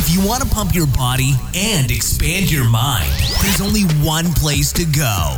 [0.00, 3.10] If you want to pump your body and expand your mind,
[3.42, 5.36] there's only one place to go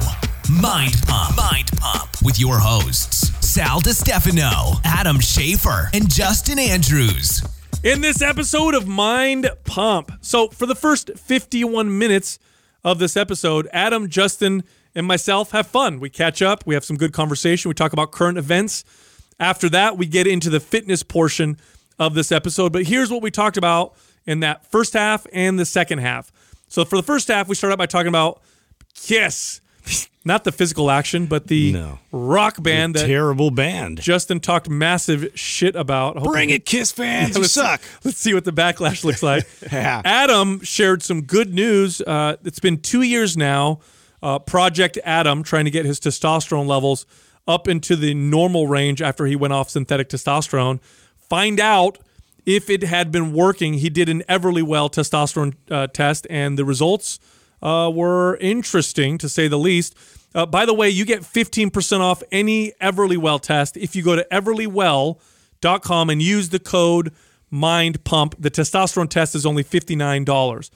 [0.51, 1.35] Mind Pump.
[1.35, 7.43] Mind Pump with your hosts, Sal Stefano, Adam Schafer, and Justin Andrews.
[7.83, 10.13] in this episode of Mind Pump.
[10.21, 12.39] So, for the first 51 minutes
[12.85, 14.63] of this episode, Adam, Justin,
[14.95, 16.01] and myself have fun.
[16.01, 18.85] We catch up, we have some good conversation, we talk about current events.
[19.39, 21.57] After that, we get into the fitness portion
[21.99, 22.75] of this episode.
[22.75, 23.97] But here's what we talked about
[24.31, 26.31] in that first half and the second half.
[26.69, 28.41] So, for the first half, we start out by talking about
[28.95, 29.61] Kiss.
[30.25, 31.99] Not the physical action, but the No.
[32.13, 34.01] rock band that Terrible band.
[34.03, 36.17] Justin talked massive shit about.
[36.19, 37.35] Hoping- Bring it, Kiss fans.
[37.35, 37.81] you let's, suck.
[38.05, 39.49] Let's see what the backlash looks like.
[39.73, 40.03] Yeah.
[40.05, 42.01] Adam shared some good news.
[42.03, 43.81] Uh, it's been two years now.
[44.23, 47.07] Uh, Project Adam trying to get his testosterone levels
[47.49, 50.79] up into the normal range after he went off synthetic testosterone.
[51.31, 51.99] Find out
[52.47, 53.75] if it had been working.
[53.75, 57.19] He did an Everlywell testosterone uh, test, and the results
[57.63, 59.95] uh, were interesting to say the least.
[60.35, 64.27] Uh, by the way, you get 15% off any Everlywell test if you go to
[64.31, 67.13] everlywell.com and use the code
[67.51, 68.37] Mind Pump.
[68.39, 70.71] The testosterone test is only $59.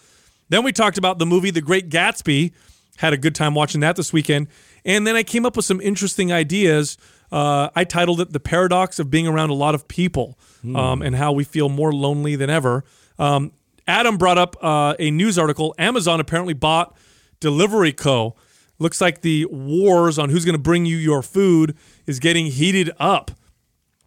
[0.48, 2.53] Then we talked about the movie The Great Gatsby.
[2.97, 4.48] Had a good time watching that this weekend.
[4.84, 6.98] And then I came up with some interesting ideas.
[7.33, 10.38] Uh, I titled it The Paradox of Being Around a Lot of People
[10.74, 12.84] um, and how we feel more lonely than ever.
[13.18, 13.52] Um,
[13.86, 15.74] Adam brought up uh, a news article.
[15.78, 16.96] Amazon apparently bought
[17.40, 18.34] Deliveroo.
[18.78, 21.76] Looks like the wars on who's going to bring you your food
[22.06, 23.30] is getting heated up.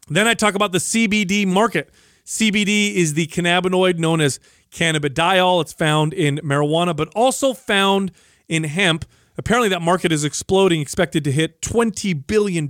[0.09, 1.89] Then I talk about the CBD market.
[2.25, 4.39] CBD is the cannabinoid known as
[4.71, 5.61] cannabidiol.
[5.61, 8.11] It's found in marijuana, but also found
[8.49, 9.05] in hemp.
[9.37, 12.67] Apparently, that market is exploding, expected to hit $20 billion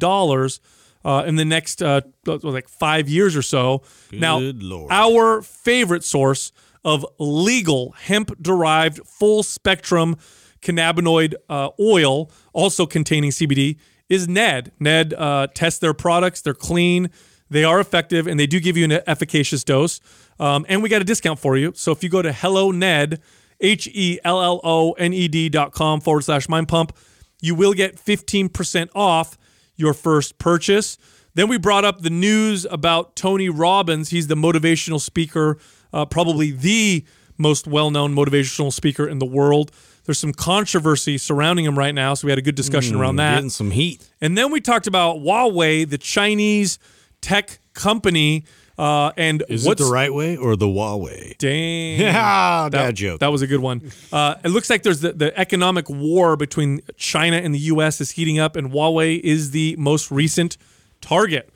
[1.07, 3.81] uh, in the next uh, like five years or so.
[4.11, 4.91] now, Lord.
[4.91, 6.51] our favorite source
[6.83, 10.17] of legal hemp derived full spectrum
[10.61, 13.77] cannabinoid uh, oil, also containing CBD,
[14.09, 14.73] is Ned.
[14.81, 17.09] Ned uh, tests their products, they're clean,
[17.49, 20.01] they are effective, and they do give you an efficacious dose.
[20.39, 21.71] Um, and we got a discount for you.
[21.73, 23.21] So if you go to Hello Ned,
[23.61, 26.95] H E L L O N E D dot com forward slash mind pump,
[27.41, 29.37] you will get 15% off
[29.77, 30.97] your first purchase.
[31.33, 34.09] Then we brought up the news about Tony Robbins.
[34.09, 35.57] He's the motivational speaker,
[35.93, 37.05] uh, probably the
[37.37, 39.71] most well known motivational speaker in the world.
[40.05, 43.35] There's some controversy surrounding him right now, so we had a good discussion around that.
[43.35, 44.09] Getting some heat.
[44.21, 46.79] And then we talked about Huawei, the Chinese
[47.21, 48.45] tech company,
[48.77, 51.37] uh, and Is what's it the right way or the Huawei?
[51.37, 51.99] Dang.
[52.07, 53.19] Yeah, that, bad joke.
[53.19, 53.91] That was a good one.
[54.11, 57.99] Uh, it looks like there's the, the economic war between China and the U.S.
[58.01, 60.57] is heating up, and Huawei is the most recent
[61.01, 61.49] target.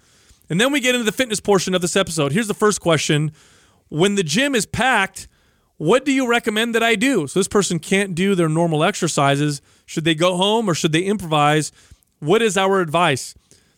[0.50, 2.32] And then we get into the fitness portion of this episode.
[2.32, 3.32] Here's the first question:
[3.90, 5.28] When the gym is packed,
[5.78, 7.28] what do you recommend that I do?
[7.28, 9.62] So this person can't do their normal exercises.
[9.86, 11.72] Should they go home or should they improvise?
[12.20, 13.36] What is our advice?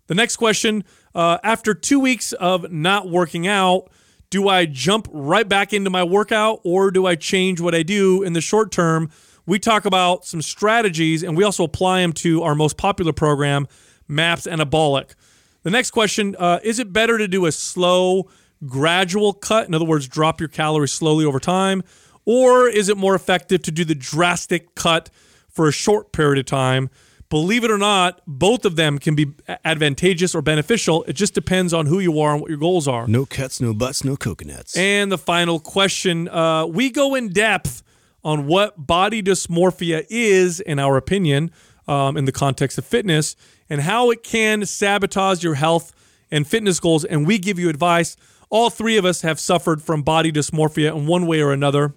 [0.07, 0.83] The next question:
[1.15, 3.89] uh, After two weeks of not working out,
[4.29, 8.23] do I jump right back into my workout or do I change what I do
[8.23, 9.11] in the short term?
[9.45, 13.67] We talk about some strategies and we also apply them to our most popular program,
[14.07, 15.13] MAPS Anabolic.
[15.61, 18.29] The next question uh, Is it better to do a slow,
[18.65, 19.67] gradual cut?
[19.67, 21.83] In other words, drop your calories slowly over time?
[22.25, 25.09] Or is it more effective to do the drastic cut
[25.49, 26.89] for a short period of time?
[27.33, 29.33] Believe it or not, both of them can be
[29.65, 31.03] advantageous or beneficial.
[31.05, 33.07] It just depends on who you are and what your goals are.
[33.07, 34.77] No cuts, no butts, no coconuts.
[34.77, 37.81] And the final question uh, we go in depth
[38.23, 41.49] on what body dysmorphia is, in our opinion,
[41.87, 43.35] um, in the context of fitness,
[43.67, 45.91] and how it can sabotage your health
[46.29, 47.03] and fitness goals.
[47.03, 48.15] And we give you advice.
[48.51, 51.95] All three of us have suffered from body dysmorphia in one way or another.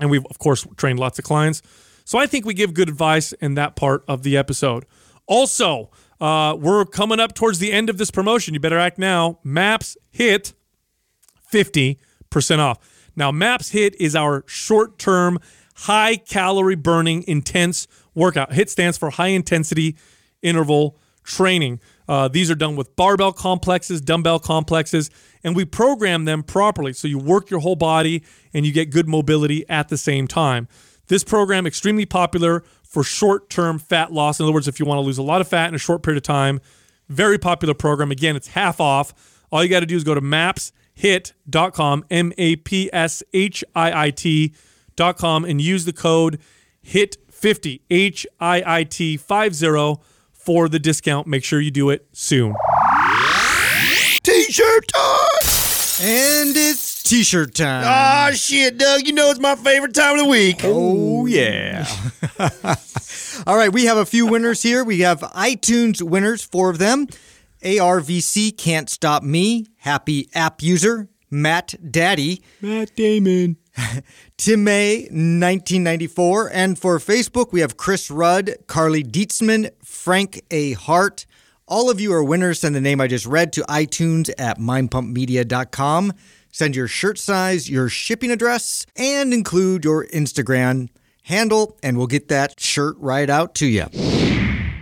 [0.00, 1.62] And we've, of course, trained lots of clients.
[2.04, 4.84] So I think we give good advice in that part of the episode.
[5.26, 8.54] Also, uh, we're coming up towards the end of this promotion.
[8.54, 9.38] You better act now.
[9.42, 10.52] MAPS HIIT
[11.50, 12.78] 50% off.
[13.16, 15.38] Now, MAPS HIIT is our short term,
[15.76, 18.50] high calorie burning, intense workout.
[18.50, 19.96] HIIT stands for high intensity
[20.42, 21.80] interval training.
[22.06, 25.10] Uh, these are done with barbell complexes, dumbbell complexes,
[25.42, 26.92] and we program them properly.
[26.92, 28.22] So you work your whole body
[28.52, 30.68] and you get good mobility at the same time.
[31.08, 34.38] This program extremely popular for short-term fat loss.
[34.38, 36.02] In other words, if you want to lose a lot of fat in a short
[36.02, 36.60] period of time,
[37.08, 38.10] very popular program.
[38.10, 39.12] Again, it's half off.
[39.50, 44.06] All you got to do is go to mapshiit.com, M A P S H I
[44.06, 46.38] I T.com, and use the code
[46.86, 50.00] HIIT50, H I I T 50
[50.32, 51.26] for the discount.
[51.26, 52.54] Make sure you do it soon.
[54.22, 55.20] T-shirt time.
[56.00, 57.84] And it's T-shirt time.
[57.86, 59.06] Ah, shit, Doug.
[59.06, 60.60] You know it's my favorite time of the week.
[60.64, 61.86] Oh yeah.
[63.46, 64.82] All right, we have a few winners here.
[64.82, 67.06] We have iTunes winners, four of them.
[67.62, 69.66] ARVC can't stop me.
[69.76, 71.08] Happy app user.
[71.30, 72.42] Matt Daddy.
[72.62, 73.58] Matt Damon.
[74.38, 76.50] Tim May, 1994.
[76.52, 80.72] And for Facebook, we have Chris Rudd, Carly Dietzman, Frank A.
[80.72, 81.26] Hart.
[81.66, 82.60] All of you are winners.
[82.60, 86.12] Send the name I just read to iTunes at mindpumpmedia.com.
[86.56, 90.88] Send your shirt size, your shipping address, and include your Instagram
[91.24, 93.86] handle, and we'll get that shirt right out to you.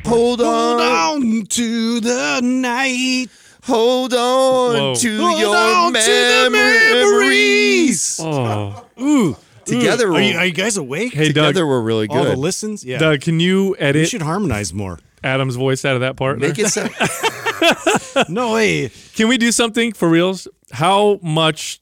[0.05, 0.79] Hold on.
[0.79, 3.29] Hold on to the night.
[3.63, 4.95] Hold on Whoa.
[4.97, 8.21] to Hold your on to the memories.
[8.21, 8.21] memories.
[8.23, 9.37] Oh, Ooh.
[9.65, 11.15] Together Are we're- you, are you guys awake?
[11.15, 11.55] hey Doug.
[11.55, 12.19] Together we're really good.
[12.19, 12.39] All the good.
[12.39, 12.85] listens?
[12.85, 12.99] Yeah.
[12.99, 14.01] Doug, can you edit?
[14.03, 14.99] we should harmonize more.
[15.25, 16.39] Adam's voice out of that part?
[16.39, 16.91] Make it sound.
[18.29, 18.91] No way.
[19.15, 20.49] Can we do something for reals?
[20.73, 21.81] How much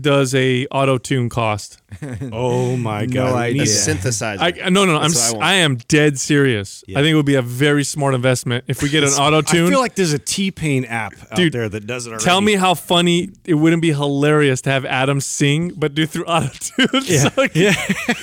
[0.00, 1.80] does a auto tune cost?
[2.32, 3.34] Oh my god.
[3.34, 3.62] we idea.
[3.62, 4.38] a need- synthesizer.
[4.64, 4.96] I no no no.
[4.98, 5.44] I'm That's what s- I want.
[5.44, 6.84] I am dead serious.
[6.88, 9.66] I think it would be a very smart investment if we get an auto tune.
[9.66, 12.24] I feel like there's a T Pain app out Dude, there that does it already.
[12.24, 16.24] Tell me how funny it wouldn't be hilarious to have Adam sing, but do through
[16.26, 17.02] auto tune.
[17.04, 17.28] Yeah.
[17.54, 17.74] yeah.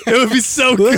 [0.07, 0.91] it would be so good.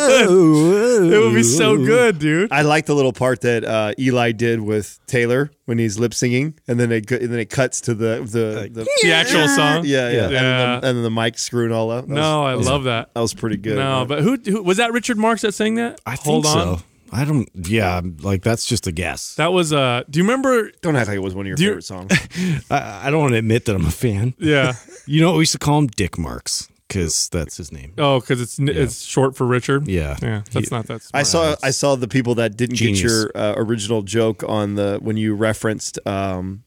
[1.12, 2.52] It would be so good, dude.
[2.52, 6.58] I like the little part that uh, Eli did with Taylor when he's lip singing,
[6.68, 9.86] and then it and then it cuts to the the, the The actual song.
[9.86, 10.80] yeah yeah, And, then Yeah.
[10.80, 12.08] the, and then the mic screwing all up.
[12.08, 13.14] That No, I was, love that.
[13.14, 13.78] that was pretty good.
[13.78, 14.08] No, man.
[14.08, 14.94] but who, who was that?
[14.94, 16.00] Richard Marx that sang that?
[16.06, 16.78] I think Hold on.
[16.80, 16.84] so.
[17.12, 17.50] I don't.
[17.56, 19.34] Yeah, like that's just a guess.
[19.36, 20.04] That was uh.
[20.08, 20.70] Do you remember?
[20.82, 22.12] don't act like it was one of your Do you- favorite songs.
[22.70, 24.36] I, I don't want to admit that I'm a fan.
[24.38, 24.74] Yeah.
[25.08, 25.88] You know what we used to call him?
[25.88, 27.94] Dick Marx, because that's his name.
[27.98, 29.88] Oh, because it's it's short for Richard.
[29.88, 30.18] Yeah.
[30.22, 30.44] Yeah.
[30.52, 31.02] That's He- not that.
[31.12, 33.02] I saw I saw the people that didn't Genius.
[33.02, 36.62] get your uh, original joke on the when you referenced um,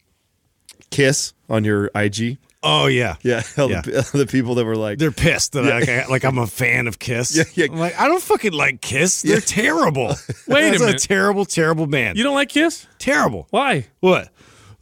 [0.91, 2.39] Kiss on your IG.
[2.63, 3.17] Oh yeah.
[3.23, 3.81] Yeah, all Yeah.
[3.81, 6.47] The, the people that were like, They're pissed that I, like, I, like I'm a
[6.47, 7.37] fan of Kiss.
[7.37, 7.67] Yeah, yeah.
[7.73, 9.23] I'm like I don't fucking like Kiss.
[9.23, 10.09] They're terrible.
[10.47, 11.01] Wait a That's minute.
[11.03, 12.19] terrible, terrible band.
[12.19, 12.87] You don't like Kiss?
[12.99, 13.47] terrible.
[13.51, 13.87] Why?
[14.01, 14.29] What?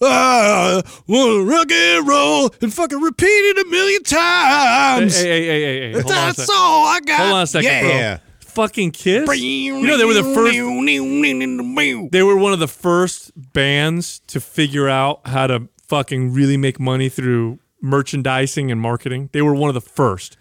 [0.02, 5.20] I wanna rock and roll and fucking repeat it a million times.
[5.20, 5.92] hey, hey, hey, hey, hey.
[5.92, 6.54] Hold on a That's second.
[6.56, 7.20] all I got.
[7.20, 8.16] Hold on a second, yeah.
[8.16, 8.24] bro.
[8.40, 9.40] Fucking Kiss.
[9.40, 12.10] You know they were the first.
[12.12, 16.80] They were one of the first bands to figure out how to fucking really make
[16.80, 19.30] money through merchandising and marketing.
[19.32, 20.36] They were one of the first.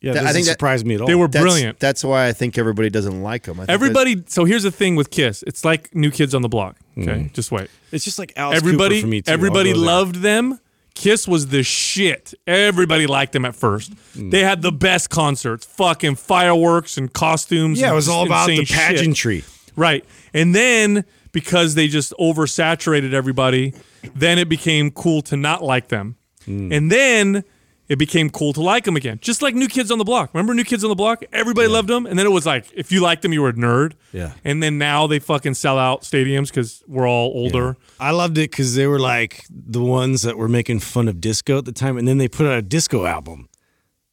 [0.00, 1.06] Yeah, That- I think that- surprise me at all.
[1.06, 1.78] They were that's, brilliant.
[1.80, 3.58] That's why I think everybody doesn't like them.
[3.58, 4.22] I think Everybody.
[4.26, 5.42] So here's the thing with Kiss.
[5.46, 6.76] It's like New Kids on the Block.
[6.98, 7.68] Okay, just wait.
[7.90, 9.32] It's just like Alice everybody, Cooper for me too.
[9.32, 9.86] Everybody go there.
[9.86, 10.60] loved them.
[10.94, 12.34] Kiss was the shit.
[12.46, 13.92] Everybody liked them at first.
[14.14, 14.30] Hmm.
[14.30, 17.80] They had the best concerts, fucking fireworks and costumes.
[17.80, 18.76] Yeah, it was all about the insane shit.
[18.76, 19.44] pageantry.
[19.74, 20.04] Right.
[20.32, 23.74] And then because they just oversaturated everybody,
[24.14, 26.16] then it became cool to not like them.
[26.44, 26.72] Hmm.
[26.72, 27.44] And then
[27.88, 29.18] it became cool to like them again.
[29.20, 30.32] Just like New Kids on the Block.
[30.32, 31.22] Remember New Kids on the Block?
[31.32, 32.06] Everybody loved them.
[32.06, 33.92] And then it was like, if you liked them, you were a nerd.
[34.12, 34.32] Yeah.
[34.42, 37.76] And then now they fucking sell out stadiums because we're all older.
[38.00, 41.58] I loved it because they were like the ones that were making fun of disco
[41.58, 43.48] at the time, and then they put out a disco album.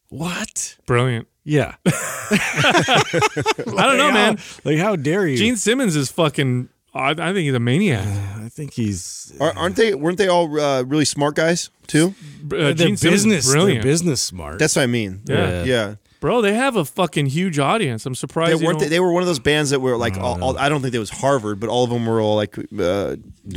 [0.10, 0.78] What?
[0.86, 1.30] Brilliant.
[1.46, 1.76] Yeah.
[1.86, 4.38] I don't know, man.
[4.66, 5.38] Like, how dare you?
[5.38, 8.06] Gene Simmons is fucking, I, I think he's a maniac.
[8.38, 9.94] I think he's Are, aren't they?
[9.96, 12.14] Weren't they all uh, really smart guys too?
[12.46, 13.46] Uh, they're Gene Simmons is business.
[13.46, 13.84] They're brilliant.
[13.84, 14.60] business smart.
[14.60, 15.22] That's what I mean.
[15.26, 15.64] Yeah.
[15.64, 15.96] yeah.
[16.20, 18.06] Bro, they have a fucking huge audience.
[18.06, 18.52] I'm surprised.
[18.58, 18.78] They you weren't.
[18.80, 20.18] They, don't- they were one of those bands that were like.
[20.18, 22.56] all, all, I don't think it was Harvard, but all of them were all like.
[22.78, 23.16] Uh,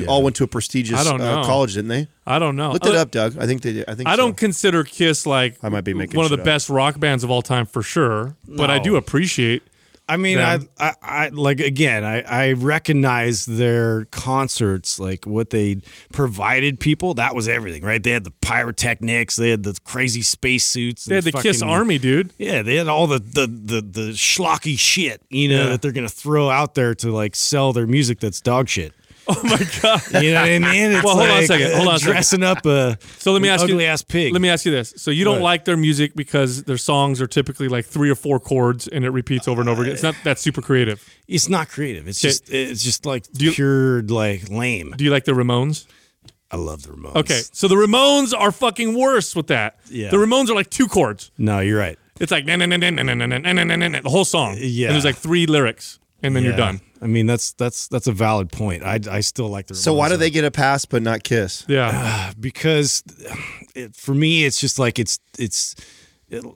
[0.08, 1.40] All went to a prestigious I don't know.
[1.40, 2.08] uh, college, didn't they?
[2.26, 2.72] I don't know.
[2.72, 3.36] Look it Uh, up, Doug.
[3.38, 3.74] I think they.
[3.74, 3.84] did.
[3.86, 4.16] I think I so.
[4.16, 6.44] don't consider Kiss like I might be making one of the up.
[6.44, 9.62] best rock bands of all time for sure, but I do appreciate.
[10.06, 10.58] I mean, I.
[10.78, 15.80] I, I, like again, I, I recognize their concerts, like what they
[16.12, 17.14] provided people.
[17.14, 18.02] That was everything, right?
[18.02, 21.06] They had the pyrotechnics, they had the crazy spacesuits.
[21.06, 22.32] They had the and Kiss Army, dude.
[22.38, 25.70] Yeah, they had all the the the, the schlocky shit, you know, Yeah.
[25.70, 28.92] that they're gonna throw out there to like sell their music that's dog shit.
[29.26, 30.22] Oh my god.
[30.22, 30.92] You know what I mean?
[30.92, 32.12] It's Well, hold on a second, uh, hold on a second.
[32.12, 34.32] dressing up a So let me ask you, ass pig.
[34.32, 35.42] Let me ask you this: So you don't What?
[35.44, 39.10] like their music because their songs are typically like three or four chords and it
[39.10, 39.94] repeats over and over again.
[39.94, 41.02] It's not that super creative.
[41.26, 42.06] It's not creative.
[42.06, 42.28] It's Okay.
[42.28, 44.92] just it's just like you- pure like lame.
[44.96, 45.86] Do you like the Ramones?
[46.50, 47.16] I love the Ramones.
[47.16, 49.76] Okay, so the Ramones are fucking worse with that.
[49.90, 50.10] Yeah.
[50.10, 51.30] The Ramones are like two chords.
[51.38, 51.98] No, you're right.
[52.20, 54.56] It's like na na na na na na na na na na the whole song.
[54.60, 54.88] Yeah.
[54.88, 56.80] And there's like three lyrics, and then you're done.
[57.04, 58.82] I mean, that's that's that's a valid point.
[58.82, 59.74] I, I still like the.
[59.74, 61.64] So why do they get a pass but not Kiss?
[61.68, 61.90] Yeah.
[61.92, 63.04] Uh, because
[63.74, 65.76] it, for me, it's just like it's it's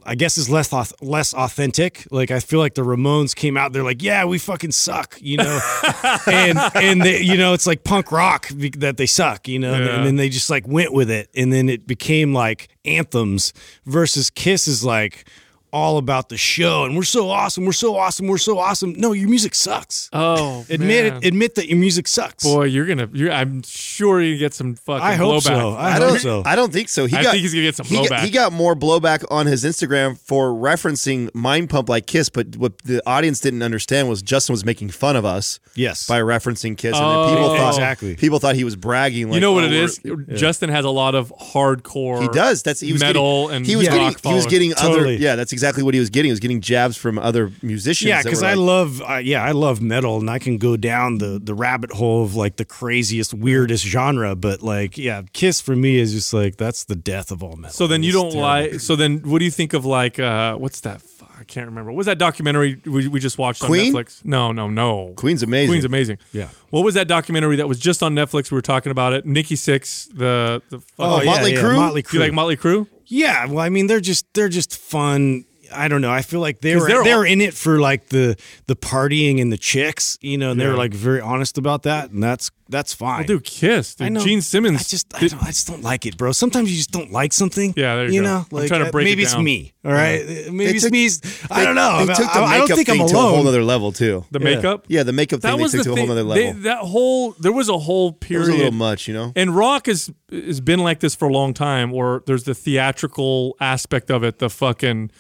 [0.05, 2.07] I guess is less less authentic.
[2.11, 5.37] Like I feel like the Ramones came out, they're like, yeah, we fucking suck, you
[5.37, 5.61] know,
[6.27, 9.97] and and they, you know it's like punk rock that they suck, you know, Yeah.
[9.97, 13.53] and then they just like went with it, and then it became like anthems
[13.85, 15.29] versus Kiss is like
[15.73, 18.95] all about the show and we're so awesome, we're so awesome, we're so awesome.
[18.97, 20.09] No, your music sucks.
[20.13, 21.23] Oh, admit man.
[21.23, 21.27] it.
[21.29, 22.45] Admit that your music sucks.
[22.45, 23.09] Boy, you're gonna.
[23.13, 25.47] You're, I'm sure you get some fucking I hope blowback.
[25.47, 25.71] so.
[25.75, 26.19] I, I don't.
[26.19, 26.43] so.
[26.45, 27.07] I don't think so.
[27.07, 29.47] He I got, think he's gonna get some he got- He got more blowback on
[29.47, 34.23] his Instagram for referencing Mind Pump like Kiss, but what the audience didn't understand was
[34.23, 35.61] Justin was making fun of us.
[35.75, 36.07] Yes.
[36.09, 37.27] by referencing Kiss, and Oh.
[37.27, 38.17] then people thought Exactly.
[38.17, 39.29] people thought he was bragging.
[39.29, 40.01] Like, you know what oh, it is?
[40.05, 42.23] we're- Justin has a lot of hardcore.
[42.23, 42.63] He does.
[42.63, 44.47] That's he was metal getting, and he was rock getting he was followers.
[44.47, 45.13] getting other.
[45.13, 46.29] Yeah, that's exactly what he was getting.
[46.29, 48.09] He was getting jabs from other musicians.
[48.09, 51.19] Yeah, because were I love, uh, yeah, I love metal, and I can go down
[51.19, 54.35] the the rabbit hole of like the craziest, weirdest genre.
[54.37, 57.75] But like, yeah, Kiss for me is just like that's the death of all metal.
[57.75, 58.41] So then you don't terrible.
[58.41, 58.81] like.
[58.81, 60.19] So then, what do you think of like?
[60.19, 61.03] uh What's that?
[61.03, 61.91] Fuck, I can't remember.
[61.91, 63.95] What was that documentary we, we just watched Queen?
[63.95, 64.25] on Netflix?
[64.25, 65.15] No, no, no.
[65.17, 65.73] Queen's amazing.
[65.73, 66.19] Queen's amazing.
[66.33, 66.49] Yeah.
[66.71, 68.51] What was that documentary that was just on Netflix?
[68.51, 69.27] We were talking about it.
[69.27, 70.81] Nikki Sixx, the the.
[70.99, 71.77] Oh, yeah, Motley yeah, Crue?
[71.77, 72.87] Motley Do you like Motley Crue?
[73.07, 75.45] Yeah, well, I mean, they're just they're just fun.
[75.73, 76.11] I don't know.
[76.11, 78.37] I feel like they 'Cause were they're they all- were in it for like the
[78.67, 80.71] the partying and the chicks, you know, and they Yeah.
[80.73, 83.21] were like very honest about that, and that's that's fine.
[83.21, 83.95] Well, dude, Kiss.
[83.95, 84.21] Dude, I know.
[84.23, 84.81] Gene Simmons.
[84.81, 86.33] I just, I, did- don't, I just don't like it, bro.
[86.33, 87.73] Sometimes you just don't like something.
[87.79, 88.27] Yeah, there you you go.
[88.29, 89.73] know, I'm like trying to uh, break it maybe it's me.
[89.87, 91.09] All right, Uh, maybe it's took- me.
[91.51, 92.05] I don't know.
[92.05, 93.35] They I, took the I- I makeup don't think I'm thing to a alone.
[93.37, 94.27] whole other level too.
[94.31, 94.45] the Yeah.
[94.57, 94.85] makeup.
[94.89, 96.63] Yeah, the makeup thing that they took the to a whole other They- level.
[96.65, 98.41] that whole there was a whole it period.
[98.41, 99.33] was a little much, you know.
[99.35, 103.57] And rock has has been like this for a long time, or there's the theatrical
[103.63, 105.11] aspect of it, the fucking,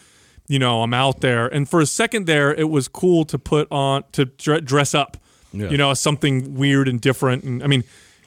[0.48, 1.46] you know, I'm out there.
[1.46, 5.16] And for a second there, it was cool to put on to dress up,
[5.52, 5.68] Yeah.
[5.70, 7.44] you know, something weird and different.
[7.44, 7.84] And I mean,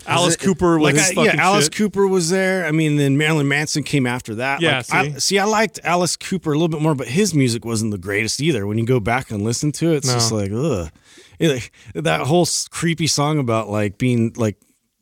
[0.07, 1.75] Alice it- Cooper was Like his I, fucking yeah, Alice shit.
[1.75, 2.65] Cooper was there.
[2.65, 4.61] I mean, then Marilyn Manson came after that.
[4.61, 5.19] Yeah, Like, I, see?
[5.19, 8.41] see, I liked Alice Cooper a little bit more, but his music wasn't the greatest
[8.41, 8.65] either.
[8.65, 10.13] When you go back and listen to it, it's No.
[10.13, 10.89] just like ugh.
[11.39, 14.57] It- like, that whole creepy song about like being like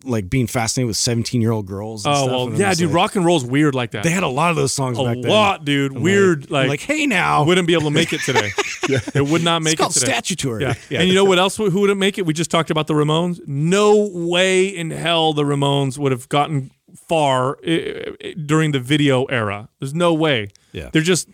[0.06, 2.06] like being fascinated with seventeen year old girls.
[2.06, 4.04] And Oh stuff, well, yeah, dude, like- rock and roll's weird like that.
[4.04, 5.26] They had a lot of those songs a back then.
[5.26, 5.96] A lot, dude.
[5.96, 8.52] I'm Weird, like, like, like, hey now, wouldn't be able to make it today.
[9.14, 10.12] It would not make it's called it today.
[10.14, 10.64] statutory.
[10.64, 10.74] Yeah.
[10.90, 11.00] yeah.
[11.02, 11.58] And you know what else?
[11.58, 12.26] Who wouldn't make it?
[12.26, 13.40] We just talked about the Ramones.
[13.48, 16.72] No way in hell the Ramones would have gotten
[17.08, 19.70] far i- i- during the video era.
[19.80, 20.48] There's no way.
[20.72, 20.90] Yeah.
[20.92, 21.28] They're just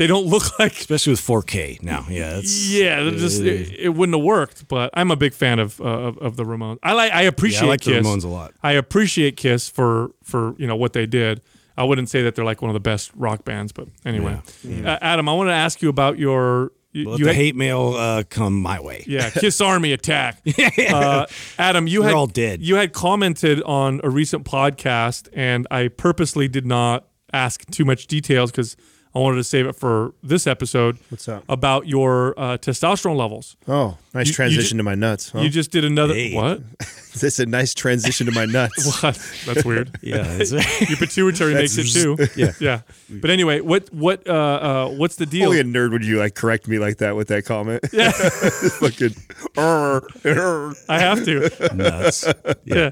[0.00, 0.72] they don't look like.
[0.78, 2.06] especially with 4K now.
[2.08, 4.66] Yeah, it's, Yeah, they're just it, it wouldn't have worked.
[4.66, 6.78] But I'm a big fan of uh, of, of the Ramones.
[6.82, 8.06] I like I appreciate Yeah, I like the Kiss.
[8.06, 8.54] Ramones a lot.
[8.62, 11.42] I appreciate Kiss for for you know what they did.
[11.76, 14.98] I wouldn't say that they're like one of the best rock bands, but anyway, Uh,
[15.02, 18.22] Adam, I want to ask you about your you, you the had- hate mail uh,
[18.28, 19.04] come my way.
[19.06, 20.42] yeah, Kiss Army attack.
[20.90, 21.26] uh,
[21.58, 22.62] Adam, you They're had all dead.
[22.62, 28.06] You had commented on a recent podcast, and I purposely did not ask too much
[28.08, 28.76] details because
[29.12, 30.98] I wanted to save it for this episode.
[31.08, 31.42] What's up?
[31.48, 33.56] About your uh, testosterone levels.
[33.66, 35.30] Oh, nice You- you transition ju- to my nuts.
[35.30, 35.40] Huh?
[35.40, 36.34] You just did another Hey.
[36.34, 36.60] what?
[37.10, 38.86] This is a nice transition to my nuts.
[39.02, 39.18] What?
[39.44, 39.98] That's weird.
[40.02, 40.52] Yeah, it's-
[40.88, 42.16] Your pituitary makes it too.
[42.36, 42.52] Yeah.
[42.60, 42.80] yeah.
[43.10, 45.46] But anyway, what what uh, uh, what's the deal?
[45.48, 47.82] Only a nerd would you like correct me like that with that comment.
[47.92, 49.16] Yeah, fucking.
[49.56, 51.50] "Arr, arr." I have to.
[51.74, 52.28] nuts.
[52.64, 52.90] yeah.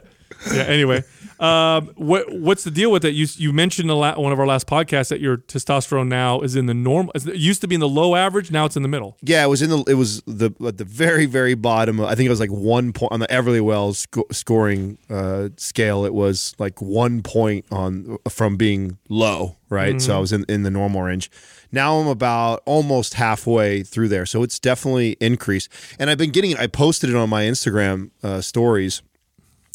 [0.53, 0.63] Yeah.
[0.63, 1.05] Anyway,
[1.41, 3.15] um, what what's the deal with it?
[3.15, 6.67] You you mentioned la- one of our last podcasts that your testosterone now is in
[6.67, 7.13] the normal.
[7.15, 8.51] It used to be in the low average.
[8.51, 9.17] Now it's in the middle.
[9.23, 9.85] Yeah, it was in the.
[9.87, 12.01] It was the at the very very bottom.
[12.01, 16.05] I think it was like one point on the Everlywell's sco- scoring uh, scale.
[16.05, 19.57] It was like one point on from being low.
[19.71, 21.31] Right, so I was in in the normal range.
[21.71, 25.69] Now I'm about almost halfway through there, so it's definitely increased.
[25.99, 26.57] And I've been getting.
[26.57, 29.03] I posted it on my Instagram uh, stories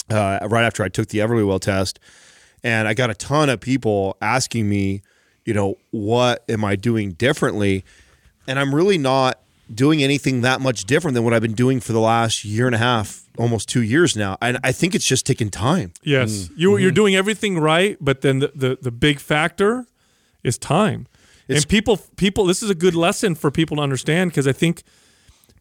[0.09, 1.99] uh, right after I took the Everlywell test,
[2.63, 5.01] and I got a ton of people asking me,
[5.45, 7.83] you know, what am I doing differently?
[8.47, 9.39] And I'm really not
[9.73, 12.75] doing anything that much different than what I've been doing for the last year and
[12.75, 14.37] a half, almost two years now.
[14.41, 15.93] And I think it's just taking time.
[16.03, 19.85] Yes, you you're doing everything right, but then the the, the big factor
[20.43, 21.07] is time.
[21.49, 24.83] and people people this is a good lesson for people to understand because I think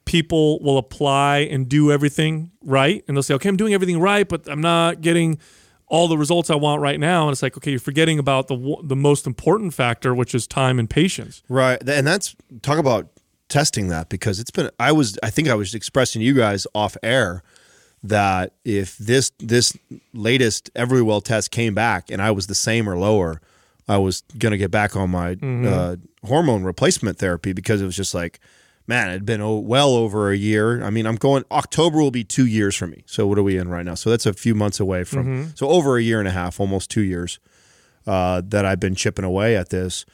[0.04, 4.28] people will apply and do everything right and they'll say, "Okay, I'm doing everything right,
[4.28, 5.38] but I'm not getting
[5.87, 8.76] all the results I want right now." And it's like, "Okay, you're forgetting about the
[8.82, 11.78] the most important factor, which is time and patience." Right.
[11.88, 13.09] And that's talk about
[13.49, 16.66] testing that because it's been I was I think I was expressing to you guys
[16.75, 17.42] off air
[18.02, 19.76] that if this this
[20.12, 23.40] latest Everlywell test came back and I was the same or lower,
[23.88, 28.14] I was gonna get back on my uh, hormone replacement therapy because it was just
[28.14, 28.40] like,
[28.87, 30.83] man, it had been well over a year.
[30.83, 33.03] I mean, I'm going October will be two years for me.
[33.07, 33.95] So what are we in right now?
[33.95, 36.91] So that's a few months away from so over a year and a half, almost
[36.91, 37.39] two years
[38.07, 40.05] uh, that I've been chipping away at this.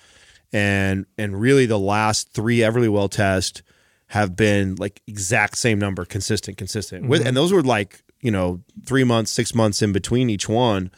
[0.52, 3.62] and and really the last three Everlywell tests
[4.08, 7.06] have been like exact same number, consistent, consistent.
[7.08, 10.90] With and those were like you know three months, six months in between each one,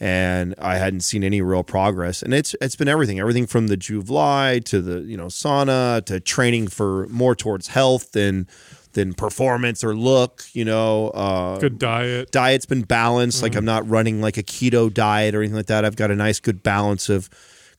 [0.00, 2.22] and I hadn't seen any real progress.
[2.22, 6.20] And it's it's been everything, everything from the Juvely to the you know sauna to
[6.20, 8.48] training for more towards health than
[8.94, 10.44] than performance or look.
[10.52, 12.30] You know, uh, Good diet.
[12.32, 13.42] diet's been balanced.
[13.42, 15.84] Like I'm not running like a keto diet or anything like that.
[15.84, 17.28] I've got a nice good balance of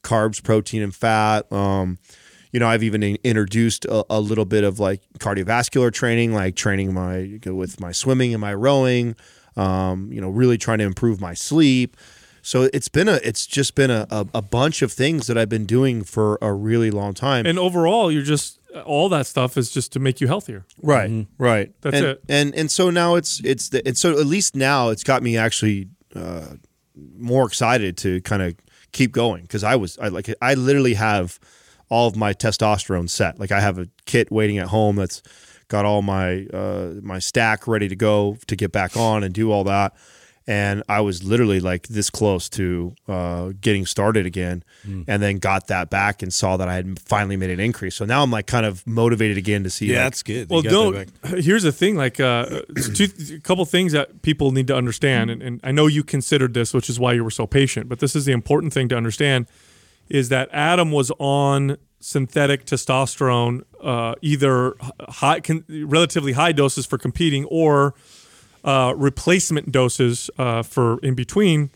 [0.03, 1.51] carbs, protein, and fat.
[1.51, 1.97] Um,
[2.51, 6.93] you know, I've even introduced a, a little bit of like cardiovascular training, like training
[6.93, 9.15] my with my swimming and my rowing.
[9.57, 11.97] Um, you know, really trying to improve my sleep.
[12.41, 15.49] So it's been a, it's just been a, a, a bunch of things that I've
[15.49, 17.45] been doing for a really long time.
[17.45, 20.65] And overall, you're just all that stuff is just to make you healthier.
[20.81, 21.73] Right, right.
[21.81, 22.23] That's and, it.
[22.29, 25.37] And and so now it's it's the, and so at least now it's got me
[25.37, 26.55] actually uh,
[26.95, 28.55] more excited to kind of
[28.91, 31.39] keep going because I was I like I literally have
[31.89, 33.39] all of my testosterone set.
[33.39, 35.21] Like I have a kit waiting at home that's
[35.71, 39.51] got all my uh, my stack ready to go to get back on and do
[39.51, 39.93] all that.
[40.47, 45.67] And I was literally like this close to uh, getting started again, and then got
[45.67, 47.95] that back and saw that I had finally made an increase.
[47.95, 49.85] So now I'm like kind of motivated again to see.
[49.85, 50.49] Yeah, like, that's good.
[50.49, 51.39] Well, You got that don't.
[51.45, 52.63] Here's the thing: like, uh,
[52.95, 56.53] two, a couple things that people need to understand, and, and I know you considered
[56.55, 57.87] this, which is why you were so patient.
[57.87, 59.45] But this is the important thing to understand:
[60.09, 66.97] is that Adam was on synthetic testosterone, uh, either high, con, relatively high doses for
[66.97, 67.93] competing, or
[68.63, 71.69] uh, replacement doses uh, for in between,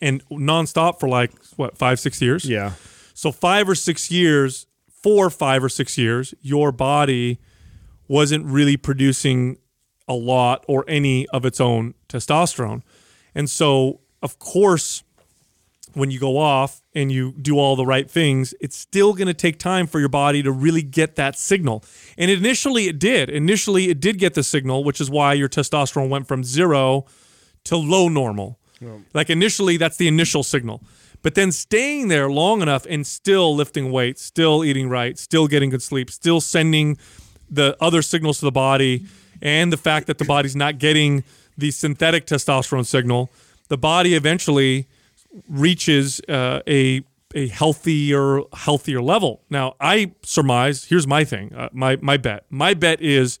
[0.00, 2.44] and nonstop for like what five, six years.
[2.44, 2.72] Yeah.
[3.12, 4.66] So five or six years,
[5.02, 7.38] four, five or six years, your body
[8.08, 9.58] wasn't really producing
[10.08, 12.82] a lot or any of its own testosterone.
[13.34, 15.04] And so, of course,
[15.94, 19.34] when you go off and you do all the right things, it's still going to
[19.34, 21.84] take time for your body to really get that signal.
[22.18, 23.28] And initially it did.
[23.28, 27.06] Initially it did get the signal, which is why your testosterone went from zero
[27.64, 28.58] to low normal.
[29.12, 30.82] Like initially, that's the initial signal.
[31.22, 35.68] But then staying there long enough and still lifting weights, still eating right, still getting
[35.70, 36.96] good sleep, still sending
[37.50, 39.04] the other signals to the body,
[39.42, 41.24] and the fact that the body's not getting
[41.58, 43.28] the synthetic testosterone signal,
[43.68, 44.86] the body eventually
[45.48, 47.02] reaches uh, a
[47.34, 49.42] a healthier healthier level.
[49.50, 50.84] Now, I surmise.
[50.84, 51.54] Here's my thing.
[51.54, 52.44] Uh, my my bet.
[52.50, 53.38] My bet is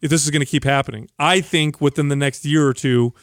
[0.00, 1.08] if this is going to keep happening.
[1.18, 3.14] I think within the next year or two,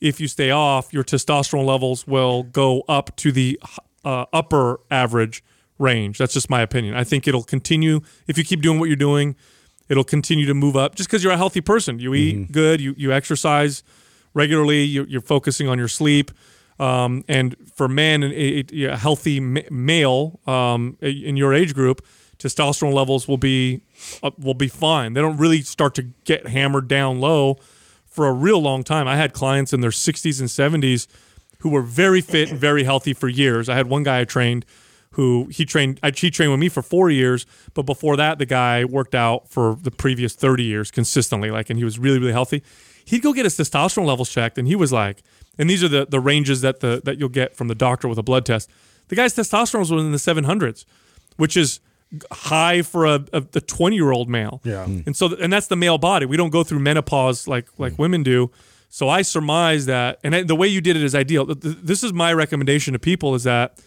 [0.00, 3.58] if you stay off, your testosterone levels will go up to the
[4.04, 5.42] uh, upper average
[5.78, 6.18] range.
[6.18, 6.94] That's just my opinion.
[6.94, 9.36] I think it'll continue if you keep doing what you're doing.
[9.88, 11.98] It'll continue to move up just because you're a healthy person.
[11.98, 12.80] You eat good.
[12.80, 13.82] You you exercise
[14.32, 14.82] regularly.
[14.82, 16.30] You, you're focusing on your sleep.
[16.78, 22.04] Um, and for men, a, a- healthy ma- male um, in your age group,
[22.38, 23.80] testosterone levels will be
[24.22, 25.12] uh, will be fine.
[25.12, 27.58] They don't really start to get hammered down low
[28.06, 29.06] for a real long time.
[29.08, 31.06] I had clients in their 60s and 70s
[31.60, 33.68] who were very fit and very healthy for years.
[33.68, 34.64] I had one guy I trained
[35.12, 38.46] who he trained I, he trained with me for 4 years, but before that the
[38.46, 42.32] guy worked out for the previous 30 years consistently like and he was really really
[42.32, 42.62] healthy.
[43.04, 45.22] He'd go get his testosterone levels checked and he was like
[45.58, 48.18] and these are the the ranges that the that you'll get from the doctor with
[48.18, 48.70] a blood test.
[49.08, 50.84] The guy's testosterone was in the 700s,
[51.36, 51.80] which is
[52.32, 54.60] high for a, a, a 20 year old male.
[54.64, 54.84] Yeah.
[54.84, 56.26] And so, and that's the male body.
[56.26, 58.50] We don't go through menopause like like women do.
[58.88, 61.44] So I surmise that, and I- the way you did it is ideal.
[61.46, 63.78] Th- th- This is my recommendation to people: is that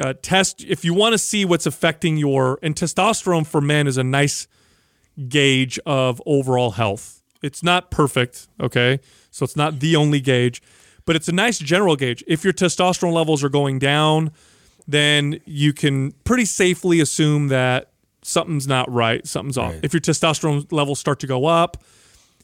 [0.00, 3.96] uh, test if you want to see what's affecting your and testosterone for men is
[3.96, 4.46] a nice
[5.28, 7.17] gauge of overall health.
[7.42, 9.00] It's not perfect, okay?
[9.30, 10.62] So it's not the only gauge,
[11.04, 12.24] but it's a nice general gauge.
[12.26, 14.32] If your testosterone levels are going down,
[14.86, 17.90] then you can pretty safely assume that
[18.22, 19.74] something's not right, something's off.
[19.82, 21.82] If your testosterone levels start to go up,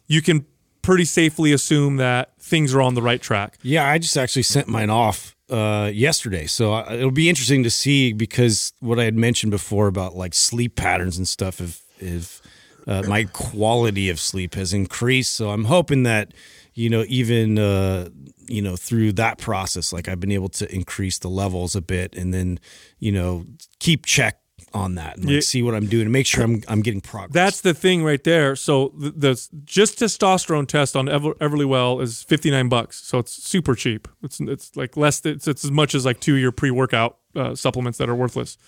[0.07, 0.47] you can
[0.83, 3.59] pretty safely assume that things are on the right track.
[3.63, 7.71] Yeah, I just actually sent mine off uh, yesterday, so I, it'll be interesting to
[7.71, 11.61] see because what I had mentioned before about like sleep patterns and stuff.
[11.61, 12.43] If if
[12.87, 16.33] uh, my quality of sleep has increased, so I'm hoping that
[16.75, 18.09] you know even uh,
[18.47, 22.15] you know through that process, like I've been able to increase the levels a bit,
[22.15, 22.59] and then
[22.99, 23.47] you know
[23.79, 24.39] keep check
[24.73, 25.41] on that and like, Yeah.
[25.41, 27.33] see what I'm doing and make sure I'm I'm getting progress.
[27.33, 28.57] That's the thing right there.
[28.57, 33.01] So the, the just testosterone test on Ever, Everlywell is fifty nine bucks.
[33.05, 34.09] So it's super cheap.
[34.23, 35.25] It's it's like less.
[35.25, 38.59] It's, it's as much as like two year pre workout uh, supplements that are worthless.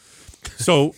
[0.56, 0.94] So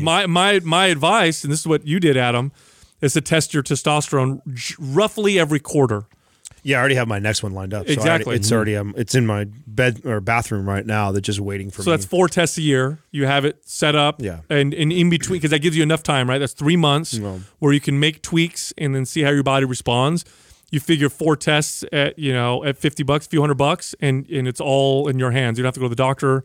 [0.00, 2.52] my my my advice, and this is what you did, Adam,
[3.00, 4.40] is to test your testosterone
[4.78, 6.04] roughly every quarter.
[6.64, 7.86] Yeah, I already have my next one lined up.
[7.86, 8.36] So already- Exactly.
[8.36, 11.10] it's already um, it's in my bed or bathroom right now.
[11.10, 11.84] That's just waiting for me.
[11.84, 11.96] So me.
[11.96, 13.00] that's four tests a year.
[13.10, 14.40] You have it set up, Yeah.
[14.48, 16.38] and, and in between because that gives you enough time, right?
[16.38, 17.18] That's three months
[17.58, 20.24] where you can make tweaks and then see how your body responds.
[20.70, 24.26] You figure four tests at you know at fifty bucks, a few hundred bucks, and
[24.30, 25.58] and it's all in your hands.
[25.58, 26.44] You don't have to go to the doctor.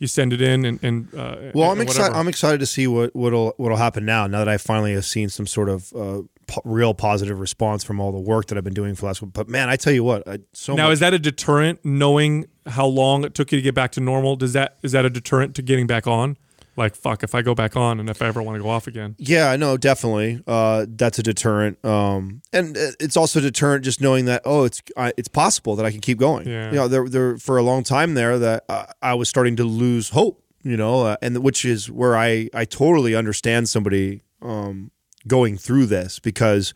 [0.00, 2.16] You send it in, and, and uh, Well, and I'm excited.
[2.16, 4.26] I'm excited to see what what'll what'll happen now.
[4.26, 7.98] Now that I finally have seen some sort of uh, po- real positive response from
[8.00, 9.32] all the work that I've been doing for the last.
[9.32, 11.84] But man, I tell you what, I, so now much, is that a deterrent?
[11.84, 15.04] Knowing how long it took you to get back to normal, does that is that
[15.04, 16.36] a deterrent to getting back on?
[16.78, 18.86] Like fuck, if I go back on, and if I ever want to go off
[18.86, 20.42] again, Yeah, no, definitely.
[20.46, 24.64] Uh, that's a deterrent, um, and uh, it's also a deterrent just knowing that oh,
[24.64, 26.46] it's I, it's possible that I can keep going.
[26.46, 26.70] Yeah.
[26.70, 29.64] You know, there, there for a long time there that uh, I was starting to
[29.64, 30.42] lose hope.
[30.62, 34.90] You know, uh, and which is where I I totally understand somebody um,
[35.26, 36.72] going through this because.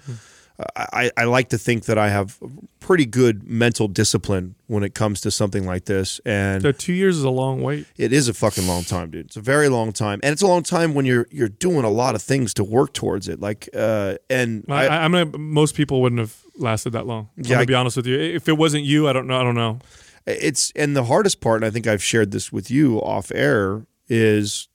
[0.77, 2.39] I, I like to think that I have
[2.81, 7.17] pretty good mental discipline when it comes to something like this, and so two years
[7.19, 7.87] is a long wait.
[7.97, 9.27] it is a fucking long time, dude.
[9.27, 11.91] It's a very long time, and it's a long time when you're you're doing a
[11.91, 13.41] lot of things to work towards it.
[13.41, 15.39] Like, uh, and I, I, am gonna.
[15.39, 17.29] Most people wouldn't have lasted that long.
[17.37, 18.19] I'm Yeah, gonna be honest with you.
[18.19, 19.41] If it wasn't you, I don't know.
[19.41, 19.79] I don't know.
[20.27, 23.87] it's and the hardest part, and I think I've shared this with you off air,
[24.09, 24.69] is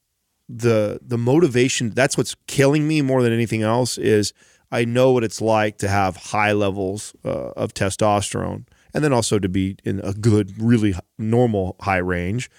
[0.50, 1.90] the the motivation.
[1.90, 3.98] That's what's killing me more than anything else.
[3.98, 4.34] Is
[4.72, 9.40] I know what it's like to have high levels uh, of testosterone, and then also
[9.40, 12.50] to be in a good, really normal high range.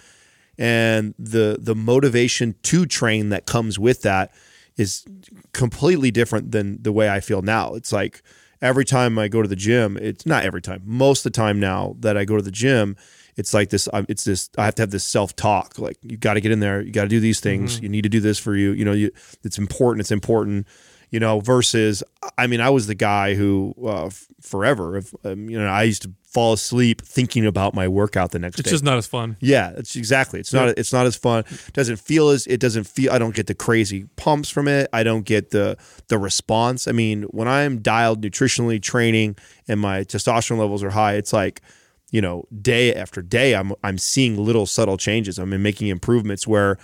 [0.58, 4.32] and the the motivation to train that comes with that
[4.76, 5.04] is
[5.52, 7.74] completely different than the way I feel now.
[7.74, 8.22] It's like
[8.60, 10.82] every time I go to the gym, it's not every time.
[10.84, 12.96] Most of the time now that I go to the gym,
[13.36, 13.88] it's like this.
[14.08, 14.50] It's this.
[14.58, 15.78] I have to have this self talk.
[15.78, 16.80] Like you got to get in there.
[16.80, 17.80] You got to do these things.
[17.80, 18.72] You need to do this for you.
[18.72, 19.10] You know, you,
[19.44, 20.00] it's important.
[20.00, 20.66] It's important.
[21.10, 22.02] You know, versus,
[22.36, 25.84] I mean, I was the guy who uh, f- forever, if, um, you know, I
[25.84, 28.68] used to fall asleep thinking about my workout the next It's day.
[28.68, 29.38] It's just not as fun.
[29.40, 30.38] Yeah, it's exactly.
[30.38, 30.68] It's not.
[30.76, 31.44] It's not as fun.
[31.72, 32.46] Doesn't feel as.
[32.46, 33.10] It doesn't feel.
[33.10, 34.90] I don't get the crazy pumps from it.
[34.92, 36.86] I don't get the the response.
[36.86, 41.62] I mean, when I'm dialed nutritionally training and my testosterone levels are high, it's like,
[42.10, 45.38] you know, day after day, I'm I'm seeing little subtle changes.
[45.38, 46.76] I'm making improvements where,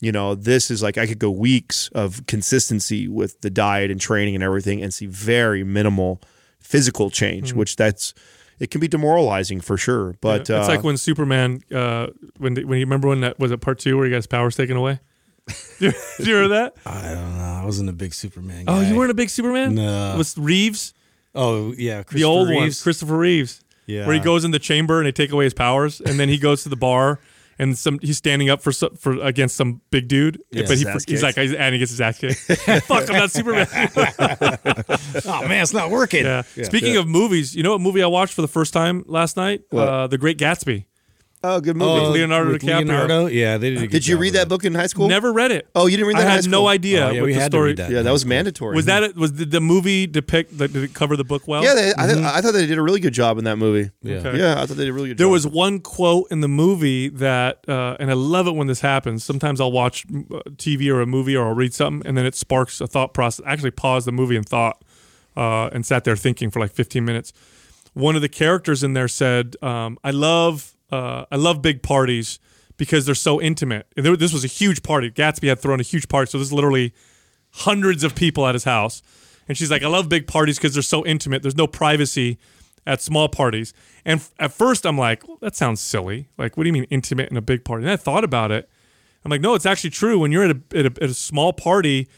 [0.00, 4.00] you know, this is like I could go weeks of consistency with the diet and
[4.00, 6.20] training and everything and see very minimal
[6.60, 8.14] physical change, which that's.
[8.60, 12.08] It can be demoralizing for sure, but it's uh, like when Superman, uh,
[12.38, 14.56] when when you remember when that was it part two where he got his powers
[14.56, 14.98] taken away.
[15.78, 16.74] Did you remember that?
[16.84, 17.44] I don't know.
[17.62, 18.76] I wasn't a big Superman guy.
[18.76, 19.76] Oh, you weren't a big Superman.
[19.76, 20.16] No.
[20.18, 20.92] with Reeves,
[21.34, 23.62] Oh yeah, the old one, Christopher Reeves.
[23.86, 24.06] Yeah.
[24.06, 26.36] where he goes in the chamber and they take away his powers, and then he
[26.36, 27.20] goes to the bar.
[27.60, 30.62] And some he's standing up for for against some big dude, Yeah.
[30.68, 32.38] but he, he's like and he gets his ass kicked.
[32.84, 33.66] Fuck, I'm not Superman.
[35.26, 36.24] Oh man, it's not working.
[36.24, 36.42] Yeah.
[36.62, 39.62] Speaking of movies, you know what movie I watched for the first time last night?
[39.72, 40.84] Uh, the Great Gatsby.
[41.44, 41.90] Oh, good movie.
[42.06, 42.78] Oh, Leonardo with DiCaprio.
[42.78, 43.26] Leonardo?
[43.26, 43.78] Yeah, they did.
[43.78, 45.08] A good Did you job read with that book in high school?
[45.08, 45.68] Never read it.
[45.74, 46.50] Oh, you didn't read that I in high had school?
[46.52, 47.68] no idea Oh, yeah, what we the had to story.
[47.70, 47.90] read that.
[47.90, 48.74] Yeah, that was mandatory.
[48.76, 49.16] Was that it?
[49.16, 50.58] Was the, the movie depict?
[50.58, 51.62] Like, did it cover the book well?
[51.62, 53.90] Yeah, they, I, th- I thought they did a really good job in that movie.
[54.02, 54.16] Yeah.
[54.16, 54.38] Okay.
[54.38, 55.32] Yeah, I thought they did a really good There job.
[55.32, 59.24] was one quote in the movie that, uh, and I love it when this happens.
[59.24, 62.34] Sometimes I'll watch uh, TV or a movie or I'll read something, and then it
[62.34, 63.44] sparks a thought process.
[63.46, 64.82] I actually paused the movie and thought,
[65.36, 67.32] uh, and sat there thinking for like 15 minutes.
[67.94, 72.38] One of the characters in there said, um, "I love, uh, I love big parties
[72.76, 75.10] because they're so intimate." And there, this was a huge party.
[75.10, 76.94] Gatsby had thrown a huge party, so there's literally
[77.50, 79.02] hundreds of people at his house.
[79.48, 81.42] And she's like, I love big parties because they're so intimate.
[81.42, 82.38] There's no privacy
[82.86, 83.72] at small parties.
[84.04, 86.28] And f- at first, I'm like, well, that sounds silly.
[86.36, 87.84] Like, what do you mean intimate in a big party?
[87.84, 88.68] And I thought about it.
[89.24, 90.18] I'm like, no, it's actually true.
[90.18, 92.08] When you're at a, at a, at a small party,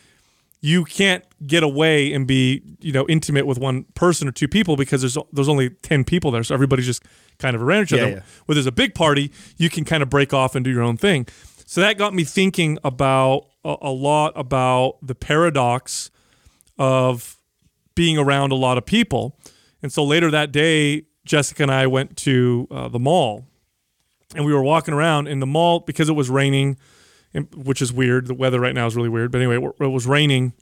[0.60, 4.76] you can't get away and be, you know, intimate with one person or two people
[4.76, 7.02] because there's there's only ten people there, so everybody's just
[7.40, 8.10] kind of around each Yeah, other.
[8.10, 8.22] yeah.
[8.46, 10.96] Where there's a big party, you can kind of break off and do your own
[10.96, 11.26] thing.
[11.66, 16.10] So that got me thinking about a, a lot about the paradox
[16.78, 17.36] of
[17.94, 19.36] being around a lot of people.
[19.82, 23.46] And so later that day, Jessica and I went to uh, the mall,
[24.34, 26.76] and we were walking around in the mall because it was raining,
[27.54, 28.26] which is weird.
[28.26, 29.30] The weather right now is really weird.
[29.30, 30.54] But anyway, it was raining,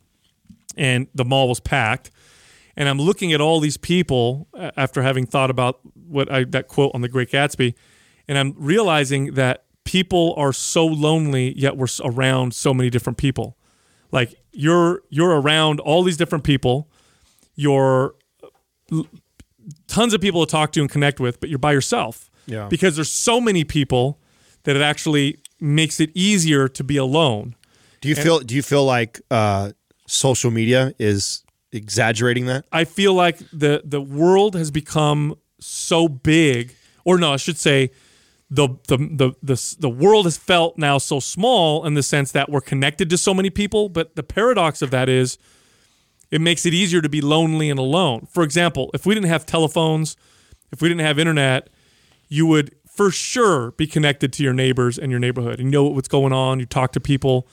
[0.76, 2.10] and the mall was packed.
[2.78, 6.68] And I'm looking at all these people uh, after having thought about what I that
[6.68, 7.74] quote on the Great Gatsby,
[8.28, 13.58] and I'm realizing that people are so lonely, yet we're around so many different people.
[14.12, 16.88] Like you're you're around all these different people.
[17.56, 18.14] You're
[19.88, 22.30] tons of people to talk to and connect with, but you're by yourself.
[22.46, 22.68] Yeah.
[22.68, 24.20] Because there's so many people
[24.62, 27.56] that it actually makes it easier to be alone.
[28.00, 28.38] Do you feel?
[28.38, 29.72] Do you feel like uh,
[30.06, 32.64] social media is exaggerating that?
[32.72, 37.90] I feel like the the world has become so big, or no, I should say,
[38.50, 42.48] the the the the the world has felt now so small in the sense that
[42.48, 43.88] we're connected to so many people.
[43.88, 45.38] But the paradox of that is,
[46.30, 48.26] it makes it easier to be lonely and alone.
[48.30, 50.16] For example, if we didn't have telephones,
[50.72, 51.68] if we didn't have internet,
[52.28, 55.84] you would for sure be connected to your neighbors and your neighborhood and you know
[55.84, 56.58] what's going on.
[56.58, 57.46] You talk to people.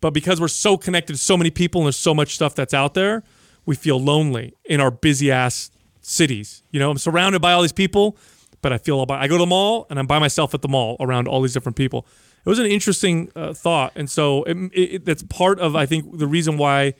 [0.00, 2.74] But because we're so connected to so many people and there's so much stuff that's
[2.74, 3.22] out there,
[3.66, 5.70] we feel lonely in our busy ass
[6.00, 6.62] cities.
[6.70, 8.16] You know, I'm surrounded by all these people,
[8.62, 10.62] but I feel all by I go to the mall and I'm by myself at
[10.62, 12.06] the mall around all these different people.
[12.44, 16.18] It was an interesting uh, thought, and so it, it, that's part of I think
[16.18, 16.94] the reason why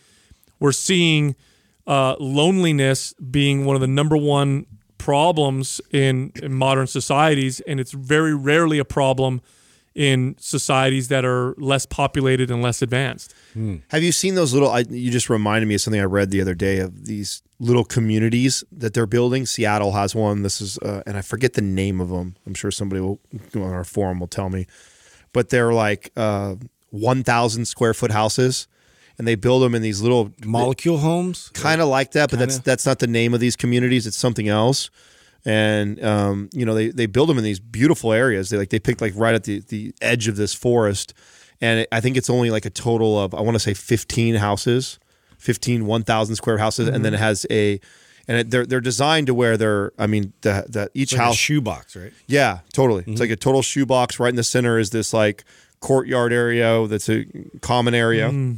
[0.58, 1.34] we're seeing
[1.86, 4.66] uh, loneliness being one of the number one
[4.98, 9.40] problems in, in modern societies, and it's very rarely a problem
[9.94, 13.34] in societies that are less populated and less advanced.
[13.88, 14.70] Have you seen those little?
[14.70, 17.84] I, you just reminded me of something I read the other day of these little
[17.84, 19.46] communities that they're building.
[19.46, 20.42] Seattle has one.
[20.42, 22.36] This is, uh, and I forget the name of them.
[22.46, 23.18] I'm sure somebody will
[23.54, 24.66] on our forum will tell me,
[25.32, 26.54] but they're like uh,
[26.90, 28.68] 1,000 square foot houses,
[29.18, 31.50] and they build them in these little Molecule homes.
[31.52, 32.64] kind of like that, but that's Kinda.
[32.64, 34.06] that's not the name of these communities.
[34.06, 34.88] It's something else.
[35.44, 38.50] And um, you know they, they build them in these beautiful areas.
[38.50, 41.14] They like they picked like right at the, the edge of this forest,
[41.60, 44.34] and it, I think it's only like a total of I want to say fifteen
[44.34, 44.98] houses,
[45.40, 47.24] 15 1,000 square houses, and then it mm-hmm.
[47.24, 47.80] has a,
[48.28, 51.36] and it, they're they're designed to where they're I mean the the each Like house
[51.36, 52.12] shoebox, right?
[52.26, 53.00] yeah, totally.
[53.00, 53.20] It's mm-hmm.
[53.20, 54.20] like a total shoebox.
[54.20, 55.44] Right in the center is this like
[55.80, 57.24] courtyard area that's a
[57.62, 58.56] common area, mm-hmm.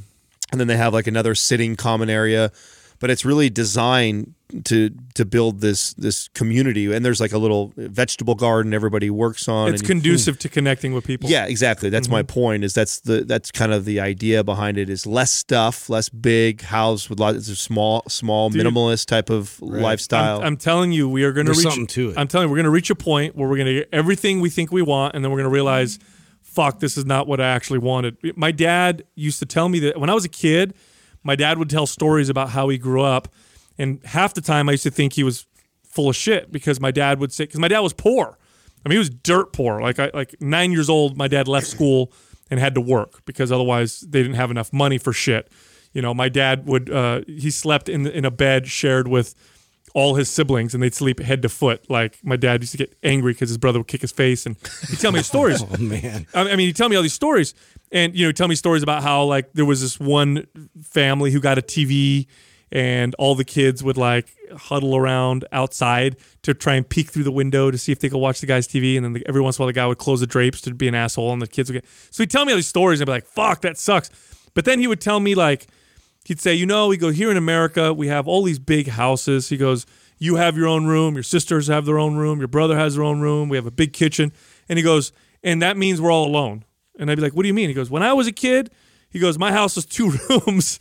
[0.51, 2.51] and then they have like another sitting common area.
[3.03, 4.35] But it's really designed
[4.65, 6.93] to to build this this community.
[6.93, 9.69] And there's like a little vegetable garden everybody works on.
[9.69, 11.29] It's and you- conducive to connecting with people.
[11.29, 11.91] yeah, exactly.
[11.91, 12.33] That's my mm-hmm.
[12.33, 12.65] point.
[12.65, 14.88] Is that's the that's kind of the idea behind it.
[14.88, 20.38] Is less stuff, less big house with lots of small small minimalist type of lifestyle.
[20.38, 21.62] I'm, I'm telling you, we are going to reach.
[21.62, 22.19] something to it.
[22.19, 24.41] I'm telling you, we're going to reach a point where we're going to get everything
[24.41, 25.99] we think we want, and then we're going to realize,
[26.41, 28.17] fuck, this is not what I actually wanted.
[28.37, 30.75] My dad used to tell me that when I was a kid,
[31.23, 33.29] my dad would tell stories about how he grew up,
[33.79, 35.47] and half the time I used to think he was
[35.85, 38.39] full of shit because my dad would say, because my dad was poor.
[38.85, 39.81] I mean, he was dirt poor.
[39.81, 42.13] Like I, like nine years old, my dad left school
[42.51, 45.51] and had to work because otherwise they didn't have enough money for shit.
[45.93, 49.35] You know, my dad would uh, he slept in in a bed shared with
[49.94, 51.88] all his siblings, and they'd sleep head to foot.
[51.90, 54.57] Like my dad used to get angry because his brother would kick his face, and
[54.88, 55.62] he'd tell me stories.
[55.62, 56.26] Oh man.
[56.35, 57.55] I I mean, he'd tell me all these stories,
[57.90, 60.46] and you know, tell me stories about how like there was this one
[60.83, 62.26] family who got a TV,
[62.70, 67.33] and all the kids would like huddle around outside to try and peek through the
[67.33, 69.59] window to see if they could watch the guy's TV, and then the, every once
[69.59, 71.46] in a while the guy would close the drapes to be an asshole, and the
[71.46, 71.85] kids would get.
[72.11, 74.11] So he'd tell me all these stories, and I'd be like, "Fuck, that sucks,"
[74.55, 75.66] but then he would tell me like.
[76.25, 79.49] He'd say, you know, we go here in America, we have all these big houses.
[79.49, 79.87] He goes,
[80.19, 83.05] you have your own room, your sisters have their own room, your brother has their
[83.05, 84.33] own room, we have a big kitchen.
[84.69, 86.65] And he goes, and that means we're all alone.
[86.99, 87.69] And I'd be like, what do you mean?
[87.69, 88.71] He goes, when I was a kid,
[89.11, 90.79] he goes, my house was two rooms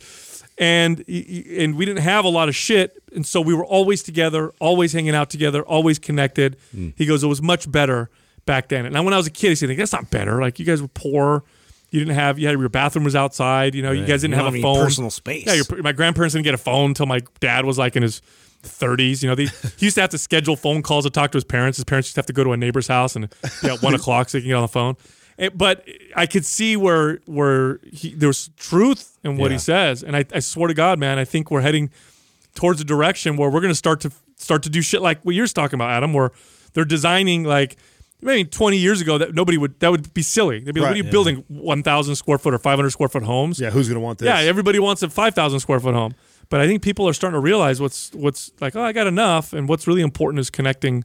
[0.58, 2.96] and and we didn't have a lot of shit.
[3.14, 6.56] And so we were always together, always hanging out together, always connected.
[6.72, 6.90] Hmm.
[6.96, 8.10] He goes, it was much better
[8.46, 8.84] back then.
[8.84, 10.40] And now when I was a kid, he said, that's not better.
[10.40, 11.44] Like you guys were poor.
[11.92, 13.74] You didn't have, you had your bathroom was outside.
[13.74, 14.84] You know, you guys didn't You have a phone.
[14.84, 15.46] personal space.
[15.46, 18.20] Yeah, your, my grandparents didn't get a phone until my dad was like in his
[18.62, 19.22] 30s.
[19.22, 19.44] You know, they,
[19.76, 21.76] he used to have to schedule phone calls to talk to his parents.
[21.76, 23.28] His parents used to have to go to a neighbor's house and
[23.62, 24.96] know, at one o'clock so he can get on the phone.
[25.38, 30.16] Eh, But I could see where where he, there's truth in what he says, and
[30.16, 31.90] I, I swear to God, man, I think we're heading
[32.54, 35.34] towards a direction where we're going to start to start to do shit like what
[35.34, 36.30] you're talking about, Adam, where
[36.74, 37.76] they're designing like
[38.22, 40.60] maybe 20 years ago that nobody would that would be silly.
[40.60, 41.10] They'd be like, Right, what are you yeah.
[41.10, 43.60] building 1,000 square foot or 500 square foot homes?
[43.60, 44.26] yeah, who's gonna want this?
[44.26, 46.14] Yeah, everybody wants a five thousand square foot home,
[46.48, 48.74] but I think people are starting to realize what's what's like.
[48.76, 51.04] Oh, I got enough, and what's really important is connecting.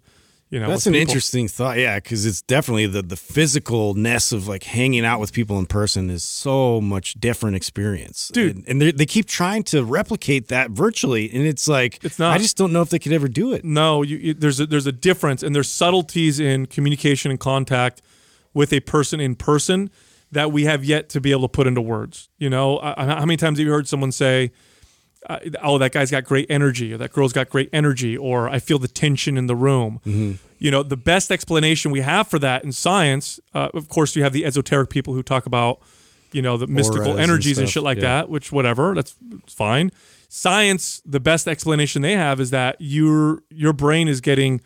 [0.50, 1.02] You know, That's an people.
[1.10, 5.60] interesting thought, yeah, because it's definitely the the physicalness of like hanging out with people
[5.60, 8.56] in person is so much different experience, Dude.
[8.56, 12.34] And, and they they keep trying to replicate that virtually, and it's like It's not.
[12.34, 13.66] I just don't know if they could ever do it.
[13.66, 18.02] No, you, you, there's a, there's a difference, and there's subtleties in communication and contact
[18.54, 19.90] with a person in person
[20.32, 22.30] that we have yet to be able to put into words.
[22.38, 24.52] You know, I- how many times have you heard someone say,
[25.28, 28.60] uh, "Oh, that guy's got great energy," or "That girl's got great energy," or "I
[28.60, 30.34] feel the tension in the room." Mm-hmm.
[30.60, 34.24] You know, the best explanation we have for that in science, uh, of course, you
[34.24, 35.80] have the esoteric people who talk about,
[36.32, 38.22] you know, the mystical and energies and, stuff, shit like yeah.
[38.22, 38.30] that.
[38.30, 39.16] Which, whatever, that's
[39.48, 39.92] fine.
[40.30, 44.62] Science, the best explanation they have is that your your brain is getting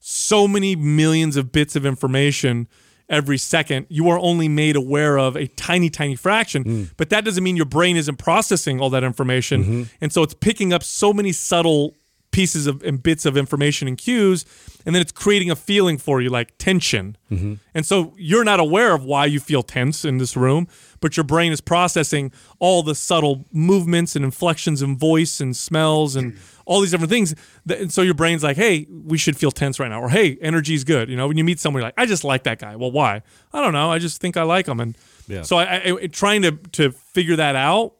[0.00, 2.68] so many millions of bits of information
[3.08, 6.62] every second, you are only made aware of a tiny, tiny fraction.
[6.62, 6.84] Hmm.
[6.96, 9.62] But that doesn't mean your brain isn't processing all that information.
[9.62, 9.82] Mm-hmm.
[10.00, 11.94] And so it's picking up so many subtle
[12.34, 14.44] pieces of and bits of information and cues,
[14.84, 17.16] and then it's creating a feeling for you like tension.
[17.30, 17.54] Mm-hmm.
[17.74, 20.66] And so you're not aware of why you feel tense in this room,
[21.00, 26.16] but your brain is processing all the subtle movements and inflections and voice and smells
[26.16, 27.36] and all these different things.
[27.70, 30.02] And so your brain's like, hey, we should feel tense right now.
[30.02, 31.08] Or hey, energy's good.
[31.08, 32.74] You know, when you meet someone, like, I just like that guy.
[32.74, 33.22] Well, why?
[33.52, 33.92] I don't know.
[33.92, 34.80] I just think I like him.
[34.80, 35.42] And yeah.
[35.42, 37.94] so I, I, I trying to to figure that out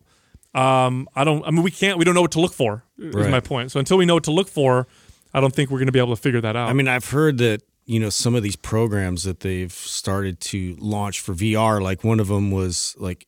[0.54, 1.44] um, I don't.
[1.46, 1.98] I mean, we can't.
[1.98, 2.84] We don't know what to look for.
[2.98, 3.30] Is Right.
[3.30, 3.72] my point.
[3.72, 4.86] So until we know what to look for,
[5.32, 6.68] I don't think we're going to be able to figure that out.
[6.68, 10.76] I mean, I've heard that you know some of these programs that they've started to
[10.78, 11.82] launch for VR.
[11.82, 13.26] Like one of them was like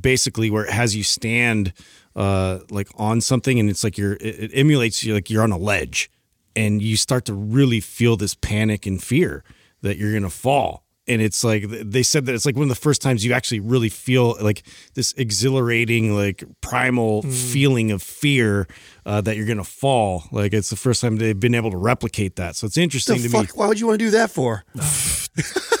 [0.00, 1.72] basically where it has you stand
[2.16, 5.52] uh, like on something, and it's like you're it, it emulates you like you're on
[5.52, 6.10] a ledge,
[6.56, 9.44] and you start to really feel this panic and fear
[9.82, 10.82] that you're gonna fall.
[11.08, 13.60] And it's like they said that it's like one of the first times you actually
[13.60, 14.62] really feel like
[14.94, 17.32] this exhilarating, like primal mm.
[17.32, 18.68] feeling of fear
[19.06, 20.24] uh, that you're gonna fall.
[20.32, 22.56] Like it's the first time they've been able to replicate that.
[22.56, 23.46] So it's interesting The to me.
[23.46, 23.56] fuck?
[23.56, 24.64] Why would you want to do that for?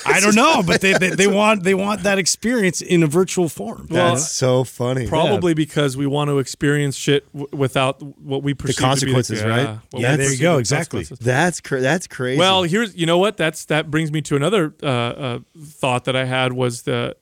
[0.06, 3.48] I don't know, but they, they, they want they want that experience in a virtual
[3.48, 3.88] form.
[3.90, 5.06] Well, That's so funny.
[5.06, 9.50] Probably because we want to experience shit w- without what we perceive consequences, to be
[9.50, 9.78] the, right?
[9.92, 11.04] Yeah, Yeah, there you go, exactly.
[11.20, 12.38] That's cra- that's crazy.
[12.38, 16.16] Well, here's you know what that's that brings me to another uh, uh, thought that
[16.16, 17.16] I had was the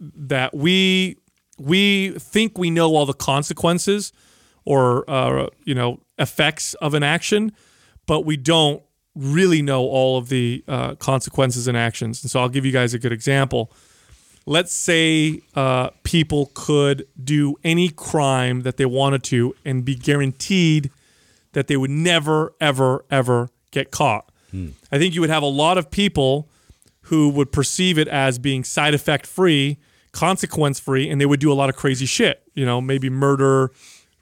[0.00, 1.18] that we
[1.58, 4.12] we think we know all the consequences
[4.64, 7.52] or uh, you know effects of an action,
[8.06, 8.82] but we don't
[9.14, 12.22] really know all of the uh, consequences and actions.
[12.22, 13.70] And so I'll give you guys a good example.
[14.46, 20.90] Let's say uh, people could do any crime that they wanted to and be guaranteed
[21.52, 24.30] that they would never, ever, ever get caught.
[24.90, 26.48] I think you would have a lot of people
[27.02, 29.78] who would perceive it as being side effect free,
[30.12, 32.42] consequence free, and they would do a lot of crazy shit.
[32.54, 33.70] You know, maybe murder,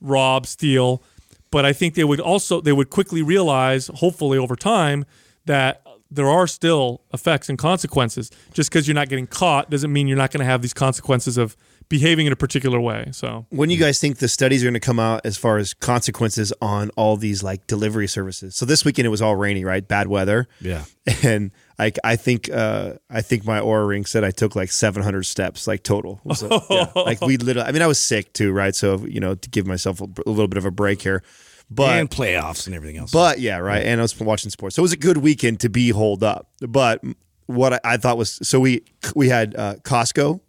[0.00, 1.02] rob, steal.
[1.50, 5.04] But I think they would also they would quickly realize, hopefully over time,
[5.46, 8.30] that there are still effects and consequences.
[8.52, 11.38] Just because you're not getting caught doesn't mean you're not going to have these consequences
[11.38, 11.56] of
[11.90, 13.08] behaving in a particular way.
[13.12, 15.58] So when do you guys think the studies are going to come out as far
[15.58, 18.56] as consequences on all these like delivery services?
[18.56, 19.86] So this weekend it was all rainy, right?
[19.86, 20.48] Bad weather.
[20.62, 20.84] Yeah.
[21.24, 25.24] And I, I think uh, I think my Oura ring said I took like 700
[25.24, 26.20] steps like total.
[26.24, 26.92] It was, uh, yeah.
[26.94, 27.66] Like we literally.
[27.68, 28.74] I mean, I was sick too, right?
[28.74, 31.24] So you know, to give myself a, a little bit of a break here,
[31.68, 33.10] but and playoffs and everything else.
[33.10, 33.84] But yeah, right.
[33.84, 36.48] And I was watching sports, so it was a good weekend to be holed up.
[36.60, 37.02] But
[37.46, 38.84] what I, I thought was so we
[39.16, 40.40] we had uh, Costco,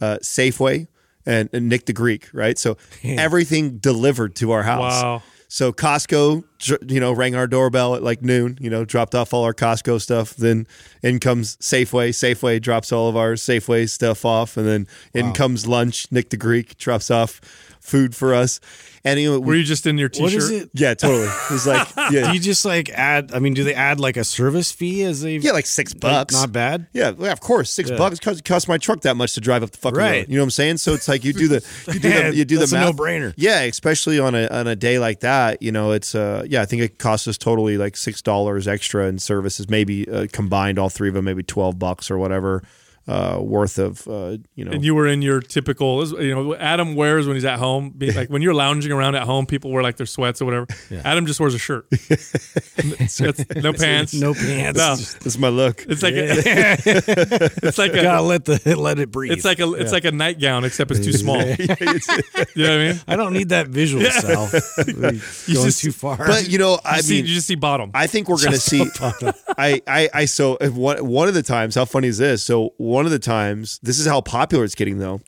[0.00, 0.88] uh, Safeway,
[1.26, 2.58] and, and Nick the Greek, right?
[2.58, 5.02] So everything delivered to our house.
[5.02, 5.22] Wow.
[5.52, 6.44] So Costco,
[6.88, 8.56] you know, rang our doorbell at like noon.
[8.60, 10.36] You know, dropped off all our Costco stuff.
[10.36, 10.68] Then
[11.02, 12.10] in comes Safeway.
[12.10, 16.06] Safeway drops all of our Safeway stuff off, and then in comes lunch.
[16.12, 17.40] Nick the Greek drops off
[17.90, 18.60] food for us.
[19.02, 20.22] And you know, were you just in your t-shirt?
[20.24, 20.70] what is it?
[20.74, 21.24] yeah, totally.
[21.26, 23.32] It was like yeah, Do you just like add?
[23.34, 25.38] I mean, do they add like a service fee as they?
[25.38, 26.34] Yeah, like six bucks.
[26.34, 26.86] Not bad.
[26.92, 29.62] Yeah, well, of course, six bucks because it costs my truck that much to drive
[29.62, 30.10] up the fucking Right.
[30.20, 30.26] road.
[30.28, 30.76] You know what I'm saying?
[30.78, 32.94] So it's like you do the you do Man, the you do that's the math.
[32.94, 33.32] no-brainer.
[33.36, 35.62] Yeah, especially on a on a day like that.
[35.62, 39.06] You know, it's uh yeah, I think it costs us totally like six dollars extra
[39.06, 42.62] in services, maybe uh, combined all three of them, maybe twelve bucks or whatever
[43.08, 44.70] uh, worth of uh, you know.
[44.72, 47.90] and you were in your typical, you know, Adam wears when he's at home.
[47.90, 50.66] Be, like when you're lounging around at home, people wear like their sweats or whatever.
[51.04, 51.86] Adam just wears a shirt,
[53.56, 54.78] no pants, No pants.
[54.78, 54.96] No.
[54.96, 55.84] That's my look.
[55.88, 56.26] It's like a,
[57.62, 59.32] it's like a, Gotta let the let it breathe.
[59.32, 61.38] it's like a, it's like a nightgown except it's too small.
[61.40, 63.00] you know what I mean?
[63.08, 64.50] I don't need that visual, Sal.
[64.84, 66.16] Going just- too far.
[66.16, 67.90] But you know, I You see, you just see bottom.
[67.94, 68.84] I think we're going to see.
[69.58, 72.42] I, I, I, so if one, one of the times, how funny is this?
[72.42, 75.20] So one of the times, this is how popular it's getting though.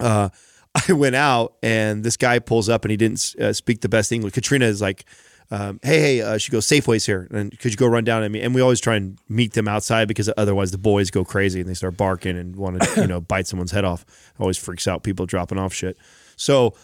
[0.00, 0.30] Uh,
[0.88, 4.12] I went out and this guy pulls up and he didn't uh, speak the best
[4.12, 4.34] English.
[4.34, 5.04] Katrina is like,
[5.50, 7.28] um, hey, hey, uh, she goes, Safeway's here.
[7.30, 8.40] And could you go run down at me?
[8.42, 11.68] And we always try and meet them outside because otherwise the boys go crazy and
[11.68, 14.04] they start barking and want to, you know, bite someone's head off.
[14.38, 15.96] Always freaks out people dropping off shit.
[16.36, 16.74] So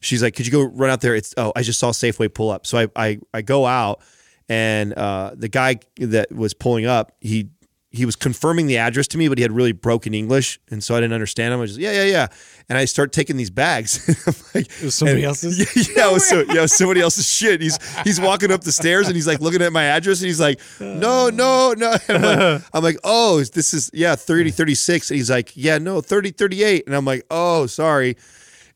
[0.00, 1.14] she's like, could you go run out there?
[1.14, 2.66] It's, oh, I just saw Safeway pull up.
[2.66, 4.00] So I, I, I go out
[4.48, 7.48] and uh, the guy that was pulling up, he
[7.92, 10.94] he was confirming the address to me, but he had really broken English, and so
[10.94, 11.58] I didn't understand him.
[11.58, 12.26] I was just yeah, yeah, yeah,
[12.68, 14.08] and I start taking these bags.
[14.28, 15.58] I'm like, It was somebody and- else's?
[15.76, 17.60] Yeah, yeah, it was, so, yeah, it was somebody else's shit.
[17.60, 20.40] He's he's walking up the stairs and he's like looking at my address and he's
[20.40, 21.96] like, no, no, no.
[22.08, 25.10] I'm like, I'm like, oh, this is yeah, 30, 36.
[25.10, 26.86] And he's like, yeah, no, 30, 38.
[26.86, 28.16] And I'm like, oh, sorry.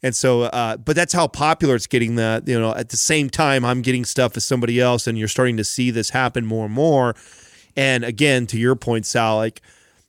[0.03, 2.17] And so, uh, but that's how popular it's getting.
[2.17, 5.29] That you know, at the same time, I'm getting stuff as somebody else, and you're
[5.29, 7.15] starting to see this happen more and more.
[7.77, 9.61] And again, to your point, Sal, like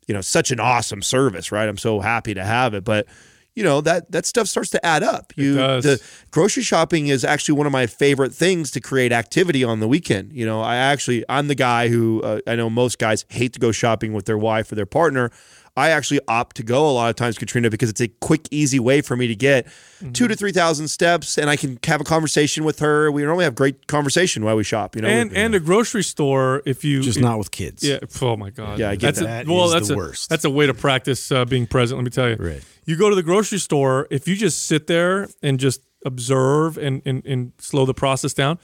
[0.08, 1.68] you know, such an awesome service, right?
[1.68, 3.08] I'm so happy to have it, but
[3.56, 5.34] you know that that stuff starts to add up.
[5.36, 5.84] You does.
[5.84, 6.02] the
[6.32, 10.34] grocery shopping is actually one of my favorite things to create activity on the weekend.
[10.34, 13.60] You know, I actually I'm the guy who uh, I know most guys hate to
[13.60, 15.32] go shopping with their wife or their partner.
[15.78, 18.80] I actually opt to go a lot of times, Katrina, because it's a quick, easy
[18.80, 19.68] way for me to get
[20.14, 23.12] two to three thousand steps, and I can have a conversation with her.
[23.12, 24.96] We normally have great conversation while we shop.
[24.96, 27.84] You know, and and a grocery store if you Just if- not with kids.
[27.84, 28.00] Yeah.
[28.22, 28.80] Oh my God.
[28.80, 29.48] Yeah, I get that's that.
[29.48, 30.30] A, well, That is that's the a, worst.
[30.30, 31.98] That's a way to practice uh, being present.
[31.98, 32.38] Let me tell you.
[32.38, 32.64] Right.
[32.86, 34.08] You go to the grocery store.
[34.10, 38.60] If you just sit there and just observe and and, and slow the process down,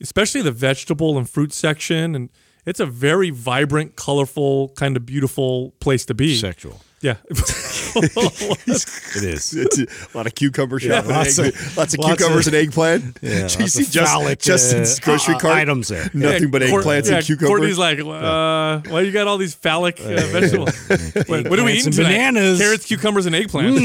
[0.00, 2.28] especially the vegetable and fruit section, and
[2.66, 6.36] it's a very vibrant, colorful, kind of beautiful place to be.
[6.36, 6.80] Sexual.
[7.00, 7.16] Yeah.
[7.96, 9.52] It is.
[9.52, 12.62] It's a lot of cucumber shopping, lots egg- of- lots of lots cucumbers of- and
[12.62, 13.18] eggplant.
[13.22, 15.54] Yeah, you lots see of just, phallic, Justin's uh, grocery uh, cart.
[15.54, 16.08] items there.
[16.14, 17.48] Nothing but Court- eggplants yeah, and cucumbers.
[17.48, 20.70] Courtney's like, uh, why you got all these phallic uh, vegetables?
[21.28, 22.10] Wait, what are we eating tonight?
[22.10, 22.58] bananas.
[22.60, 23.76] Carrots, cucumbers, and eggplant.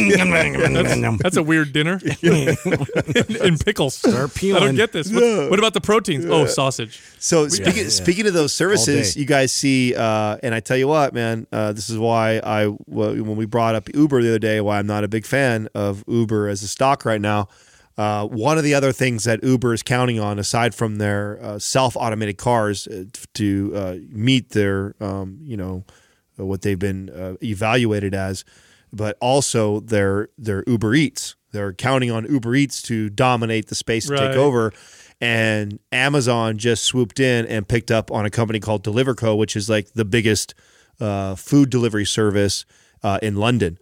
[1.24, 2.00] That's a weird dinner.
[2.22, 3.96] and pickles.
[3.96, 5.12] Start I don't get this.
[5.12, 6.26] What, what about the proteins?
[6.26, 7.02] Oh, sausage.
[7.20, 7.90] So speaking yeah.
[7.90, 11.74] speaking of those services, you guys see, uh, and I tell you what, man, uh,
[11.74, 14.88] this is why I well, when we brought up Uber the other day, why I'm
[14.88, 17.48] not a big fan of Uber as a stock right now.
[17.98, 21.60] Uh, one of the other things that Uber is counting on, aside from their uh,
[21.60, 25.86] self automated cars uh, to uh, meet their, um, you know,
[26.36, 28.44] what they've been uh, evaluated as,
[28.92, 31.36] but also their their Uber Eats.
[31.54, 34.28] They're counting on Uber Eats to dominate the space and Right.
[34.28, 34.74] take over.
[35.22, 39.70] And Amazon just swooped in and picked up on a company called Deliveroo, which is
[39.70, 40.54] like the biggest
[41.00, 42.66] uh, food delivery service
[43.06, 43.78] uh, in London.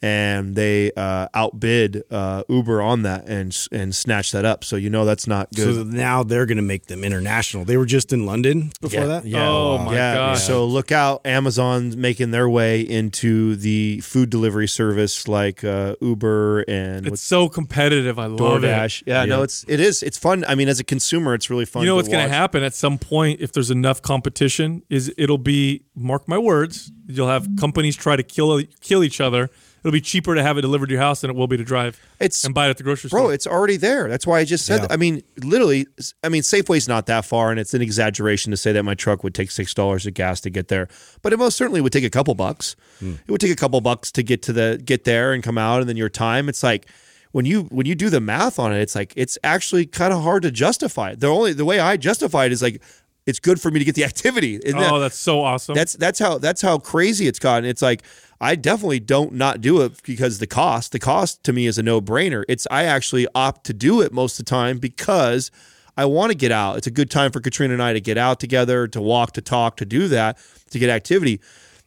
[0.00, 4.64] And they uh, outbid uh, Uber on that and and snatched that up.
[4.64, 5.74] So you know that's not good.
[5.74, 7.66] So now they're going to make them international.
[7.66, 9.26] They were just in London before that.
[9.26, 9.46] Yeah.
[9.46, 10.14] Oh, my yeah.
[10.14, 10.42] gosh.
[10.42, 16.60] So look out, Amazon's making their way into the food delivery service like uh, Uber
[16.60, 18.18] and It's so competitive.
[18.18, 19.02] I love DoorDash.
[19.02, 19.08] it.
[19.08, 20.02] Yeah, no, it's it is.
[20.02, 20.46] It's fun.
[20.48, 21.82] I mean, as a consumer, it's really fun.
[21.82, 25.12] You know to what's going to happen at some point if there's enough competition is
[25.18, 29.50] it'll be mark my words you'll have companies try to kill kill each other
[29.80, 31.64] it'll be cheaper to have it delivered to your house than it will be to
[31.64, 34.08] drive It's- and buy it at the grocery Bro, store Bro, it's already there.
[34.08, 34.76] That's why I just said.
[34.76, 34.86] Yeah.
[34.88, 34.92] That.
[34.92, 35.86] I mean, literally.
[36.24, 39.22] I mean, Safeway's not that far, and it's an exaggeration to say that my truck
[39.22, 40.88] would take six dollars of gas to get there.
[41.22, 42.74] But it most certainly would take a couple bucks.
[42.98, 43.14] Hmm.
[43.26, 45.80] It would take a couple bucks to get to the get there and come out,
[45.80, 46.48] and then your time.
[46.48, 46.86] It's like
[47.32, 50.22] when you when you do the math on it, it's like it's actually kind of
[50.22, 51.14] hard to justify.
[51.14, 52.82] The only the way I justify it is like
[53.28, 54.56] it's good for me to get the activity.
[54.56, 57.64] Isn't that- oh that's so awesome that's that's how that's how crazy it's gotten.
[57.68, 58.02] It's like
[58.40, 60.92] I definitely don't not do it because the cost.
[60.92, 62.44] The cost to me is a no brainer.
[62.48, 65.50] It's I actually opt to do it most of the time because
[65.96, 66.76] I want to get out.
[66.78, 69.40] It's a good time for Katrina and I to get out together, to walk, to
[69.40, 70.38] talk, to do that,
[70.70, 71.40] to get activity.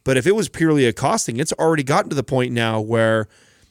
[0.04, 3.28] But if it was purely a costing, it's already gotten to the point now where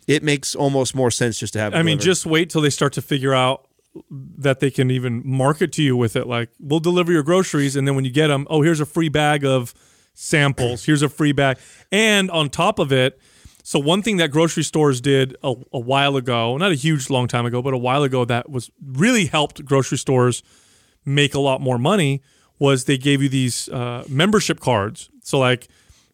[0.08, 1.76] it makes almost more sense just to have.
[1.76, 3.68] I mean, just wait till they start to figure out
[4.10, 6.28] that they can even market to you with it.
[6.28, 9.10] Like, we'll deliver your groceries, and then when you get them, oh, here's a free
[9.10, 9.74] bag of
[10.14, 10.86] samples.
[10.86, 11.58] Here's a free bag,
[11.92, 13.20] and on top of it.
[13.64, 17.28] So one thing that grocery stores did a, a while ago, not a huge long
[17.28, 20.42] time ago, but a while ago, that was really helped grocery stores
[21.06, 22.22] make a lot more money
[22.62, 25.10] was they gave you these uh, membership cards.
[25.24, 25.68] So like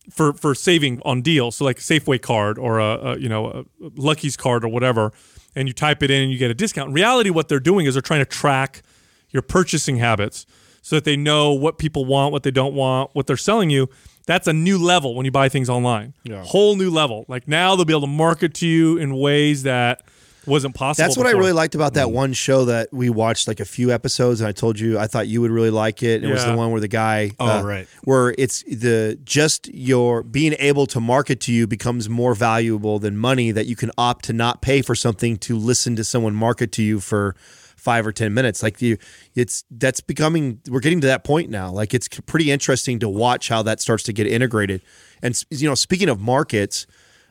[0.09, 3.47] for for saving on deals, so like a Safeway card or a, a you know
[3.47, 5.11] a Lucky's card or whatever,
[5.57, 6.89] and you type it in and you get a discount.
[6.89, 8.83] In reality, what they're doing is they're trying to track
[9.31, 10.45] your purchasing habits
[10.81, 13.89] so that they know what people want, what they don't want, what they're selling you.
[14.27, 16.13] That's a new level when you buy things online.
[16.23, 16.43] Yeah.
[16.43, 17.25] Whole new level.
[17.27, 20.03] Like now they'll be able to market to you in ways that
[20.47, 21.05] wasn't possible.
[21.05, 23.91] That's what I really liked about that one show that we watched, like a few
[23.91, 26.23] episodes, and I told you I thought you would really like it.
[26.23, 27.87] It was the one where the guy, uh, Oh, right.
[28.03, 33.17] where it's the just your being able to market to you becomes more valuable than
[33.17, 33.51] money.
[33.51, 36.83] That you can opt to not pay for something to listen to someone market to
[36.83, 37.35] you for
[37.75, 38.63] five or ten minutes.
[38.63, 38.97] Like you,
[39.35, 40.59] it's that's becoming.
[40.69, 41.71] We're getting to that point now.
[41.71, 44.81] Like it's pretty interesting to watch how that starts to get integrated.
[45.21, 46.87] And you know, speaking of markets.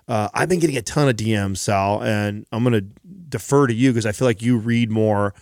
[0.08, 2.86] Uh, I've been getting a ton of DMs, Sal, and I'm going to
[3.28, 5.34] defer to you because I feel like you read more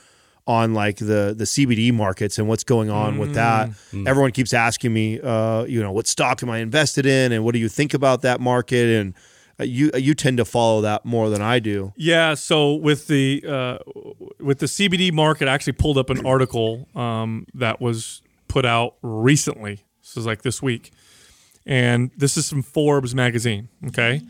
[0.46, 3.70] on like the the CBD markets and what's going on with that.
[4.06, 7.52] Everyone keeps asking me, uh, you know, what stock am I invested in, and what
[7.52, 9.00] do you think about that market?
[9.00, 9.14] And
[9.58, 11.92] uh, you you tend to follow that more than I do.
[11.96, 13.78] Yeah, so with the uh,
[14.40, 18.96] with the CBD market, I actually pulled up an article um, that was put out
[19.02, 19.84] recently.
[20.02, 20.92] This is like this week,
[21.64, 23.68] and this is from Forbes magazine.
[23.86, 24.22] Okay,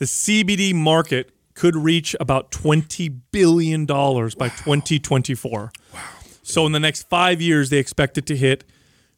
[0.00, 5.70] the CBD market could reach about twenty billion dollars by twenty twenty four.
[5.94, 6.00] Wow!
[6.42, 8.64] So in the next five years, they expect it to hit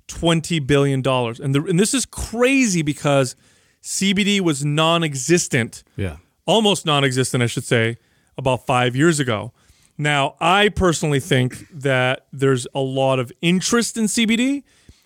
[0.08, 3.36] twenty billion dollars, and the, and this is crazy because
[3.82, 6.16] CBD was non-existent Yeah.
[6.46, 7.96] almost non-existent, I should say,
[8.36, 9.52] about five years ago.
[9.98, 14.62] Now, I personally think that there's a lot of interest in CBD,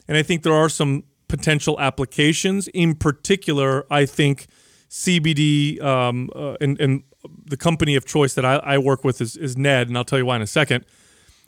[0.08, 2.68] and I think there are some potential applications.
[2.68, 4.46] In particular, I think
[4.90, 7.02] CBD um, uh, and, and
[7.44, 10.18] the company of choice that I, I work with is, is Ned, and I'll tell
[10.18, 10.84] you why in a second.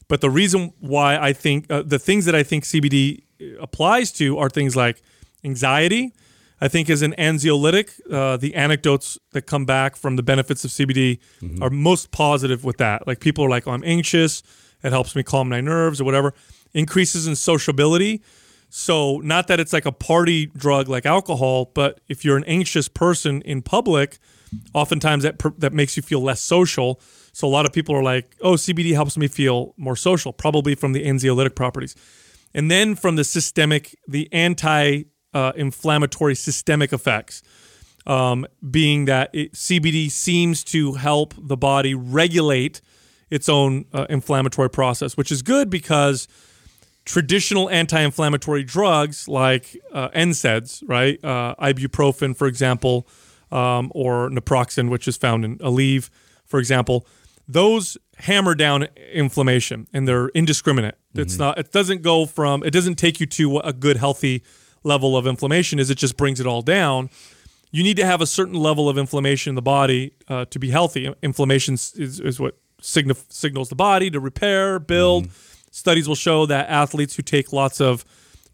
[0.09, 3.23] But the reason why I think uh, the things that I think CBD
[3.61, 5.03] applies to are things like
[5.45, 6.13] anxiety.
[6.61, 10.71] I think as an anxiolytic, uh, the anecdotes that come back from the benefits of
[10.73, 11.21] CBD
[11.63, 13.07] are most positive with that.
[13.07, 14.43] Like people are like, oh, I'm anxious.
[14.83, 16.35] It helps me calm my nerves or whatever.
[16.75, 18.23] Increases in sociability.
[18.69, 22.89] So not that it's like a party drug like alcohol, but if you're an anxious
[22.89, 24.19] person in public,
[24.75, 27.01] oftentimes that per- that makes you feel less social.
[27.33, 30.75] So a lot of people are like, "Oh, CBD helps me feel more social," probably
[30.75, 31.95] from the anxiolytic properties.
[32.55, 35.05] And then from the systemic, the anti
[35.35, 35.53] uh,
[36.35, 37.43] systemic effects,
[38.07, 42.81] um, being that it, CBD seems to help the body regulate
[43.31, 46.27] its own uh, inflammatory process, which is good because
[47.09, 53.09] traditional anti-inflammatory drugs like uh, NSAIDs, right, uh, ibuprofen, for example,
[53.51, 56.11] um, or naproxen, which is found in Aleve,
[56.45, 57.07] for example,
[57.49, 60.97] those hammer down inflammation and they're indiscriminate.
[61.15, 61.59] It's not.
[61.59, 62.63] It doesn't go from.
[62.63, 64.43] It doesn't take you to what a good healthy
[64.85, 65.89] level of inflammation is.
[65.89, 67.09] It just brings it all down.
[67.71, 70.71] You need to have a certain level of inflammation in the body uh, to be
[70.71, 71.13] healthy.
[71.23, 75.29] Inflammation is, is what signif- signals the body to repair, build.
[75.71, 78.05] Studies will show that athletes who take lots of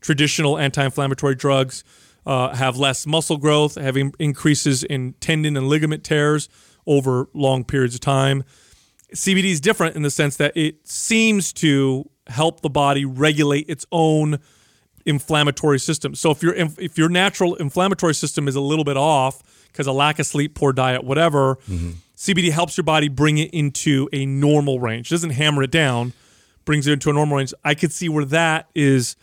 [0.00, 1.84] traditional anti-inflammatory drugs
[2.26, 6.48] uh, have less muscle growth, having increases in tendon and ligament tears
[6.86, 8.44] over long periods of time.
[9.14, 13.86] CBD is different in the sense that it seems to help the body regulate its
[13.92, 14.38] own
[15.06, 16.14] inflammatory system.
[16.14, 19.94] So if your if your natural inflammatory system is a little bit off because of
[19.94, 21.56] lack of sleep, poor diet, whatever,
[22.16, 25.08] CBD helps your body bring it into a normal range.
[25.08, 26.12] It doesn't hammer it down,
[26.64, 27.54] brings it into a normal range.
[27.64, 29.16] I could see where that is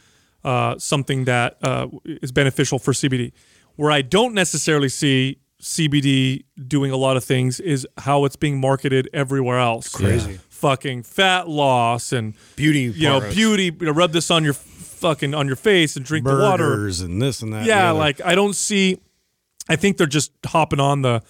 [0.43, 3.31] uh, something that uh, is beneficial for CBD.
[3.75, 8.59] Where I don't necessarily see CBD doing a lot of things is how it's being
[8.59, 9.89] marketed everywhere else.
[9.89, 10.39] crazy.
[10.49, 13.35] Fucking fat loss and Beauty you know, products.
[13.35, 13.65] beauty.
[13.65, 16.85] You know, rub this on your fucking on your face and drink the water.
[16.85, 17.57] And this and that.
[17.57, 18.99] and Yeah, like I don't see.
[19.69, 21.21] I think they're just hopping on the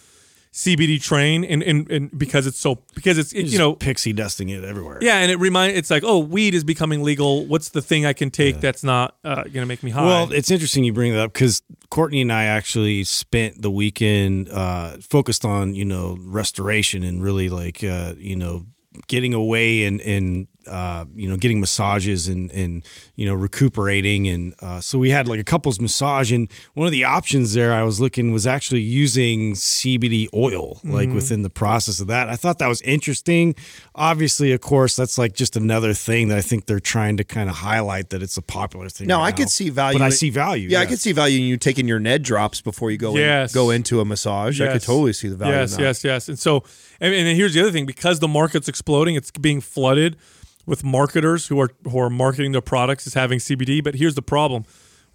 [0.53, 4.49] CBD train, and and, and because it's so because it's it, you know pixie dusting
[4.49, 4.99] it everywhere.
[5.01, 7.45] yeah, and it remind it's like oh weed is becoming legal.
[7.45, 10.05] What's the thing I can take that's not uh, gonna make me high?
[10.05, 14.49] Well, it's interesting you bring that up because Courtney and I actually spent the weekend
[14.49, 18.65] uh, focused on you know restoration and really like uh, you know
[19.07, 22.83] getting away and and uh, you know getting massages and and
[23.15, 26.91] you know recuperating and uh, so we had like a couples massage and one of
[26.91, 31.99] the options there I was looking was actually using CBD oil like within the process
[31.99, 32.29] of that.
[32.29, 33.55] I thought that was interesting.
[33.95, 37.49] Obviously, of course, that's like just another thing that I think they're trying to kind
[37.49, 39.07] of highlight that it's a popular thing.
[39.07, 39.97] No, right I could see value.
[39.99, 40.69] But I see value.
[40.69, 43.53] Yeah, I could see value in you taking your Ned drops before you go Yes.
[43.53, 44.61] in, go into a massage.
[44.61, 45.53] I could totally see the value.
[45.55, 45.83] Yes, in that.
[45.87, 46.29] yes, yes.
[46.29, 46.63] And so,
[46.99, 50.17] and, and here's the other thing: because the market's exploding, it's being flooded
[50.65, 53.83] with marketers who are who are marketing their products as having CBD.
[53.83, 54.65] But here's the problem: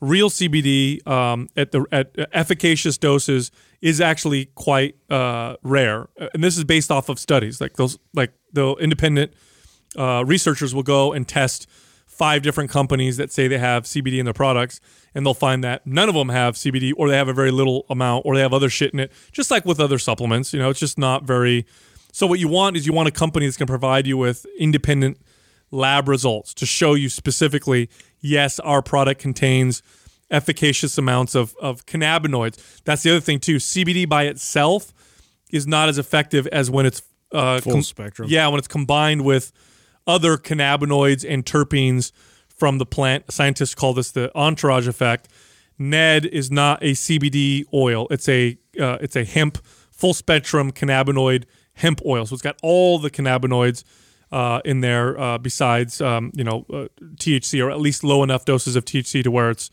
[0.00, 6.56] real CBD um, at the at efficacious doses is actually quite uh, rare, and this
[6.56, 7.60] is based off of studies.
[7.60, 9.32] Like those, like the independent
[9.96, 11.68] uh, researchers will go and test
[12.06, 14.80] five different companies that say they have CBD in their products,
[15.14, 17.84] and they'll find that none of them have CBD, or they have a very little
[17.90, 19.12] amount, or they have other shit in it.
[19.32, 21.66] Just like with other supplements, you know, it's just not very.
[22.12, 24.46] So what you want is you want a company that's going to provide you with
[24.58, 25.18] independent
[25.70, 27.88] lab results to show you specifically,
[28.20, 29.82] yes, our product contains
[30.30, 32.82] efficacious amounts of, of cannabinoids.
[32.84, 33.56] That's the other thing too.
[33.56, 34.92] CBD by itself
[35.50, 37.02] is not as effective as when it's
[37.32, 38.28] uh, Full spectrum.
[38.30, 39.52] Yeah, when it's combined with
[40.06, 42.12] other cannabinoids and terpenes
[42.48, 43.30] from the plant.
[43.30, 45.28] Scientists call this the entourage effect.
[45.78, 48.06] Ned is not a CBD oil.
[48.10, 49.58] It's a uh, it's a hemp
[49.90, 51.44] full spectrum cannabinoid
[51.74, 52.24] hemp oil.
[52.26, 53.84] So it's got all the cannabinoids
[54.36, 58.44] uh, in there uh, besides um, you know uh, THC or at least low enough
[58.44, 59.70] doses of THC to where it's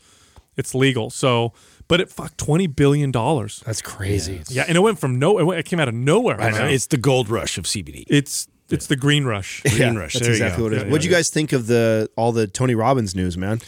[0.56, 1.10] it's legal.
[1.10, 1.52] So,
[1.86, 3.62] but it fuck twenty billion dollars.
[3.66, 4.42] That's crazy.
[4.48, 5.38] Yeah, and it went from no.
[5.38, 6.40] It, went, it came out of nowhere.
[6.40, 6.66] I know.
[6.66, 8.04] It's the gold rush of CBD.
[8.08, 9.62] It's it's the green rush.
[9.62, 10.14] Green rush.
[10.14, 10.82] That's There exactly what it is.
[10.84, 13.60] Yeah, What'd you guys think of the all the Tony Robbins news, man?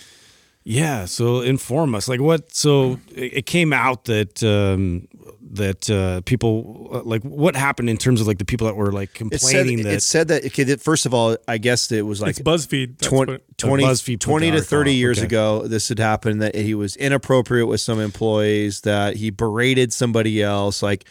[0.64, 1.04] Yeah.
[1.04, 2.08] So inform us.
[2.08, 2.54] Like what?
[2.54, 5.08] So it it came out that um,
[5.56, 8.92] that uh, people uh, like what happened in terms of like the people that were
[8.92, 10.62] like It said, complaining that it said that okay.
[10.64, 12.98] That first of all, I guess it was like it's BuzzFeed.
[12.98, 14.94] That's 20, what- 20, BuzzFeed 20 to 30 out.
[14.94, 15.26] years Okay.
[15.26, 20.42] ago this had happened that he was inappropriate with some employees that he berated somebody
[20.42, 21.04] else like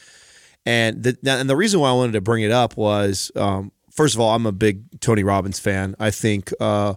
[0.65, 4.13] and the, and the reason why i wanted to bring it up was um, first
[4.15, 6.93] of all i'm a big tony robbins fan i think uh,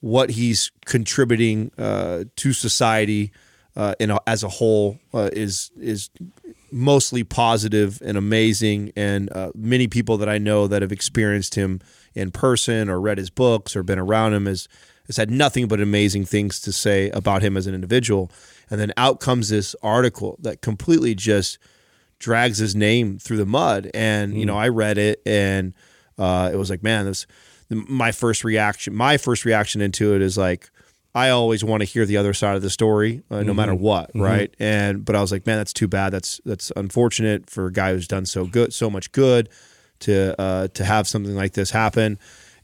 [0.00, 3.30] what he's contributing uh, to society
[3.76, 6.10] uh, in a, as a whole uh, is is
[6.72, 8.92] mostly positive and amazing.
[8.96, 11.80] And uh, many people that I know that have experienced him
[12.14, 14.68] in person or read his books or been around him has
[15.06, 18.30] has had nothing but amazing things to say about him as an individual.
[18.70, 21.58] And then out comes this article that completely just
[22.20, 23.90] drags his name through the mud.
[23.92, 25.74] And you know, I read it and
[26.16, 27.26] uh, it was like, man, this.
[27.70, 30.70] My first reaction, my first reaction into it is like,
[31.14, 34.10] I always want to hear the other side of the story, uh, no matter what,
[34.14, 34.54] right?
[34.60, 36.10] And but I was like, man, that's too bad.
[36.10, 39.48] That's that's unfortunate for a guy who's done so good, so much good,
[40.00, 42.18] to uh, to have something like this happen.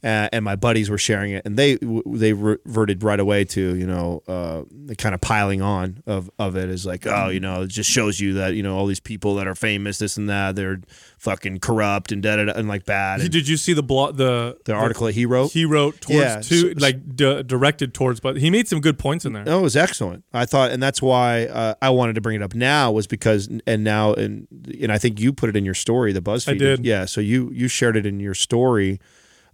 [0.06, 1.76] Uh, and my buddies were sharing it, and they
[2.06, 6.54] they reverted right away to you know uh, the kind of piling on of of
[6.56, 9.00] it is like oh you know it just shows you that you know all these
[9.00, 10.80] people that are famous this and that they're
[11.18, 13.20] fucking corrupt and da da da and like bad.
[13.20, 14.16] And Did you see the blog?
[14.16, 18.20] The the article that he wrote, he wrote towards Yeah, to like d- directed towards,
[18.20, 19.44] but he made some good points in there.
[19.44, 20.22] No, it was excellent.
[20.32, 23.48] I thought, and that's why uh, I wanted to bring it up now was because,
[23.66, 24.46] and now, and
[24.80, 26.54] and I think you put it in your story, the BuzzFeed.
[26.54, 26.86] I did.
[26.86, 29.00] Yeah, so you you shared it in your story,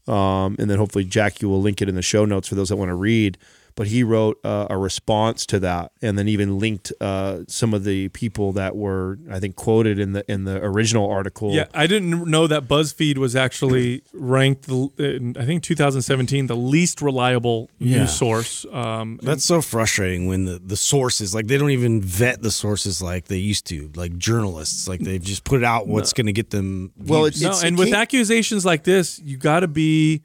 [0.08, 2.68] um, and then hopefully Jack, you will link it in the show notes for those
[2.70, 3.38] that want to read.
[3.74, 7.84] But he wrote uh, a response to that, and then even linked uh, some of
[7.84, 11.52] the people that were, I think, quoted in the in the original article.
[11.54, 16.56] Yeah, I didn't know that BuzzFeed was actually ranked, the- in, I think 2017, the
[16.56, 18.00] least reliable Yeah.
[18.00, 18.66] news source.
[18.72, 23.00] Um, That's so frustrating when the, the sources like they don't even vet the sources
[23.00, 26.50] like they used to like journalists like they've just put out what's going to get
[26.50, 27.36] them Well, views.
[27.36, 30.22] it's- no, it's- and it with accusations like this, you got to be,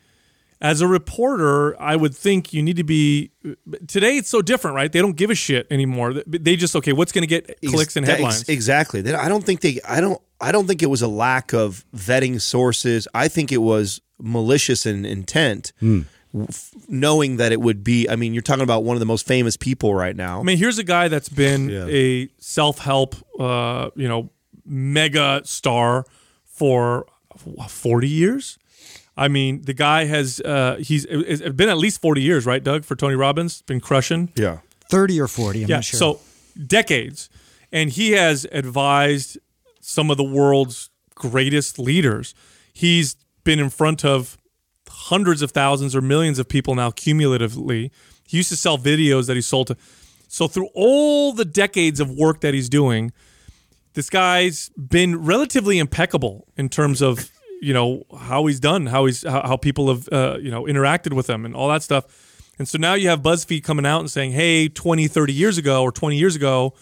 [0.60, 3.32] as a reporter, I would think you need to be.
[3.88, 4.92] Today, it's so different, right?
[4.92, 6.14] They don't give a shit anymore.
[6.26, 8.50] They just okay, what's going to get clicks and that- ex- headlines?
[8.50, 9.14] exactly.
[9.14, 9.80] I don't think they.
[9.88, 10.22] I don't.
[10.42, 13.08] I don't think it was a lack of vetting sources.
[13.14, 18.08] I think it was malicious in intent, f- knowing that it would be.
[18.10, 20.40] I mean, you're talking about one of the most famous people right now.
[20.40, 21.86] I mean, here's a guy that's been Yeah.
[21.88, 24.30] a self-help, uh, you know,
[24.66, 26.06] mega star
[26.46, 27.06] for
[27.68, 28.58] 40 years.
[29.18, 32.86] I mean, the guy has uh, he's it's been at least 40 years, right, Doug?
[32.86, 34.32] For Tony Robbins, been crushing.
[34.36, 34.60] yeah.
[34.90, 35.98] 30 or 40, I'm yeah, not sure.
[35.98, 36.20] so
[36.66, 37.30] decades,
[37.74, 39.38] and he has advised
[39.82, 42.34] some of the world's greatest leaders.
[42.74, 44.38] He's been in front of
[44.88, 47.92] hundreds of thousands or millions of people now cumulatively.
[48.26, 49.78] He used to sell videos that he sold to.
[50.30, 53.12] So through all the decades of work that he's doing,
[53.94, 59.24] this guy's been relatively impeccable in terms of you know how he's done, how he's
[59.24, 62.06] how, how people have uh, you know interacted with him and all that stuff.
[62.60, 65.84] And so now you have BuzzFeed coming out and saying, "Hey, 20, 30 years ago
[65.84, 66.74] or 20 years ago,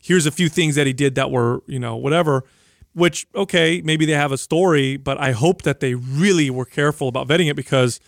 [0.00, 2.44] here's a few things that he did that were, you know, whatever."
[2.92, 7.06] Which okay, maybe they have a story, but I hope that they really were careful
[7.06, 8.00] about vetting it because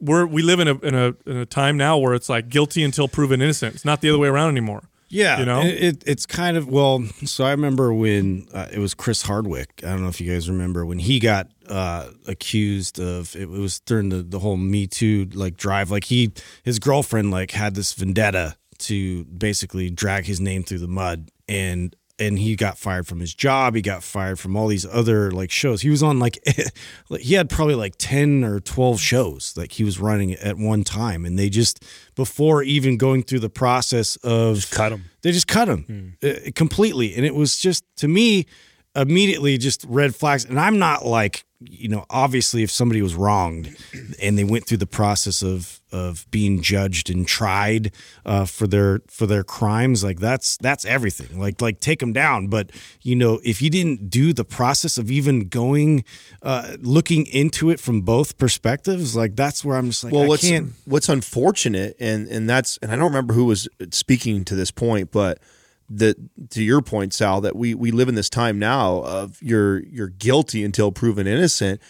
[0.00, 2.82] we're we live in a in a in a time now where it's like guilty
[2.82, 3.74] until proven innocent.
[3.74, 4.88] It's not the other way around anymore.
[5.08, 5.60] Yeah, You know?
[5.62, 7.02] it, it, it's kind of well.
[7.24, 9.82] So I remember when uh, it was Chris Hardwick.
[9.82, 13.34] I don't know if you guys remember when he got uh, accused of.
[13.34, 15.90] It was during the the whole Me Too like drive.
[15.90, 16.32] Like he,
[16.62, 21.96] his girlfriend, like had this vendetta to basically drag his name through the mud, and
[22.18, 23.74] and he got fired from his job.
[23.74, 25.82] He got fired from all these other like shows.
[25.82, 26.38] He was on like
[27.20, 31.24] he had probably like 10 or 12 shows like he was running at one time
[31.24, 35.04] and they just before even going through the process of cut him.
[35.22, 38.46] they just cut him uh, completely and it was just to me
[38.96, 43.76] immediately just red flags and i'm not like you know obviously if somebody was wronged
[44.22, 47.90] and they went through the process of of being judged and tried
[48.26, 51.40] uh, for their for their crimes like that's that's everything.
[51.40, 52.48] Like like take them down.
[52.48, 52.70] But
[53.02, 56.04] you know if you didn't do the process of even going
[56.42, 60.28] uh, looking into it from both perspectives like that's where i'm just like Well, I
[60.28, 64.54] what's can't what's unfortunate, and and that's, and I don't remember who was speaking to
[64.54, 65.38] this point, but
[65.90, 66.16] that
[66.50, 70.08] to your point, Sal, that we we live in this time now of you're you're
[70.08, 71.80] guilty until proven innocent,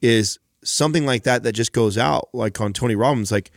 [0.00, 3.50] is something like that that just goes out like on Tony Robbins, like.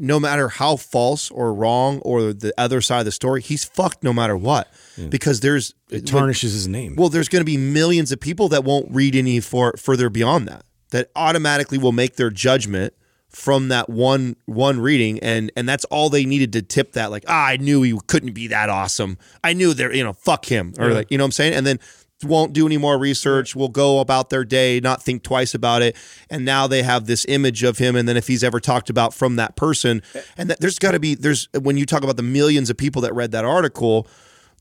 [0.00, 4.04] No matter how false or wrong or the other side of the story, he's fucked
[4.04, 4.72] no matter what.
[4.96, 5.10] Mm.
[5.10, 8.62] Because there's it tarnishes his name well, there's going to be millions of people that
[8.62, 10.64] won't read any for further beyond that.
[10.90, 12.94] That automatically will make their judgment
[13.30, 17.24] from that one one reading and and that's all they needed to tip that like
[17.28, 19.18] ah, I knew he couldn't be that awesome.
[19.44, 20.94] I knew there you know fuck him or Yeah.
[20.94, 21.78] like you know what I'm saying and then
[22.24, 25.94] won't do any more research will go about their day not think twice about it
[26.30, 29.14] and now they have this image of him and then if he's ever talked about
[29.14, 30.02] from that person
[30.36, 33.02] and that, there's got to be there's when you talk about the millions of people
[33.02, 34.08] that read that article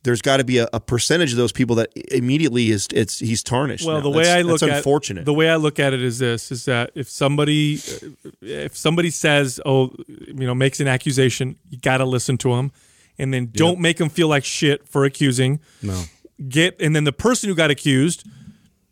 [0.04, 3.44] there's got to be a, a percentage of those people that immediately is it's he's
[3.44, 4.04] tarnished Well, now.
[4.04, 6.20] the way That's- I look that's at unfortunate the way I look at it is
[6.20, 8.10] this: is that if somebody, uh,
[8.42, 12.72] if somebody says, "Oh, you know," makes an accusation, you got to listen to them,
[13.18, 15.60] and then don't make them feel like shit for accusing.
[15.82, 16.04] No.
[16.48, 18.24] Get and then the person who got accused,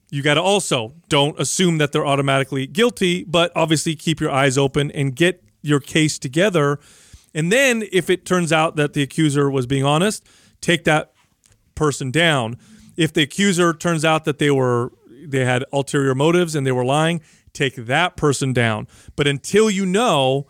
[0.10, 4.58] you got to also don't assume that they're automatically guilty, but obviously keep your eyes
[4.58, 6.80] open and get your case together.
[7.36, 10.26] And then if it turns out that the accuser was being honest,
[10.62, 11.12] take that
[11.76, 12.58] person down.
[12.98, 14.92] If the accuser turns out that they were
[15.28, 17.22] they had ulterior motives and they were lying,
[17.54, 18.88] take that person down.
[19.16, 20.46] But until you know,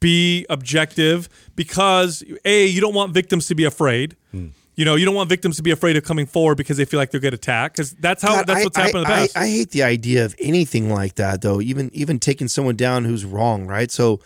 [0.00, 4.16] be objective because a you don't want victims to be afraid.
[4.30, 4.48] Hmm.
[4.76, 6.98] You know, you don't want victims to be afraid of coming forward because they feel
[6.98, 7.76] like they'll get attacked.
[7.76, 9.36] Because that's how God, that's I- what's happened in the I- past.
[9.36, 11.60] I, I hate the idea of anything like that, though.
[11.60, 13.90] Even even taking someone down who's wrong, right?
[13.90, 14.20] So,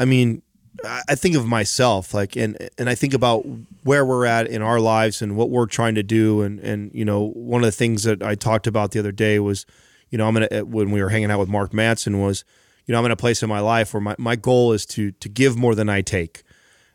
[0.00, 0.42] I mean,
[0.84, 3.44] I think of myself, like, and and I think about
[3.84, 7.04] where we're at in our lives and what we're trying to do, and and you
[7.04, 9.66] know, one of the things that I talked about the other day was,
[10.10, 12.44] you know, I'm gonna when we were hanging out with Mark Manson was,
[12.86, 15.12] you know, I'm in a place in my life where my, my goal is to
[15.12, 16.42] to give more than I take.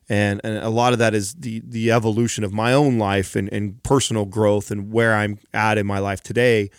[0.09, 3.51] And, and a lot of that is the the evolution of my own life and,
[3.51, 6.69] and personal growth and where I'm at in my life today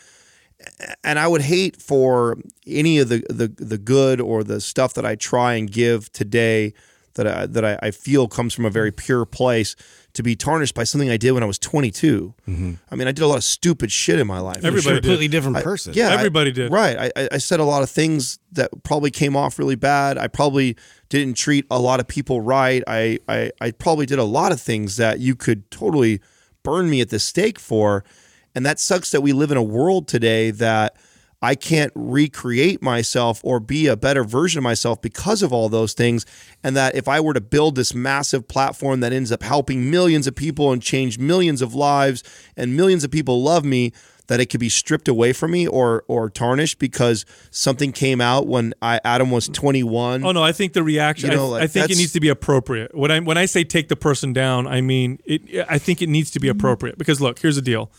[1.04, 5.06] and I would hate for any of the, the the good or the stuff that
[5.06, 6.74] I try and give today
[7.18, 9.76] that I, that I, I feel comes from a very pure place
[10.14, 12.34] to be tarnished by something I did when I was 22.
[12.48, 12.72] Mm-hmm.
[12.90, 14.64] I mean, I did a lot of stupid shit in my life.
[14.64, 15.02] Everybody You're a did.
[15.02, 15.92] completely different I- person.
[15.94, 16.72] yeah, I- Everybody did.
[16.72, 16.96] Right.
[16.98, 20.16] I, I- I said a lot of things that probably came off really bad.
[20.16, 20.76] I probably
[21.10, 22.82] didn't treat a lot of people right.
[22.86, 26.20] I, I, I probably did a lot of things that you could totally
[26.62, 28.04] burn me at the stake for.
[28.54, 30.96] And that sucks that we live in a world today that
[31.40, 35.92] I can't recreate myself or be a better version of myself because of all those
[35.92, 36.26] things.
[36.64, 40.26] And that if I were to build this massive platform that ends up helping millions
[40.26, 42.24] of people and change millions of lives
[42.56, 43.92] and millions of people love me,
[44.28, 48.46] that it could be stripped away from me or or tarnished because something came out
[48.46, 50.24] when I Adam was 21.
[50.24, 51.30] Oh no, I think the reaction.
[51.30, 52.94] You know, I, like, I think it needs to be appropriate.
[52.94, 55.66] When I when I say take the person down, I mean it.
[55.68, 57.90] I think it needs to be appropriate because look, here's the deal.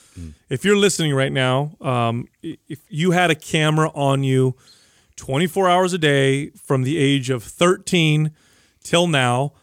[0.50, 4.56] If you're listening right now, um, if you had a camera on you,
[5.18, 8.32] 24 hours a day from the age of 13
[8.84, 9.54] till now,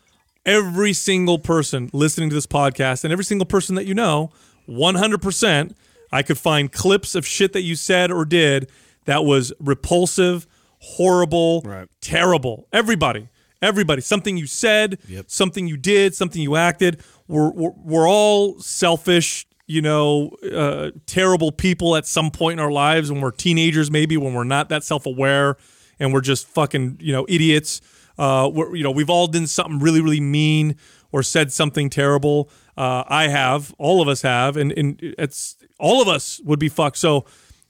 [0.45, 4.31] every single person listening to this podcast and every single person that you know,
[4.69, 5.75] 100%,
[6.17, 8.71] I could find clips of shit that you said or did
[9.05, 10.47] that was repulsive,
[10.81, 11.89] horrible, Right.
[12.01, 12.67] terrible.
[12.73, 13.29] Everybody,
[13.63, 17.03] everybody, something you said, something you did, something you acted.
[17.29, 22.73] We're, we're, we're all selfish, you know, uh, terrible people at some point in our
[22.73, 25.57] lives when we're teenagers, maybe when we're not that self aware
[25.99, 27.81] and we're just fucking, you know, idiots.
[28.19, 30.77] Uh, we're, you know, we've all done something really, really mean
[31.13, 32.49] or said something terrible.
[32.77, 36.69] Uh, I have, all of us have, and, and it's all of us would be
[36.69, 36.97] fucked.
[36.99, 37.25] So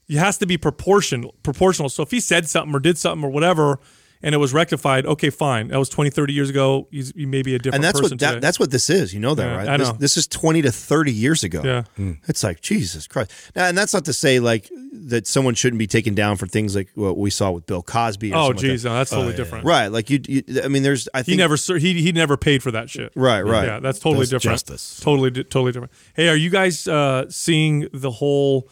[0.07, 1.35] it has to be proportional.
[1.43, 1.89] Proportional.
[1.89, 3.79] So if he said something or did something or whatever,
[4.21, 5.67] and it was rectified, okay, fine.
[5.69, 6.87] That was 20, 30 years ago.
[6.91, 8.39] He's, he may be a different and that's person what that, today.
[8.39, 9.13] that's what this is.
[9.13, 9.67] You know that, Yeah, right?
[9.67, 9.93] I This, know.
[9.99, 11.61] this is 20 to 30 years ago.
[11.63, 12.13] Yeah.
[12.27, 13.31] It's like Jesus Christ.
[13.55, 16.75] Now, and that's not to say like that someone shouldn't be taken down for things
[16.75, 18.33] like what we saw with Bill Cosby.
[18.33, 18.89] Or oh, something like that.
[18.89, 19.65] no, that's totally different.
[19.65, 19.87] Right.
[19.87, 20.43] Like you, you.
[20.63, 21.07] I mean, there's.
[21.13, 23.11] I think He never he he never paid for that shit.
[23.15, 23.65] Right, right.
[23.67, 24.53] Yeah, that's totally That's different.
[24.65, 24.99] justice.
[25.01, 25.91] Totally, totally different.
[26.15, 28.67] Hey, are you guys uh, seeing the whole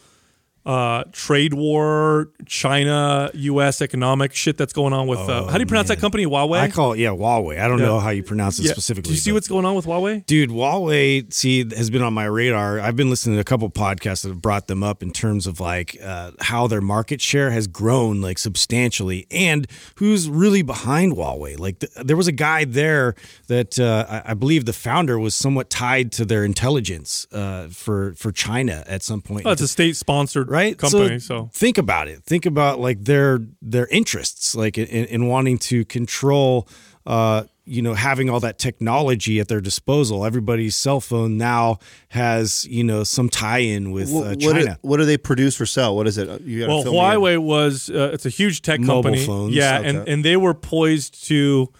[0.66, 3.80] uh, trade war, China, U.S.
[3.80, 5.20] economic shit that's going on with?
[5.20, 6.26] uh, how do you pronounce that company?
[6.26, 6.58] Huawei.
[6.60, 7.60] I call it yeah Huawei.
[7.60, 7.86] I don't Yeah.
[7.86, 8.72] know how you pronounce it Yeah.
[8.72, 9.10] specifically.
[9.10, 10.26] Do you see what's going on with Huawei?
[10.26, 12.80] Dude, Huawei, see, has been on my radar.
[12.80, 15.60] I've been listening to a couple podcasts that have brought them up in terms of
[15.60, 21.58] like uh, how their market share has grown like substantially and who's really behind Huawei.
[21.58, 23.14] Like, th- there was a guy there
[23.46, 28.14] that uh, I-, I believe the founder was somewhat tied to their intelligence uh, for
[28.16, 29.46] for China at some point.
[29.46, 31.18] Oh, it's a state-sponsored right company.
[31.18, 35.84] So, think about it think about like their their interests like in, in wanting to
[35.84, 36.68] control
[37.06, 41.78] uh you know having all that technology at their disposal everybody's cell phone now
[42.08, 45.60] has you know some tie-in with Wh- uh, what, china do, what do they produce
[45.60, 46.40] or sell What is it?
[46.42, 47.04] You well, fill me in.
[47.04, 49.26] Huawei was uh, it's a huge tech Mobile company.
[49.26, 49.88] phones, yeah, okay.
[49.88, 51.72] and and they were poised to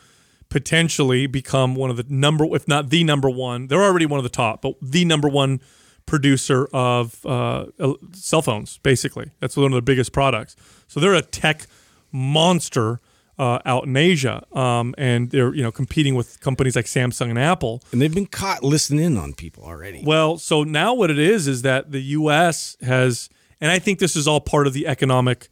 [0.48, 3.66] potentially become one of the number, if not the number one.
[3.66, 5.60] They're already one of the top, but the number one
[6.06, 7.66] producer of uh,
[8.12, 8.78] cell phones.
[8.78, 10.56] Basically, that's one of the biggest products.
[10.88, 11.66] So they're a tech
[12.12, 13.00] monster.
[13.38, 17.38] uh, out in Asia, um, and they're you know competing with companies like Samsung and
[17.38, 17.82] Apple.
[17.92, 20.02] And they've been caught listening in on people already.
[20.04, 22.78] Well, so now what it is is that the U.S.
[22.80, 23.28] has,
[23.60, 25.48] and I think this is all part of the economic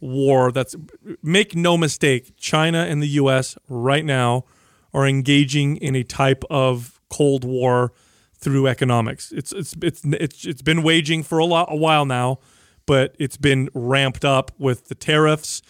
[0.00, 0.50] war.
[0.50, 0.74] That's
[1.22, 3.58] make no mistake, China and the U.S.
[3.68, 4.44] right now
[4.94, 7.92] are engaging in a type of cold war
[8.46, 9.32] through economics.
[9.32, 12.38] It's it's it's it's it's been waging for a lot a while now,
[12.86, 15.62] but it's been ramped up with the tariffs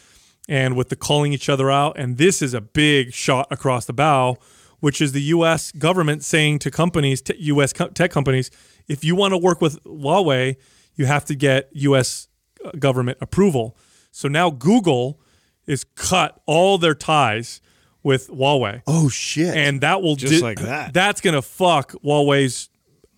[0.47, 1.99] and with the calling each other out.
[1.99, 4.37] And this is a big shot across the bow,
[4.81, 5.73] which is the U.S.
[5.73, 7.73] government saying to companies, t- U.S.
[7.73, 8.51] co- tech companies,
[8.89, 10.57] if you want to work with Huawei,
[10.97, 12.29] you have to get U.S.
[12.63, 13.75] Uh, government approval.
[14.11, 15.19] So now Google
[15.67, 17.63] is cut all their ties
[18.07, 19.57] with Huawei Oh shit!
[19.57, 20.93] and that will Just like that.
[21.01, 22.69] That's gonna fuck Huawei's,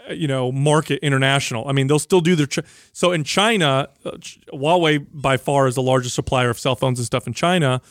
[0.08, 1.68] uh, you know, market international.
[1.68, 2.46] I mean, they'll still do their.
[2.46, 2.60] Ch-
[2.94, 6.98] so in China, uh, Ch- Huawei by far is the largest supplier of cell phones
[6.98, 7.82] and stuff in China.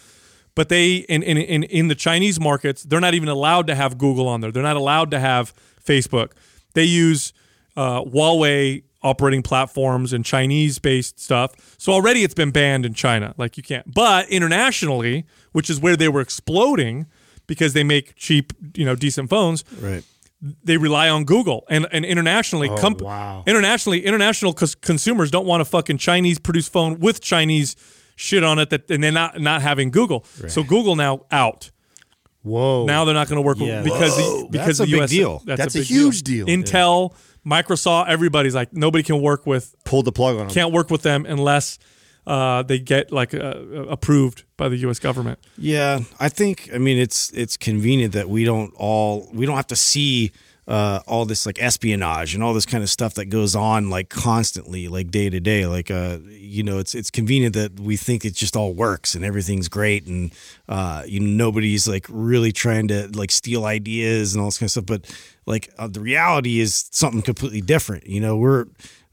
[0.56, 4.00] But they in in in, in the Chinese markets, they're not even allowed to have
[4.00, 4.52] Google on there.
[4.52, 5.54] They're not allowed to have
[5.86, 6.32] Facebook.
[6.74, 7.32] They use
[7.76, 11.76] uh, Huawei operating platforms and Chinese based stuff.
[11.78, 13.34] So already it's been banned in China.
[13.38, 13.94] Like you can't.
[13.94, 17.08] But internationally, which is where they were exploding
[17.48, 20.04] because they make cheap, you know, decent phones, right.
[20.64, 21.66] they rely on Google.
[21.70, 23.44] And and internationally, oh, comp- wow.
[23.48, 27.76] internationally, international cons- consumers don't want a fucking Chinese produced phone with Chinese
[28.16, 30.26] shit on it that and they're not not having Google.
[30.48, 31.72] So Google now out.
[32.44, 32.86] Whoa!
[32.86, 35.02] Now they're not going to work Yeah, with, because the, because That's a the big
[35.02, 35.42] US deal.
[35.46, 36.48] That's a big huge deal.
[36.48, 37.14] Intel,
[37.48, 40.54] Microsoft, everybody's like nobody can work with pulled the plug on them.
[40.54, 41.80] can't work with them unless
[42.26, 43.38] uh, they get like uh,
[43.88, 45.00] approved by the U.S.
[45.00, 45.40] government.
[45.58, 46.70] Yeah, I think.
[46.74, 50.32] I mean, it's it's convenient that we don't all we don't have to see
[50.68, 54.10] uh, all this like espionage and all this kind of stuff that goes on like
[54.10, 55.66] constantly, like day to day.
[55.66, 59.24] Like, uh, you know, it's it's convenient that we think it just all works and
[59.24, 60.32] everything's great, and
[60.68, 64.68] uh, you know, nobody's like really trying to like steal ideas and all this kind
[64.68, 64.86] of stuff.
[64.86, 68.06] But like, uh, the reality is something completely different.
[68.06, 68.66] You know, we're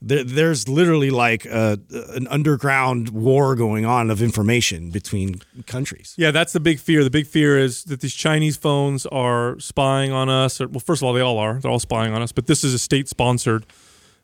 [0.09, 1.79] there, there's literally like a,
[2.15, 6.15] an underground war going on of information between countries.
[6.17, 7.03] Yeah, that's the big fear.
[7.03, 10.61] The big fear is that these Chinese phones are spying on us.
[10.61, 11.59] Or, well, first of all, they all are.
[11.61, 12.33] They're all spying on us.
[12.33, 13.67] But this is a state-sponsored,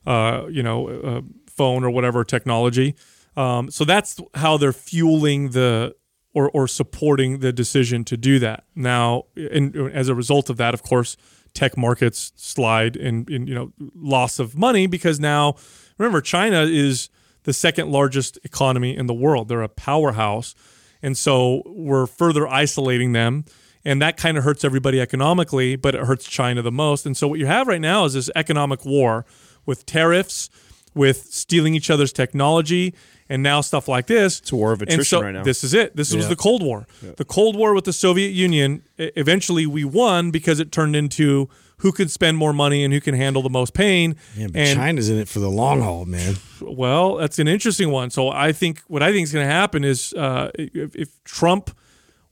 [0.07, 2.95] uh, you know, uh, phone or whatever technology.
[3.37, 5.95] Um, so that's how they're fueling the
[6.33, 8.65] or or supporting the decision to do that.
[8.75, 11.17] Now, and as a result of that, of course,
[11.55, 15.57] tech markets slide in, in you know loss of money because now
[15.99, 17.09] remember China is
[17.45, 19.49] the second largest economy in the world.
[19.49, 20.55] They're a powerhouse.
[21.03, 23.45] And so we're further isolating them.
[23.85, 27.07] And that kind of hurts everybody economically, but it hurts China the most.
[27.07, 29.25] And so what you have right now is this economic war
[29.65, 30.51] with tariffs,
[30.95, 32.95] with stealing each other's technology,
[33.31, 34.41] and now stuff like this.
[34.41, 35.45] It's a war of attrition so right now.
[35.45, 35.95] This is it.
[35.97, 36.87] This was the Cold War.
[37.17, 41.93] The Cold War with the Soviet Union, eventually we won because it turned into who
[41.93, 44.17] can spend more money and who can handle the most pain.
[44.37, 46.35] Yeah, but and China's in it for the long haul, man.
[46.61, 48.11] well, that's an interesting one.
[48.11, 51.71] So I think what I think is going to happen is uh, if, if Trump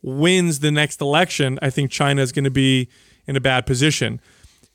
[0.03, 2.89] wins the next election, I think China is going to be
[3.27, 4.21] in a bad position.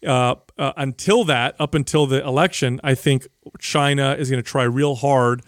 [0.06, 3.28] Uh, uh, until that, up until the election, I think
[3.60, 5.44] China is going to try real hard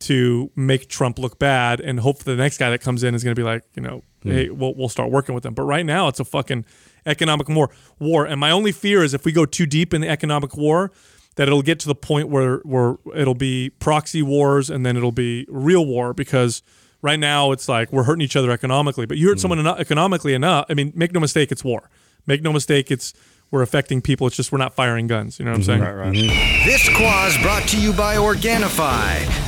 [0.00, 3.34] to make Trump look bad, and hope the next guy that comes in is going
[3.34, 4.30] to be like, you know, hmm.
[4.30, 5.54] hey, we'll, we'll start working with them.
[5.54, 6.64] But right now, it's a fucking
[7.06, 7.70] economic war.
[7.98, 10.92] War, and my only fear is if we go too deep in the economic war,
[11.36, 15.12] that it'll get to the point where where it'll be proxy wars, and then it'll
[15.12, 16.62] be real war because.
[17.00, 19.42] Right now, it's like we're hurting each other economically, but you hurt hmm.
[19.42, 20.66] someone eno- economically enough.
[20.68, 21.88] I mean, make no mistake, it's war.
[22.26, 23.14] Make no mistake, it's
[23.50, 24.26] we're affecting people.
[24.26, 25.38] It's just we're not firing guns.
[25.38, 25.66] You know what I'm mm-hmm.
[25.66, 25.80] saying?
[25.80, 26.12] Right, right.
[26.12, 26.68] Mm-hmm.
[26.68, 29.47] This quaz brought to you by Organifi.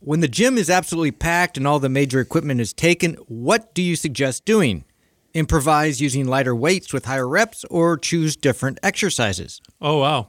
[0.00, 3.82] When the gym is absolutely packed and all the major equipment is taken, what do
[3.82, 4.84] you suggest doing?
[5.34, 9.60] Improvise using lighter weights with higher reps or choose different exercises?
[9.80, 10.28] Oh wow,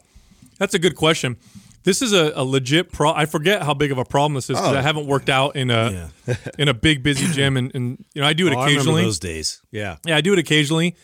[0.60, 1.38] that's a good question.
[1.84, 3.12] This is a, a legit pro.
[3.12, 4.84] I forget how big of a problem this is because I oh.
[4.84, 6.12] haven't worked out in a
[6.60, 8.82] in a big busy gym, and, and you know I do it Oh, I remember
[8.82, 9.04] occasionally.
[9.04, 9.62] those days.
[9.72, 9.98] Yeah.
[10.06, 10.96] Yeah, I do it occasionally,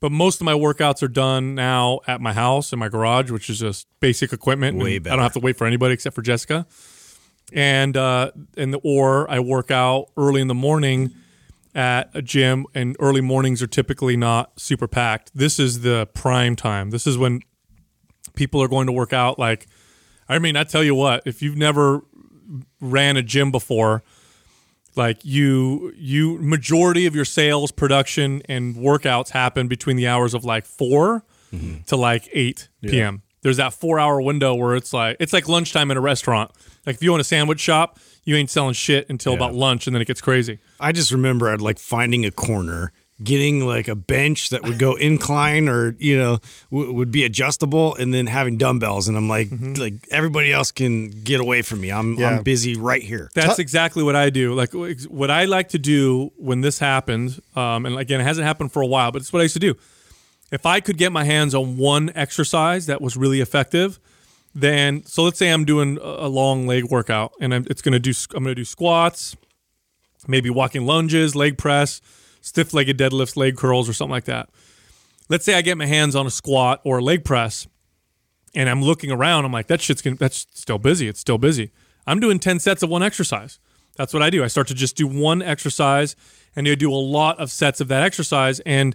[0.00, 3.48] but most of my workouts are done now at my house in my garage, which
[3.48, 4.78] is just basic equipment.
[4.78, 5.16] Way and I better.
[5.16, 6.66] don't have to wait for anybody except for Jessica.
[7.54, 11.14] And uh, and or I work out early in the morning
[11.74, 15.30] at a gym and early mornings are typically not super packed.
[15.34, 16.90] This is the prime time.
[16.90, 17.40] This is when
[18.34, 19.38] people are going to work out.
[19.38, 19.66] Like,
[20.28, 22.02] I mean, I tell you what, if you've never
[22.80, 24.02] ran a gym before,
[24.96, 30.44] like you, you majority of your sales, production, and workouts happen between the hours of
[30.44, 31.24] like 4
[31.86, 33.22] to like eight p.m.
[33.44, 36.50] There's that four hour window where it's like it's like lunchtime in a restaurant.
[36.86, 39.94] Like if you own a sandwich shop, you ain't selling shit until about lunch, and
[39.94, 40.58] then it gets crazy.
[40.80, 42.92] I just remember I'd like finding a corner,
[43.22, 46.38] getting like a bench that would go incline or you know
[46.70, 49.08] w- would be adjustable, and then having dumbbells.
[49.08, 51.92] And I'm like, like everybody else can get away from me.
[51.92, 52.30] I'm Yeah.
[52.30, 53.28] I'm busy right here.
[53.34, 54.54] That's exactly what I do.
[54.54, 54.72] Like
[55.08, 58.80] what I like to do when this happens, um, and again, it hasn't happened for
[58.80, 59.76] a while, but it's what I used to do.
[60.52, 63.98] If I could get my hands on one exercise that was really effective,
[64.54, 67.98] then so let's say I'm doing a long leg workout, and I'm, it's going to
[67.98, 68.12] do.
[68.34, 69.36] I'm going to do squats,
[70.28, 72.00] maybe walking lunges, leg press,
[72.40, 74.48] stiff legged deadlifts, leg curls, or something like that.
[75.28, 77.66] Let's say I get my hands on a squat or a leg press,
[78.54, 79.44] and I'm looking around.
[79.44, 81.08] I'm like, that shit's gonna, that's still busy.
[81.08, 81.72] It's still busy.
[82.06, 83.58] I'm doing 10 sets of one exercise.
[83.96, 84.44] That's what I do.
[84.44, 86.16] I start to just do one exercise
[86.56, 88.60] and I do a lot of sets of that exercise.
[88.60, 88.94] And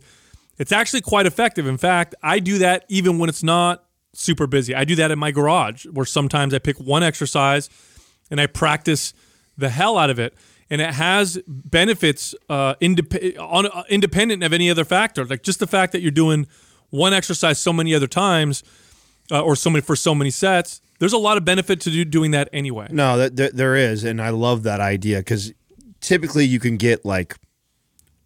[0.59, 1.65] it's actually quite effective.
[1.65, 4.75] In fact, I do that even when it's not super busy.
[4.75, 7.69] I do that in my garage where sometimes I pick one exercise
[8.29, 9.13] and I practice
[9.57, 10.35] the hell out of it.
[10.69, 15.25] And it has benefits uh, indep- on, uh, independent of any other factor.
[15.25, 16.45] Like just the fact that you're doing
[16.89, 18.63] one exercise so many other times
[19.31, 20.81] uh, or so many for so many sets.
[20.99, 22.87] There's a lot of benefit to do, doing that anyway.
[22.91, 25.53] No, there, there is, and I love that idea because
[26.01, 27.37] typically you can get like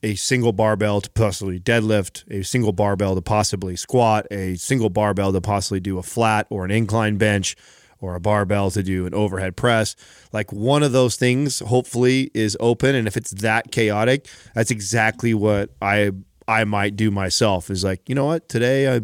[0.03, 5.31] a single barbell to possibly deadlift, a single barbell to possibly squat, a single barbell
[5.31, 7.55] to possibly do a flat or an incline bench,
[7.99, 9.95] or a barbell to do an overhead press.
[10.33, 15.33] Like one of those things, hopefully, is open, and if it's that chaotic, that's exactly
[15.33, 16.11] what I
[16.45, 17.69] I might do myself.
[17.69, 19.01] Is like, you know what, today I.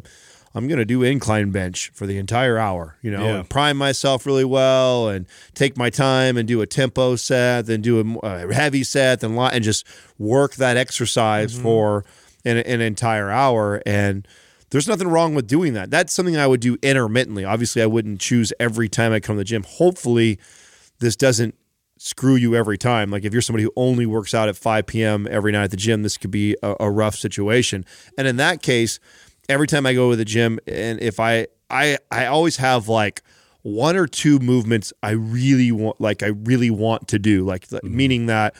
[0.55, 3.39] I'm going to do incline bench for the entire hour, you know, Yeah.
[3.39, 7.81] and prime myself really well and take my time and do a tempo set, then
[7.81, 9.85] do a, uh, heavy set, then and just
[10.17, 11.63] work that exercise mm-hmm.
[11.63, 12.05] for
[12.45, 13.81] an, an entire hour.
[13.85, 14.27] And
[14.71, 15.91] there's nothing wrong with doing that.
[15.91, 17.45] That's something I would do intermittently.
[17.45, 19.63] Obviously, I wouldn't choose every time I come to the gym.
[19.63, 20.39] Hopefully,
[20.99, 21.55] this doesn't
[21.97, 23.11] screw you every time.
[23.11, 25.27] Like if you're somebody who only works out at 5 p.m.
[25.29, 27.85] every night at the gym, this could be a, a rough situation.
[28.17, 28.99] And in that case,
[29.49, 33.21] every time I go to the gym, and if I I I always have like
[33.63, 38.27] one or two movements I really want, like I really want to do, like meaning
[38.27, 38.55] that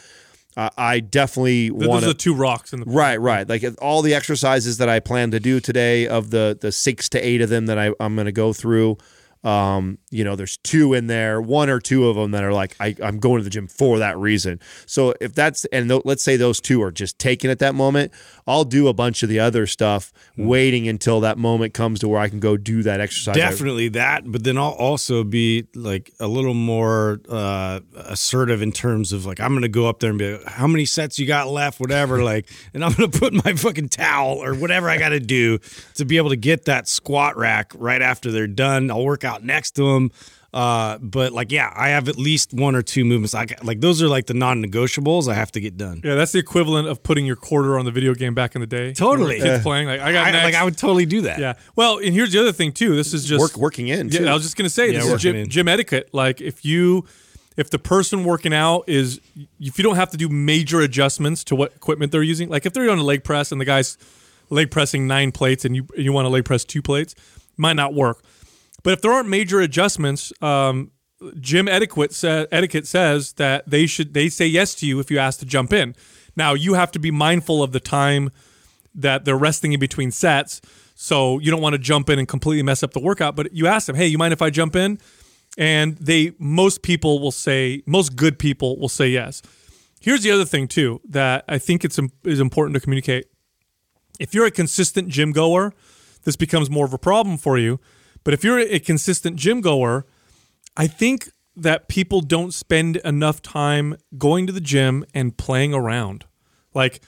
[0.57, 3.47] uh, I definitely want the two rocks in the Right, right.
[3.47, 7.19] Like all the exercises that I plan to do today, of the the six to
[7.19, 8.97] eight of them that I, I'm going to go through,
[9.43, 12.75] um, you know, there's two in there, one or two of them that are like
[12.79, 14.59] I, I'm going to the gym for that reason.
[14.85, 18.11] So if that's and th- let's say those two are just taken at that moment,
[18.47, 22.19] I'll do a bunch of the other stuff, waiting until that moment comes to where
[22.19, 23.35] I can go do that exercise.
[23.35, 29.13] Definitely that, but then I'll also be like a little more uh, assertive in terms
[29.13, 31.47] of like I'm gonna go up there and be like, how many sets you got
[31.47, 35.19] left, whatever, like, and I'm gonna put my fucking towel or whatever I got to
[35.19, 35.59] do
[35.95, 38.89] to be able to get that squat rack right after they're done.
[38.89, 39.98] I'll work out next to them.
[40.51, 43.35] Uh, but like, yeah, I have at least one or two movements.
[43.35, 46.01] I got- like those are like the non-negotiables I have to get done.
[46.03, 48.65] Yeah, that's the equivalent of putting your quarter on the video game back in the
[48.67, 48.93] day.
[48.93, 49.35] Totally.
[49.37, 50.43] When Kids playing like I got I, next.
[50.45, 51.37] like I would totally do that.
[51.39, 51.53] yeah.
[51.75, 52.95] Well, and here's the other thing too.
[52.95, 54.09] This is just Work working in.
[54.09, 54.23] Too.
[54.23, 56.09] Yeah, I was just gonna say Yeah, this is gym, gym etiquette.
[56.13, 57.05] Like if you,
[57.55, 59.21] if the person working out is,
[59.59, 62.49] if you don't have to do major adjustments to what equipment they're using.
[62.49, 63.99] Like if they're on a leg press and the guy's
[64.49, 67.13] leg pressing nine plates and you you want to leg press two plates,
[67.55, 68.23] might not work.
[68.83, 70.91] But if there aren't major adjustments, um,
[71.39, 75.19] gym etiquette sa- etiquette says that they should they say yes to you if you
[75.19, 75.95] ask to jump in.
[76.35, 78.31] Now you have to be mindful of the time
[78.95, 80.61] that they're resting in between sets.
[80.95, 83.35] So you don't want to jump in and completely mess up the workout.
[83.35, 84.99] But you ask them, hey, you mind if I jump in?
[85.57, 89.41] And they most people will say, most good people will say yes.
[90.01, 93.25] Here's the other thing too that I think it's is important to communicate.
[94.19, 95.73] If you're a consistent gym goer,
[96.23, 97.79] this becomes more of a problem for you.
[98.29, 100.05] But if you're a consistent gym goer,
[100.77, 106.25] I think that people don't spend enough time going to the gym and playing around.
[106.75, 107.01] Like,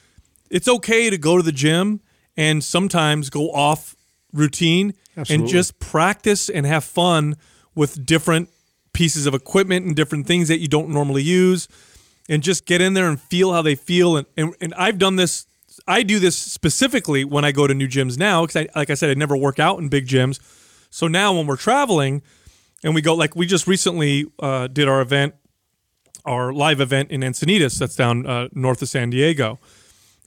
[0.50, 2.02] it's okay to go to the gym
[2.36, 3.96] and sometimes go off
[4.34, 4.96] routine
[5.30, 7.36] and just practice and have fun
[7.76, 8.50] with different
[8.92, 11.68] pieces of equipment and different things that you don't normally use
[12.30, 14.18] and just get in there and feel how they feel.
[14.18, 15.46] And, and, and I've done this,
[15.88, 18.96] I do this specifically when I go to new gyms now because, I, like I
[18.96, 20.40] said, I never work out in big gyms.
[20.92, 22.22] So now when we're traveling
[22.84, 25.34] and we go, like we just recently uh, did our event
[26.24, 29.60] our live event in Encinitas, that's down uh, north of San Diego.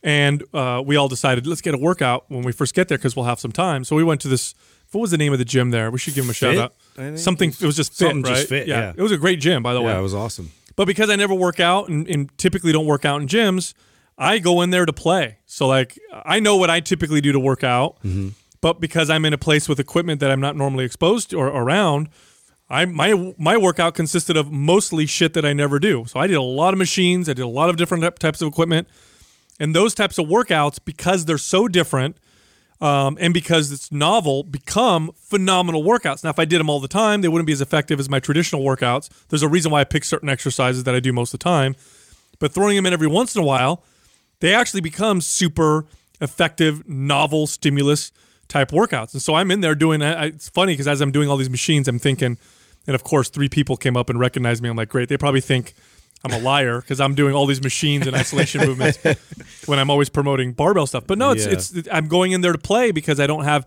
[0.02, 3.16] And uh, we all decided let's get a workout when we first get there because
[3.16, 3.84] we'll have some time.
[3.84, 4.54] So we went to this.
[4.92, 5.90] What was the name of the gym there?
[5.90, 7.18] We should give him a shout Fit, out.
[7.18, 7.50] Something.
[7.50, 8.36] It was just fit, Something right?
[8.36, 8.92] just fit, yeah.
[8.96, 9.92] it was a great gym, by the way.
[9.92, 10.52] Yeah, it was awesome.
[10.76, 13.74] But because I never work out and, and typically don't work out in gyms,
[14.18, 15.38] I go in there to play.
[15.46, 17.98] So like I know what I typically do to work out,
[18.64, 21.48] but because I'm in a place with equipment that I'm not normally exposed to or
[21.48, 22.08] around,
[22.70, 26.06] I my my workout consisted of mostly shit that I never do.
[26.06, 28.48] So I did a lot of machines, I did a lot of different types of
[28.48, 28.88] equipment,
[29.60, 32.16] and those types of workouts because they're so different.
[32.80, 36.24] Um, and because it's novel, become phenomenal workouts.
[36.24, 38.18] Now, if I did them all the time, they wouldn't be as effective as my
[38.18, 39.08] traditional workouts.
[39.28, 41.76] There's a reason why I pick certain exercises that I do most of the time,
[42.40, 43.84] but throwing them in every once in a while,
[44.40, 45.86] they actually become super
[46.20, 48.10] effective, novel stimulus
[48.48, 49.12] type workouts.
[49.12, 50.02] And so I'm in there doing.
[50.02, 52.38] I- It's funny because as I'm doing all these machines, I'm thinking,
[52.86, 54.68] and of course, three people came up and recognized me.
[54.68, 55.08] I'm like, great.
[55.08, 55.74] They probably think
[56.24, 58.98] I'm a liar because I'm doing all these machines and isolation movements
[59.66, 61.04] when I'm always promoting barbell stuff.
[61.06, 61.52] But no, it's Yeah.
[61.78, 63.66] it's I'm going in there to play because I don't have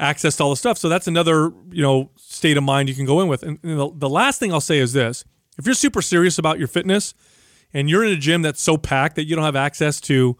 [0.00, 0.78] access to all the stuff.
[0.78, 3.42] So that's another you know state of mind you can go in with.
[3.42, 5.24] And, and the, the last thing I'll say is this:
[5.58, 7.14] if you're super serious about your fitness
[7.74, 10.36] and you're in a gym that's so packed that you don't have access to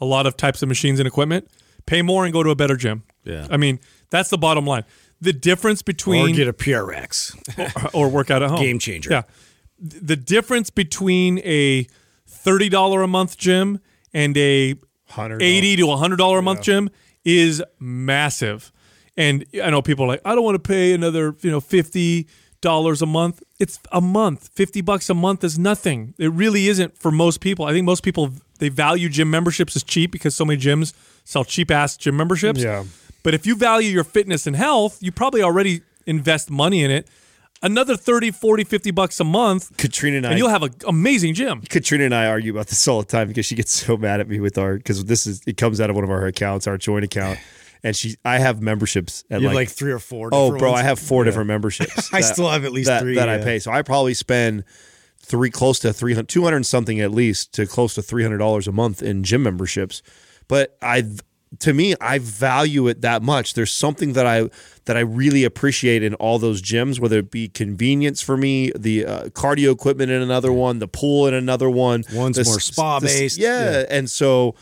[0.00, 1.48] a lot of types of machines and equipment,
[1.86, 3.04] pay more and go to a better gym.
[3.24, 3.46] Yeah.
[3.50, 4.84] I mean that's the bottom line.
[5.20, 7.90] The difference between Or get a PRX.
[7.94, 8.60] or work out at home.
[8.60, 9.10] Game changer.
[9.10, 9.22] Yeah.
[9.78, 11.86] The difference between a
[12.26, 13.80] thirty dollar a month gym
[14.12, 14.74] and a
[15.10, 15.42] $100.
[15.42, 16.90] eighty to hundred dollar a month gym
[17.24, 18.72] is massive.
[19.16, 22.26] And I know people are like, I don't want to pay another, you know, fifty
[22.60, 23.42] dollars a month.
[23.60, 24.48] It's a month.
[24.54, 26.14] Fifty bucks a month is nothing.
[26.18, 27.66] It really isn't for most people.
[27.66, 30.94] I think most people they value gym memberships as cheap because so many gyms
[31.24, 32.60] sell cheap ass gym memberships.
[32.62, 32.84] Yeah.
[33.22, 37.08] But if you value your fitness and health, you probably already invest money in it.
[37.64, 41.32] Another 30, 40, 50 bucks a month, Katrina and I and you'll have an amazing
[41.34, 41.60] gym.
[41.60, 44.26] Katrina and I argue about this all the time because she gets so mad at
[44.28, 46.76] me with our because this is it comes out of one of our accounts, our
[46.76, 47.38] joint account,
[47.84, 50.30] and she I have memberships at You have like, like three or four.
[50.32, 50.80] oh bro, ones.
[50.80, 51.30] I have four Yeah.
[51.30, 52.08] different memberships.
[52.12, 53.60] I that- still have at least that, three, that I pay.
[53.60, 54.64] So I probably spend
[55.20, 58.72] three close to 300 200 something at least to close to three hundred dollars a
[58.72, 60.02] month in gym memberships.
[60.48, 61.04] But I
[61.60, 63.54] to me, I value it that much.
[63.54, 64.48] There's something that I
[64.84, 69.06] that I really appreciate in all those gyms, whether it be convenience for me, the
[69.06, 72.04] uh, cardio equipment in another one, the pool in another one.
[72.12, 73.36] One's the more spa-based.
[73.36, 73.70] the Yeah.
[73.70, 73.84] Yeah.
[73.90, 74.54] and so.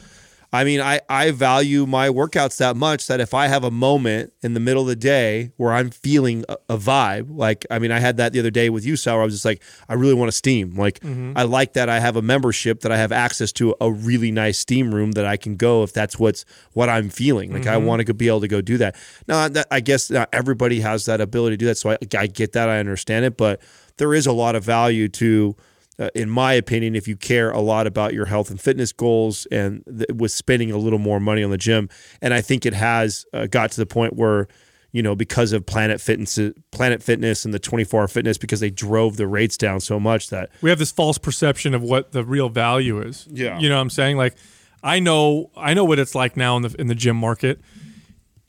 [0.53, 4.33] I mean, I, I value my workouts that much that if I have a moment
[4.43, 7.93] in the middle of the day where I'm feeling a, a vibe, like, I mean,
[7.93, 9.95] I had that the other day with you, Sal, where I was just like, I
[9.95, 10.75] really want to steam.
[10.75, 11.35] Like, mm-hmm.
[11.37, 14.59] I like that I have a membership that I have access to a really nice
[14.59, 17.53] steam room that I can go if that's what's what I'm feeling.
[17.53, 17.87] Like, I mm-hmm.
[17.87, 18.97] want to be able to go do that.
[19.29, 21.77] Now, that, I guess not everybody has that ability to do that.
[21.77, 22.69] So I, I get that.
[22.69, 23.37] I understand it.
[23.37, 23.63] But
[23.99, 25.55] there is a lot of value to,
[26.01, 29.47] uh, in my opinion, if you care a lot about your health and fitness goals
[29.53, 31.91] and th- with spending a little more money on the gym.
[32.23, 34.49] And I think it has uh, got to the point where,
[34.93, 36.39] you know, because of Planet Fitness,
[36.73, 40.31] Planet Fitness and the 24 hour fitness, because they drove the rates down so much
[40.31, 43.29] that we have this false perception of what the real value is.
[43.31, 43.59] Yeah.
[43.59, 44.17] You know what I'm saying?
[44.17, 44.37] Like
[44.83, 47.61] I know I know what it's like now in the in the gym market.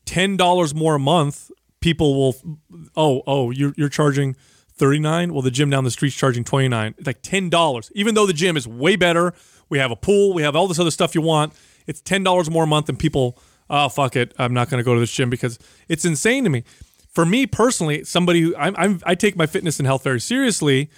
[0.05, 2.57] Ten dollars more a month, people will
[2.95, 4.37] oh, oh, you're you're charging
[4.81, 5.31] thirty nine?
[5.33, 6.95] Well the gym down the street's charging twenty nine.
[6.97, 7.91] It's like ten dollars.
[7.95, 9.33] Even though the gym is way better,
[9.69, 11.53] we have a pool, we have all this other stuff you want.
[11.87, 13.37] It's ten dollars more a month and people,
[13.69, 15.57] oh fuck it, I'm not gonna go to this gym because
[15.87, 16.63] it's insane to me.
[17.13, 20.89] For me personally, somebody who I'm, I'm I take my fitness and health very seriously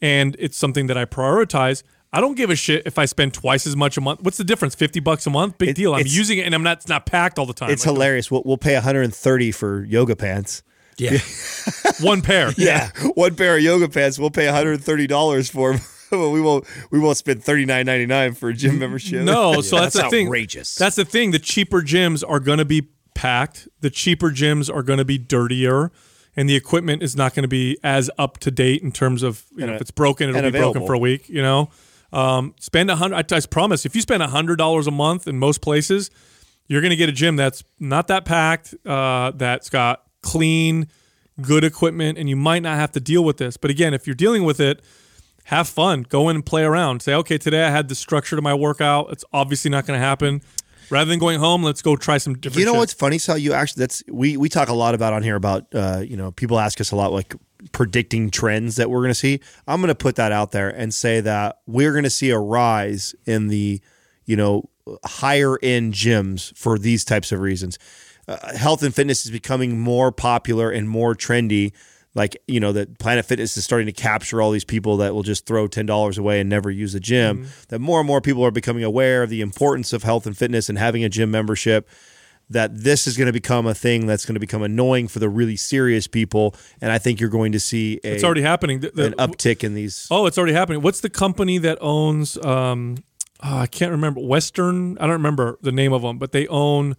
[0.00, 1.82] and it's something that I prioritize.
[2.12, 4.20] I don't give a shit if I spend twice as much a month.
[4.22, 4.74] What's the difference?
[4.74, 5.94] Fifty bucks a month, big It- deal.
[5.94, 6.78] I'm using it, and I'm not.
[6.78, 7.70] It's not packed all the time.
[7.70, 8.30] it's Like, hilarious.
[8.30, 10.62] We'll, we'll pay 130 for yoga pants.
[10.98, 11.18] Yeah.
[12.00, 12.52] one pair.
[12.56, 14.18] Yeah, one pair of yoga pants.
[14.18, 15.74] We'll pay 130 dollars for.
[15.74, 15.80] 'em.
[16.12, 16.64] we won't.
[16.90, 19.24] We won't spend 39.99 for a gym membership.
[19.24, 20.26] No, so that's, that's the thing.
[20.28, 20.74] outrageous.
[20.76, 21.32] That's the thing.
[21.32, 23.68] The cheaper gyms are going to be packed.
[23.80, 25.90] The cheaper gyms are going to be dirtier,
[26.36, 29.44] and the equipment is not going to be as up to date in terms of
[29.52, 31.28] you know And, if it's broken, it'll and be broken for a week.
[31.28, 31.70] You know,
[32.12, 33.32] um, spend a hundred.
[33.32, 36.10] I, I promise, if you spend a hundred dollars a month in most places,
[36.68, 40.88] you're going to get a gym that's not that packed, uh, that's got clean,
[41.40, 43.56] good equipment, and you might not have to deal with this.
[43.56, 44.82] But again, if you're dealing with it,
[45.44, 46.02] have fun.
[46.02, 47.00] Go in and play around.
[47.02, 49.12] Say, okay, today I had the structure to my workout.
[49.12, 50.42] It's obviously not going to happen.
[50.90, 52.58] Rather than going home, let's go try some different.
[52.58, 52.78] You know shit.
[52.78, 53.18] what's funny?
[53.18, 56.16] So you actually that's we we talk a lot about on here about uh, you
[56.16, 57.34] know people ask us a lot like
[57.72, 59.40] predicting trends that we're going to see.
[59.66, 62.38] I'm going to put that out there and say that we're going to see a
[62.38, 63.80] rise in the
[64.26, 64.68] you know
[65.04, 67.80] higher end gyms for these types of reasons.
[68.28, 71.72] Uh, health and fitness is becoming more popular and more trendy
[72.16, 75.22] like you know that Planet Fitness is starting to capture all these people that will
[75.22, 77.44] just throw ten dollars away and never use a gym.
[77.44, 77.50] Mm-hmm.
[77.68, 80.68] That more and more people are becoming aware of the importance of health and fitness
[80.68, 81.88] and having a gym membership.
[82.48, 85.28] That this is going to become a thing that's going to become annoying for the
[85.28, 88.80] really serious people, and I think you're going to see a, It's already happening.
[88.80, 90.06] The- the- an uptick in these.
[90.10, 90.80] Oh, it's already happening.
[90.80, 92.38] What's the company that owns?
[92.38, 92.98] Um,
[93.42, 94.20] oh, I can't remember.
[94.20, 94.96] Western.
[94.98, 96.96] I don't remember the name of them, but they own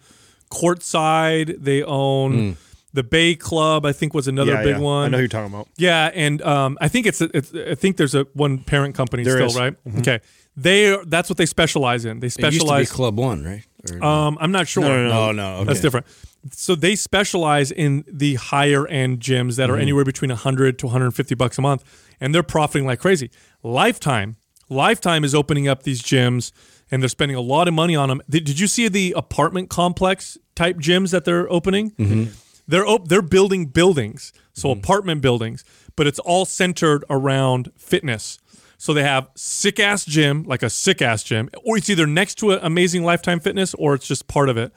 [0.52, 1.62] Courtside.
[1.64, 2.58] They own
[2.94, 3.86] the Bay Club.
[3.86, 4.54] I think was another.
[4.54, 4.82] Yeah, big yeah.
[4.82, 5.06] one.
[5.06, 5.68] I know who you're talking about.
[5.78, 9.36] Yeah, and um, I think it's, it's I think there's a one parent company There
[9.36, 9.56] still, is.
[9.56, 9.90] Mm-hmm.
[9.96, 10.00] right?
[10.00, 10.20] Okay,
[10.56, 12.20] they are, that's what they specialize in.
[12.20, 12.92] They It used to be specialize.
[12.92, 13.64] Club One, right?
[13.92, 14.84] Or- Um, I'm not sure.
[14.84, 15.56] no, no.
[15.58, 15.66] Okay.
[15.66, 16.08] That's different.
[16.52, 19.82] So they specialize in the higher end gyms that are Mm-hmm.
[19.82, 21.84] anywhere between 100 to 150 bucks a month,
[22.22, 23.30] and they're profiting like crazy.
[23.64, 24.38] Lifetime,
[24.70, 26.52] Lifetime is opening up these gyms,
[26.92, 28.22] and they're spending a lot of money on them.
[28.30, 31.92] Did, you see the apartment complex type gyms that they're opening?
[31.92, 32.34] Mm-hmm.
[32.68, 35.64] They're op- they're building buildings, so apartment buildings,
[35.96, 38.40] but it's all centered around fitness.
[38.78, 42.36] So they have sick ass gym, like a sick ass gym, or it's either next
[42.36, 44.72] to an amazing Lifetime Fitness or it's just part of it.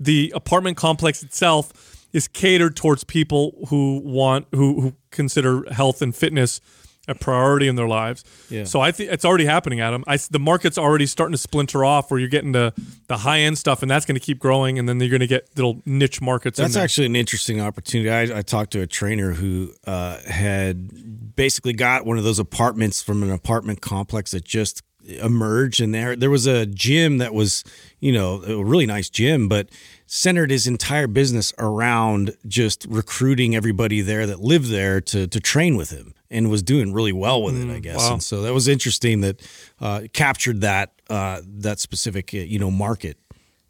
[0.00, 6.14] The apartment complex itself is catered towards people who want who who consider health and
[6.14, 6.60] fitness
[7.08, 8.24] a priority in their lives.
[8.50, 8.64] Yeah.
[8.64, 10.04] So I think it's already happening, Adam.
[10.06, 12.72] I the market's already starting to splinter off, where you're getting the
[13.06, 15.26] the high end stuff, and that's going to keep growing, and then you're going to
[15.26, 16.58] get little niche markets.
[16.58, 18.10] That's actually an interesting opportunity.
[18.10, 23.02] I, I talked to a trainer who uh, had basically got one of those apartments
[23.02, 27.62] from an apartment complex that just emerged, and there there was a gym that was,
[28.00, 29.68] you know, a really nice gym, but
[30.16, 35.76] centered his entire business around just recruiting everybody there that lived there to to train
[35.76, 37.98] with him, and was doing really well with it, I guess.
[37.98, 38.14] wow.
[38.14, 39.40] And so that was interesting that
[39.78, 43.18] uh, captured that uh, that specific uh, you know market.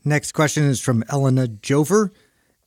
[0.04, 2.10] Next question is from Elena Jover.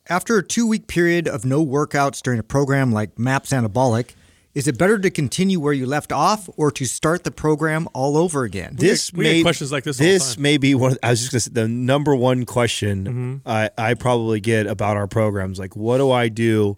[0.08, 4.10] After a two week period of no workouts during a program like MAPS Anabolic,
[4.54, 8.16] is it better to continue where you left off or to start the program all
[8.16, 8.74] over again?
[8.76, 10.42] this we get may, questions like this all the This time.
[10.42, 10.92] may be one.
[10.92, 13.48] Of, I was just gonna say the number one question Mm-hmm.
[13.48, 15.58] I, I probably get about our programs.
[15.58, 16.76] Like, what do I do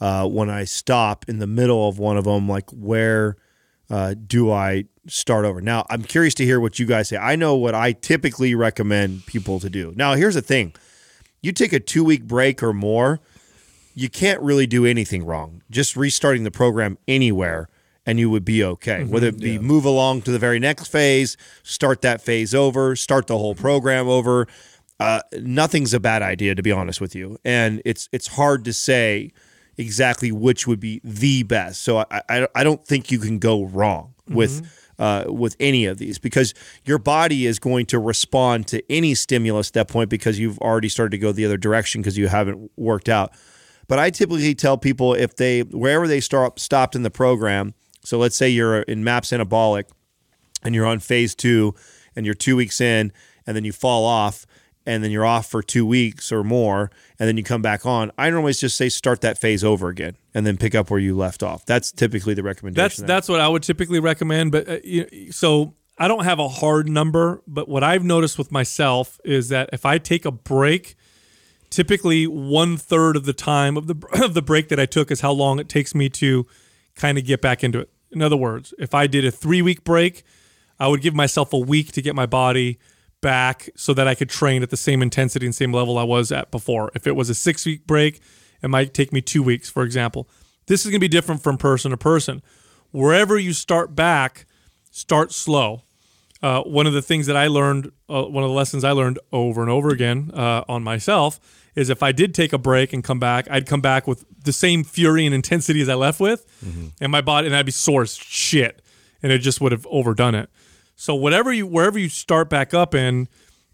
[0.00, 2.48] uh, when I stop in the middle of one of them?
[2.48, 3.36] Like, where
[3.90, 5.60] uh, do I start over?
[5.60, 7.16] Now, I'm curious to hear what you guys say.
[7.16, 9.92] I know what I typically recommend people to do.
[9.96, 10.72] Now, here's the thing:
[11.42, 13.18] you take a two week break or more,
[13.98, 15.60] you can't really do anything wrong.
[15.70, 17.68] Just restarting the program anywhere
[18.06, 19.02] and you would be okay.
[19.02, 23.26] Whether it be move along to the very next phase, start that phase over, start
[23.26, 24.46] the whole program over.
[25.00, 27.38] Uh, nothing's a bad idea, to be honest with you.
[27.44, 29.32] And it's it's hard to say
[29.76, 31.82] exactly which would be the best.
[31.82, 34.62] So I I, I don't think you can go wrong with
[35.00, 36.54] uh, with any of these because
[36.84, 40.88] your body is going to respond to any stimulus at that point because you've already
[40.88, 43.32] started to go the other direction because you haven't worked out.
[43.88, 47.74] But I typically tell people if they wherever they start stopped in the program.
[48.04, 49.84] So let's say you're in MAPS Anabolic
[50.62, 51.74] and you're on phase two
[52.14, 53.12] and you're two weeks in
[53.46, 54.46] and then you fall off
[54.86, 58.10] and then you're off for two weeks or more and then you come back on
[58.16, 61.14] i normally just say start that phase over again and then pick up where you
[61.16, 64.52] left off that's typically the recommendation That's that's what I would typically recommend.
[64.52, 68.50] But uh, you, so I don't have a hard number, but what I've noticed with
[68.52, 70.96] myself is that if I take a break,
[71.70, 75.20] typically one third of the time of the of the break that I took is
[75.20, 76.46] how long it takes me to
[76.94, 77.90] kind of get back into it.
[78.10, 80.22] In other words, if I did a three week break,
[80.78, 82.78] I would give myself a week to get my body
[83.20, 86.30] back so that I could train at the same intensity and same level I was
[86.30, 86.90] at before.
[86.94, 88.20] If it was a six week break,
[88.62, 90.28] it might take me two weeks, for example.
[90.66, 92.42] This is going to be different from person to person.
[92.90, 94.46] Wherever you start back,
[94.90, 95.82] start slow.
[96.40, 99.18] Uh, one of the things that I learned, uh, one of the lessons I learned
[99.32, 101.40] over and over again uh, on myself
[101.74, 104.52] is if I did take a break and come back, I'd come back with the
[104.52, 106.88] same fury and intensity as I left with, mm-hmm.
[107.00, 108.82] and my body, and I'd be sore as shit,
[109.22, 110.50] and it just would have overdone it.
[110.96, 113.28] So whatever you, wherever you start back up in,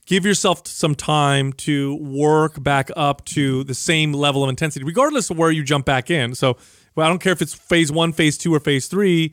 [0.07, 5.31] give yourself some time to work back up to the same level of intensity, regardless
[5.31, 6.35] of where you jump back in.
[6.35, 6.57] So
[6.95, 9.33] well, I don't care if it's phase one, phase two, or phase three.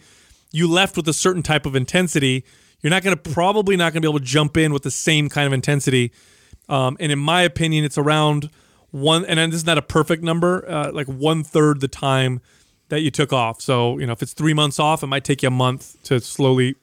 [0.52, 2.44] You left with a certain type of intensity.
[2.82, 4.92] You're not going to probably not going to be able to jump in with the
[4.92, 6.12] same kind of intensity.
[6.70, 8.50] Um, and in my opinion, it's around
[8.92, 9.26] one.
[9.26, 12.42] And this is not a perfect number, uh, like one third the time
[12.90, 13.62] that you took off.
[13.62, 16.20] So you know, if it's three months off, it might take you a month to
[16.20, 16.76] slowly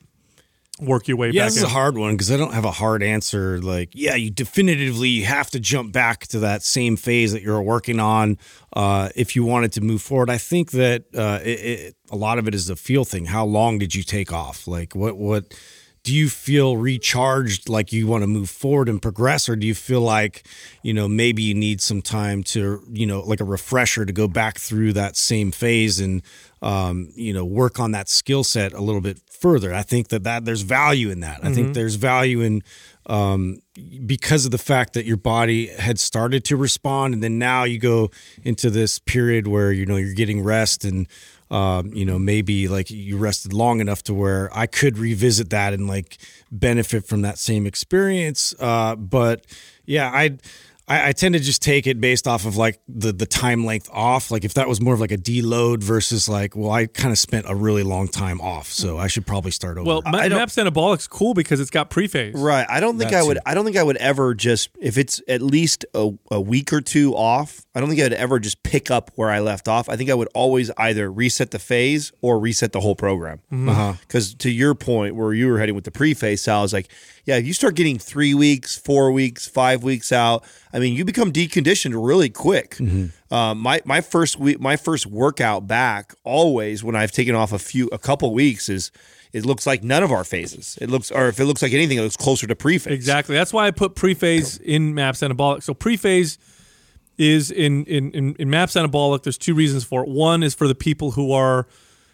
[0.81, 1.65] work your way Yeah, back this in.
[1.67, 3.61] is a hard one because I don't have a hard answer.
[3.61, 7.99] Like, yeah, you definitively have to jump back to that same phase that you're working
[7.99, 8.39] on
[8.75, 10.31] uh, if you wanted to move forward.
[10.31, 13.25] I think that uh, it, it, a lot of it is a feel thing.
[13.27, 14.69] How long did you take off?
[14.69, 15.53] Like, what what
[16.09, 19.75] do you feel recharged like you want to move forward and progress or do you
[19.75, 20.43] feel like
[20.83, 24.27] you know maybe you need some time to you know like a refresher to go
[24.27, 26.23] back through that same phase and
[26.63, 29.73] um, you know work on that skill set a little bit further.
[29.73, 31.41] I think that that there's value in that.
[31.45, 32.63] I think there's value in
[33.07, 33.61] um,
[34.05, 37.79] because of the fact that your body had started to respond and then now you
[37.79, 38.11] go
[38.45, 41.09] into this period where you know you're getting rest and
[41.51, 45.73] um, you know maybe like you rested long enough to where i could revisit that
[45.73, 46.19] and like
[46.53, 48.55] benefit from that same experience.
[48.61, 49.47] Uh, but
[49.87, 50.37] yeah i
[50.89, 53.89] I, I tend to just take it based off of like the the time length
[53.93, 54.31] off.
[54.31, 57.19] Like if that was more of like a deload versus like, well, I kind of
[57.19, 59.87] spent a really long time off, so I should probably start over.
[59.87, 62.33] Well, Ma- I Maps Anabolic's cool because it's got prephase.
[62.35, 62.67] Right.
[62.69, 63.37] I don't think That I would.
[63.37, 63.43] too.
[63.47, 66.81] I don't think I would ever just if it's at least a, a week or
[66.81, 67.65] two off.
[67.79, 69.89] I don't think I'd ever just pick up where I left off.
[69.89, 73.39] I think I would always either reset the phase or reset the whole program.
[73.53, 73.93] Uh-huh.
[74.01, 76.89] Because to your point, where you were heading with the pre-phase, Sal, is like,
[77.25, 81.05] yeah, if you start getting three weeks, four weeks, five weeks out, I mean, you
[81.05, 82.71] become deconditioned really quick.
[82.79, 83.33] Mm-hmm.
[83.33, 87.61] Uh, my my first week, my first workout back, always when I've taken off a
[87.61, 88.91] few, a couple weeks, is
[89.33, 90.77] it looks like none of our phases.
[90.81, 92.93] It looks, or if it looks like anything, it looks closer to pre-phase.
[92.93, 93.37] Exactly.
[93.37, 95.63] That's why I put prephase in Maps Anabolic.
[95.63, 96.39] So prephase
[97.19, 99.25] is in in in, in Maps Anabolic.
[99.25, 100.09] There's two reasons for it.
[100.09, 101.67] One is for the people who are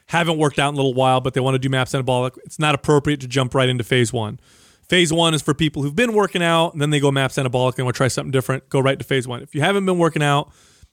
[0.07, 2.37] haven't worked out in a little while, but they want to do Maps Anabolic.
[2.45, 4.41] It's not appropriate to jump right into phase one.
[4.89, 7.77] Phase one is for people who've been working out, and then they go Maps Anabolic
[7.77, 8.69] and want to try something different.
[8.69, 9.41] Go right to phase one.
[9.41, 10.53] If you haven't been working out,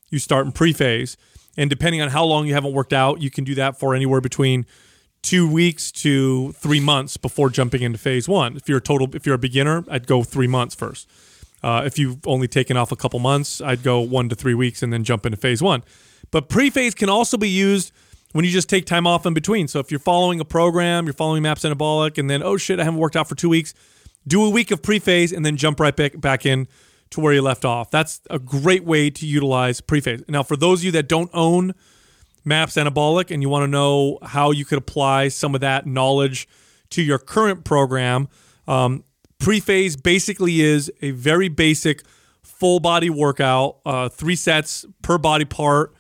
[0.10, 1.18] you start in pre-phase,
[1.58, 4.22] and depending on how long you haven't worked out, you can do that for anywhere
[4.22, 4.66] between
[5.22, 8.56] two weeks to three months before jumping into phase one.
[8.56, 11.10] If you're a total, if you're a beginner, I'd go three months first.
[11.64, 14.82] Uh, if you've only taken off a couple months, I'd go one to three weeks
[14.82, 15.84] and then jump into phase one.
[16.32, 17.92] But pre-phase can also be used
[18.32, 19.68] when you just take time off in between.
[19.68, 22.84] So if you're following a program, you're following Maps Anabolic, and then oh shit, I
[22.84, 23.74] haven't worked out for two weeks,
[24.28, 26.68] do a week of pre-phase and then jump right back back in
[27.12, 27.92] to where you left off.
[27.92, 30.24] That's a great way to utilize pre-phase.
[30.28, 31.74] Now, for those of you that don't own
[32.46, 36.48] Maps Anabolic and you want to know how you could apply some of that knowledge
[36.92, 38.30] to your current program,
[38.68, 39.04] um,
[39.42, 42.04] pre-phase basically is a very basic
[42.44, 45.94] full body workout, uh, three sets per body part,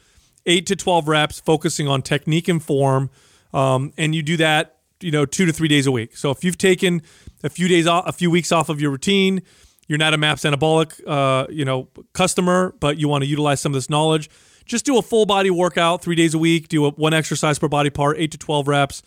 [0.45, 3.09] eight to 12 reps, focusing on technique and form.
[3.53, 6.15] Um, and you do that, you know, two to three days a week.
[6.15, 7.01] So if you've taken
[7.43, 9.41] a few days off, a few weeks off of your routine,
[9.87, 13.71] you're not a MAPS anabolic, uh, you know, customer, but you want to utilize some
[13.71, 14.29] of this knowledge.
[14.65, 16.67] Just do a full body workout three days a week.
[16.67, 19.01] Do a, one exercise per body part, eight to 12 reps.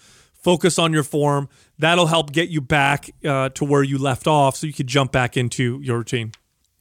[0.44, 1.48] Focus on your form.
[1.78, 5.10] That'll help get you back uh, to where you left off so you could jump
[5.10, 6.32] back into your routine.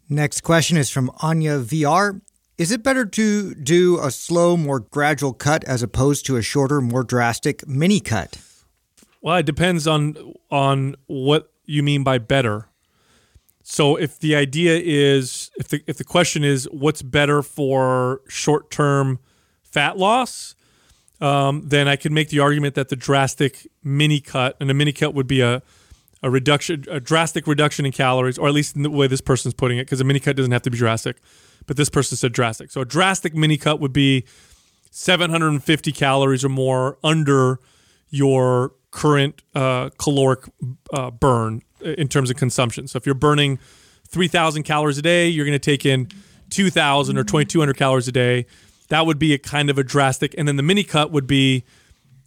[0.10, 2.20] Next question is from Anya VR.
[2.58, 6.82] Is it better to do a slow, more gradual cut as opposed to a shorter,
[6.82, 8.38] more drastic mini cut?
[9.22, 12.68] Well, it depends on on what you mean by better.
[13.64, 18.70] So if the idea is if the if the question is what's better for short
[18.72, 19.20] term
[19.64, 20.54] fat loss,
[21.24, 24.92] um, then I could make the argument that the drastic mini cut and a mini
[24.92, 25.64] cut would be a
[26.22, 29.54] a reduction, a drastic reduction in calories, or at least in the way this person's
[29.54, 31.18] putting it, because a mini cut doesn't have to be drastic,
[31.66, 32.72] but this person said drastic.
[32.72, 34.24] So a drastic mini cut would be
[34.92, 37.60] 750 calories or more under
[38.10, 40.46] your current uh, caloric
[40.94, 42.88] uh, burn in terms of consumption.
[42.88, 43.60] So if you're burning
[44.08, 46.08] 3,000 calories a day, you're going to take in
[46.52, 48.46] 2,000 or 2,200 calories a day.
[48.90, 50.36] That would be a kind of a drastic.
[50.38, 51.64] And then the mini cut would be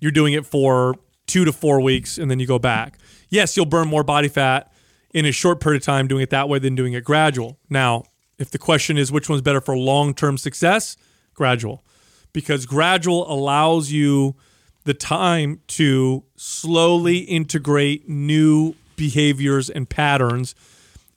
[0.01, 0.95] you're doing it for
[1.27, 2.99] two to four weeks and then you go back.
[3.29, 4.73] Yes, you'll burn more body fat
[5.13, 7.59] in a short period of time doing it that way than doing it gradual.
[7.69, 8.05] Now,
[8.39, 10.97] if the question is which one's better for long term success,
[11.35, 11.85] gradual.
[12.33, 14.37] Because gradual allows you
[14.85, 20.55] the time to slowly integrate new behaviors and patterns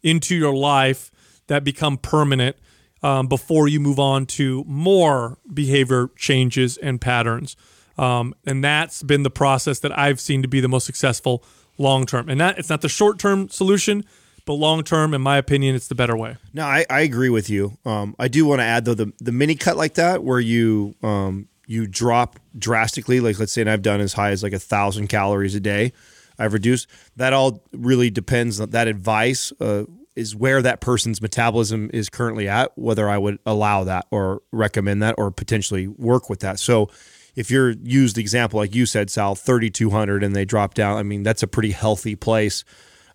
[0.01, 1.11] into your life
[1.47, 2.55] that become permanent
[3.03, 7.55] um, before you move on to more behavior changes and patterns.
[7.97, 11.43] Um, and that's been the process that I've seen to be the most successful
[11.77, 12.29] long term.
[12.29, 14.05] And that it's not the short term solution,
[14.45, 16.37] but long term, in my opinion, it's the better way.
[16.53, 17.77] No, I, I agree with you.
[17.85, 20.95] Um, I do want to add though the the mini cut like that where you
[21.03, 24.59] um, you drop drastically, like let's say, and I've done as high as like a
[24.59, 25.93] thousand calories a day.
[26.39, 26.87] I've reduced.
[27.17, 28.59] That all really depends.
[28.61, 29.83] on That advice uh,
[30.19, 32.77] is where that person's metabolism is currently at.
[32.77, 36.59] Whether I would allow that or recommend that or potentially work with that.
[36.59, 36.89] So.
[37.35, 41.03] If you're used the example like you said, Sal, 3,200 and they drop down, I
[41.03, 42.65] mean, that's a pretty healthy place.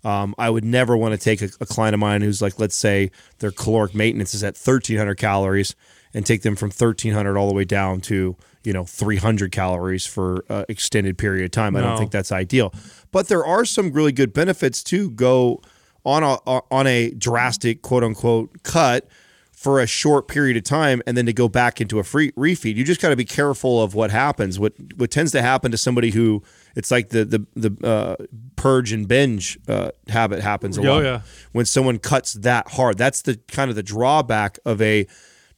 [0.03, 2.77] Um, I would never want to take a, a client of mine who's like, let's
[2.77, 3.11] say
[3.41, 5.75] their caloric maintenance is at 1,300 calories
[6.15, 10.45] and take them from 1,300 all the way down to, you know 300 calories for
[10.49, 11.77] uh, extended period of time.
[11.77, 12.73] I don't think that's ideal.
[13.13, 15.61] But there are some really good benefits to go
[16.05, 16.35] on a
[16.71, 19.09] on a drastic quote unquote cut
[19.53, 22.75] for a short period of time and then to go back into a free refeed.
[22.77, 24.59] You just got to be careful of what happens.
[24.59, 26.43] What what tends to happen to somebody who
[26.77, 28.17] it's like the the the uh,
[28.57, 31.05] purge and binge uh, habit happens a Oh, lot.
[31.05, 31.21] yeah.
[31.53, 35.07] When someone cuts that hard, that's the kind of the drawback of a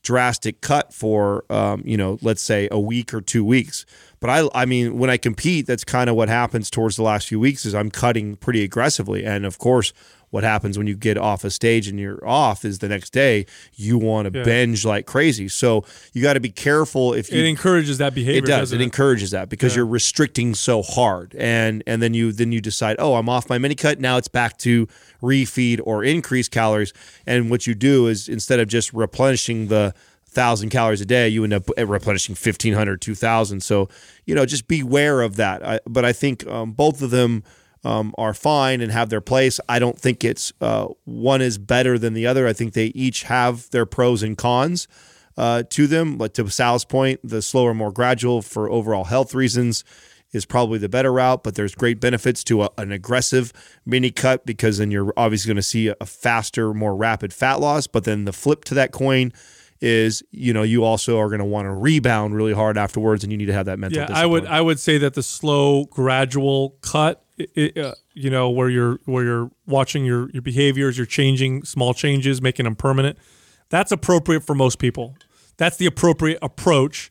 [0.03, 3.85] drastic cut for um, you know let's say a week or two weeks
[4.21, 7.27] but i i mean when i compete that's kind of what happens towards the last
[7.27, 9.93] few weeks is i'm cutting pretty aggressively and of course
[10.31, 13.47] what happens when you get off a stage and you're off is the next day
[13.75, 14.45] you want to Yeah.
[14.45, 18.39] binge like crazy so you got to be careful if you It encourages that behavior.
[18.39, 18.71] it does.
[18.71, 19.79] doesn't It encourages that because Yeah.
[19.79, 23.59] you're restricting so hard, and and then you then you decide, oh, I'm off my
[23.59, 24.01] mini cut.
[24.01, 24.87] Now it's back to
[25.23, 26.93] refeed or increase calories.
[27.27, 29.95] And what you do is instead of just replenishing the
[30.29, 33.63] thousand calories a day, you end up replenishing 1500, 2000.
[33.63, 33.89] So
[34.27, 35.65] you know, just beware of that.
[35.67, 37.43] I, but I think um, both of them.
[37.87, 39.61] Um, are fine and have their place.
[39.69, 42.49] I don't think it's uh, one is better than the other.
[42.49, 44.89] I think they each have their pros and cons
[45.37, 46.19] uh, to them.
[46.19, 49.85] But to Sal's point, the slower, more gradual for overall health reasons
[50.33, 51.45] is probably the better route.
[51.45, 53.53] But there's great benefits to a, an aggressive
[53.85, 57.87] mini cut because then you're obviously going to see a faster, more rapid fat loss.
[57.87, 59.33] But then the flip to that coin
[59.81, 63.31] is, you know, you also are going to want to rebound really hard afterwards, and
[63.31, 64.01] you need to have that mental.
[64.01, 64.25] Yeah, discipline.
[64.25, 67.47] I would I would say that the slow, gradual cut, i-
[67.77, 71.95] i- uh, you know, where you're where you're watching your your behaviors, you're changing small
[71.95, 73.19] changes, making them permanent.
[73.69, 75.17] That's appropriate for most people.
[75.57, 77.11] That's the appropriate approach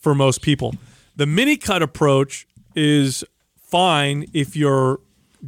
[0.00, 0.74] for most people.
[1.16, 3.24] The mini cut approach is
[3.56, 5.00] fine if you're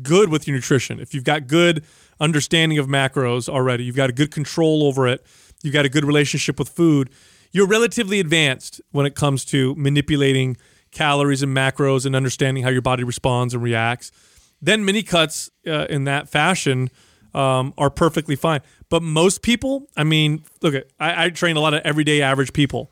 [0.02, 0.98] good with your nutrition.
[1.00, 1.84] If you've got good
[2.20, 5.24] understanding of macros already, you've got a good control over it,
[5.62, 7.10] you've got a good relationship with food,
[7.52, 10.56] you're relatively advanced when it comes to manipulating
[10.98, 14.10] calories and macros and understanding how your body responds and reacts.
[14.60, 16.90] Then mini cuts uh, in that fashion
[17.34, 18.62] um, are perfectly fine.
[18.88, 22.90] But most people, I mean, look I, I train a lot of everyday average people.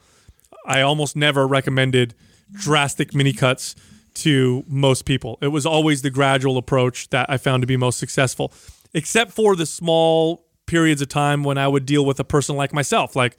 [0.65, 2.15] I almost never recommended
[2.53, 3.74] drastic mini cuts
[4.15, 5.37] to most people.
[5.43, 8.53] It was always the gradual approach that I found to be most successful,
[8.95, 12.73] except for the small periods of time when I would deal with a person like
[12.73, 13.16] myself.
[13.16, 13.37] Like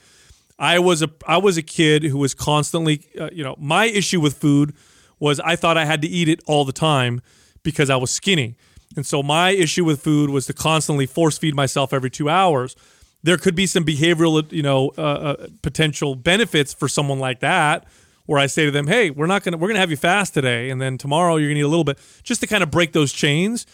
[0.60, 4.20] I was a I was a kid who was constantly, uh, you know, my issue
[4.20, 4.74] with food
[5.20, 7.22] was I thought I had to eat it all the time
[7.64, 8.56] because I was skinny.
[8.96, 12.76] And so my issue with food was to constantly force feed myself every 2 hours.
[13.22, 17.86] There could be some behavioral, you know, uh, uh, potential benefits for someone like that
[18.26, 20.70] where I say to them, "Hey, we're not to we're to have you fast today
[20.70, 23.12] and then tomorrow you're to eat a little bit just to kind of break those
[23.14, 23.66] chains."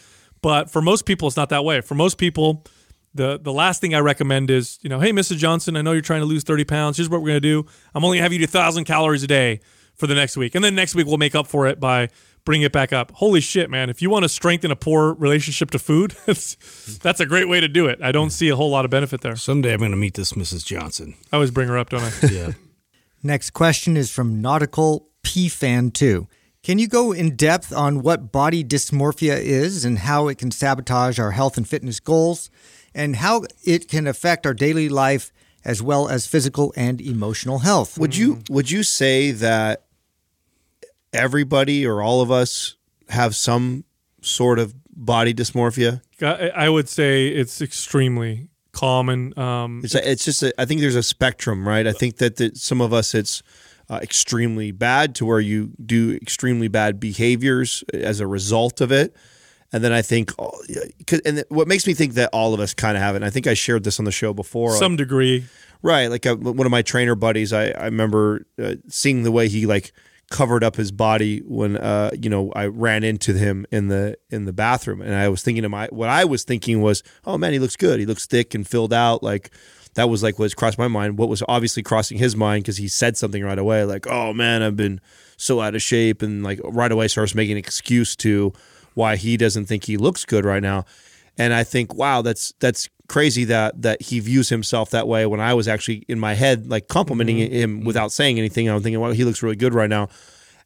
[0.41, 1.79] But for most people it's not that way.
[1.79, 2.65] For most people,
[3.13, 5.37] the the last thing I recommend is, you know, hey, Mrs.
[5.37, 6.97] Johnson, I know you're trying to lose 30 pounds.
[6.97, 7.65] Here's what we're going to do.
[7.93, 9.59] I'm only going to have you eat 1,000 calories a day
[9.95, 10.55] for the next week.
[10.55, 12.09] And then next week we'll make up for it by
[12.45, 13.11] bringing it back up.
[13.11, 13.89] Holy shit, man.
[13.89, 16.55] If you want to strengthen a poor relationship to food, that's,
[16.97, 18.01] that's a great way to do it.
[18.01, 19.35] I don't see a whole lot of benefit there.
[19.35, 20.65] Someday I'm going to meet this Mrs.
[20.65, 21.15] Johnson.
[21.31, 22.11] I always bring her up, don't I?
[22.31, 22.51] Yeah.
[23.25, 26.27] Next question is from Nautical P Fan 2.
[26.61, 31.19] Can you go in depth on what body dysmorphia is and how it can sabotage
[31.19, 32.49] our health and fitness goals
[32.95, 35.31] and how it can affect our daily life
[35.65, 37.97] as well as physical and emotional health?
[37.97, 39.85] Would you would you say that
[41.11, 42.75] everybody or all of us
[43.09, 43.83] have some
[44.21, 46.01] sort of body dysmorphia?
[46.21, 49.37] I, I would say it's extremely common.
[49.37, 51.87] Um, It's it's just a, I think there's a spectrum, right?
[51.87, 53.43] I think that the, some of us it's
[53.89, 59.15] uh, extremely bad to where you do extremely bad behaviors as a result of it.
[59.73, 62.95] And then I think, 'cause- and what makes me think that all of us kind
[62.95, 63.17] of have it.
[63.17, 64.69] And I think I shared this on the show before.
[64.69, 65.45] like- some degree.
[65.81, 69.49] Right, like uh one of my trainer buddies, I, I remember uh, seeing the way
[69.49, 69.91] he like
[70.31, 74.45] covered up his body when uh you know I ran into him in the in
[74.45, 77.51] the bathroom, and I was thinking to my what I was thinking was, oh man,
[77.51, 77.99] he looks good.
[77.99, 79.23] He looks thick and filled out.
[79.23, 79.49] Like
[79.95, 81.17] that was like what's crossed my mind.
[81.17, 84.61] What was obviously crossing his mind because he said something right away, like, oh man,
[84.63, 85.01] I've been
[85.35, 88.53] so out of shape, and like right away starts making an excuse to
[88.93, 90.85] why he doesn't think he looks good right now.
[91.37, 95.25] And I think, wow, that's that's crazy that that he views himself that way.
[95.25, 98.99] When I was actually in my head, like complimenting him without saying anything, I'm thinking,
[98.99, 100.09] wow, he looks really good right now.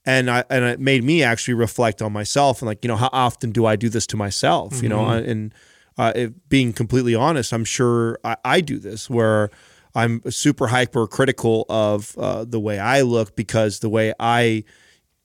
[0.05, 3.09] And I and it made me actually reflect on myself and like, you know, how
[3.11, 4.81] often do I do this to myself?
[4.81, 5.53] You know, and
[5.97, 9.49] uh, if being completely honest, I'm sure I, I do this where
[9.95, 14.63] I'm super hyper critical of uh, the way I look because the way I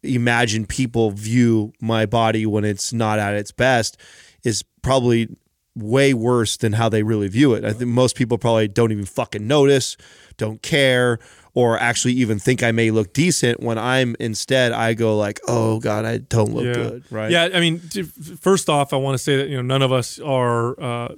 [0.03, 3.97] imagine people view my body when it's not at its best
[4.43, 5.29] is probably
[5.74, 7.65] way worse than how they really view it.
[7.65, 9.97] I think most people probably don't even fucking notice,
[10.37, 11.19] don't care,
[11.55, 15.81] or actually even think I may look decent when I'm instead I go like, oh
[15.81, 16.73] god, I don't look yeah.
[16.73, 17.31] good, right?
[17.31, 20.19] Yeah, I mean, first off, I want to say that you know none of us
[20.19, 21.15] are uh,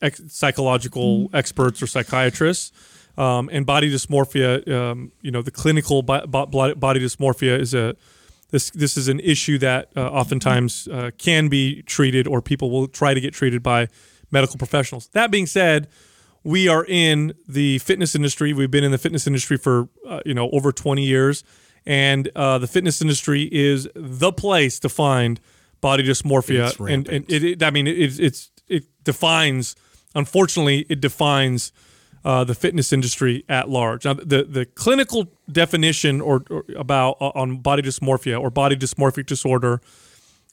[0.00, 2.72] ex- psychological experts or psychiatrists.
[3.16, 7.96] Um, and body dysmorphia, um, you know, the clinical bo- bo- body dysmorphia is a
[8.50, 12.88] this this is an issue that uh, oftentimes uh, can be treated, or people will
[12.88, 13.88] try to get treated by
[14.30, 15.08] medical professionals.
[15.08, 15.88] That being said,
[16.44, 18.52] we are in the fitness industry.
[18.52, 21.44] We've been in the fitness industry for uh, you know over twenty years,
[21.84, 25.40] and uh, the fitness industry is the place to find
[25.80, 26.68] body dysmorphia.
[26.68, 29.76] It's and, and it, it, I mean, it, it's it defines.
[30.14, 31.70] Unfortunately, it defines
[32.24, 34.04] uh, the fitness industry at large.
[34.04, 39.26] Now, the the clinical definition or, or about uh, on body dysmorphia or body dysmorphic
[39.26, 39.80] disorder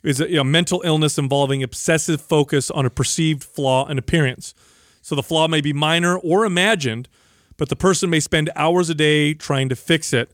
[0.03, 4.53] is a you know, mental illness involving obsessive focus on a perceived flaw in appearance.
[5.01, 7.09] So the flaw may be minor or imagined,
[7.57, 10.31] but the person may spend hours a day trying to fix it,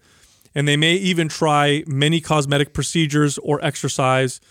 [0.53, 4.41] and they may even try many cosmetic procedures or exercise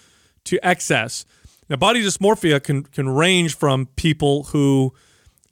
[0.44, 1.26] to excess.
[1.68, 4.94] Now, body dysmorphia can can range from people who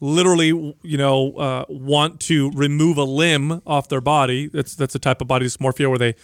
[0.01, 0.49] literally,
[0.83, 4.49] you know, uh, want to remove a limb off their body.
[4.49, 6.15] That's that's a type of body dysmorphia where they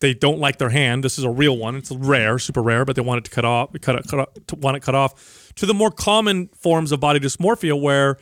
[0.00, 1.02] they don't like their hand.
[1.02, 1.76] This is a real one.
[1.76, 4.28] It's rare, super rare, but they want it to cut off, cut it, cut off,
[4.48, 5.52] to want it cut off.
[5.56, 8.18] To the more common forms of body dysmorphia, where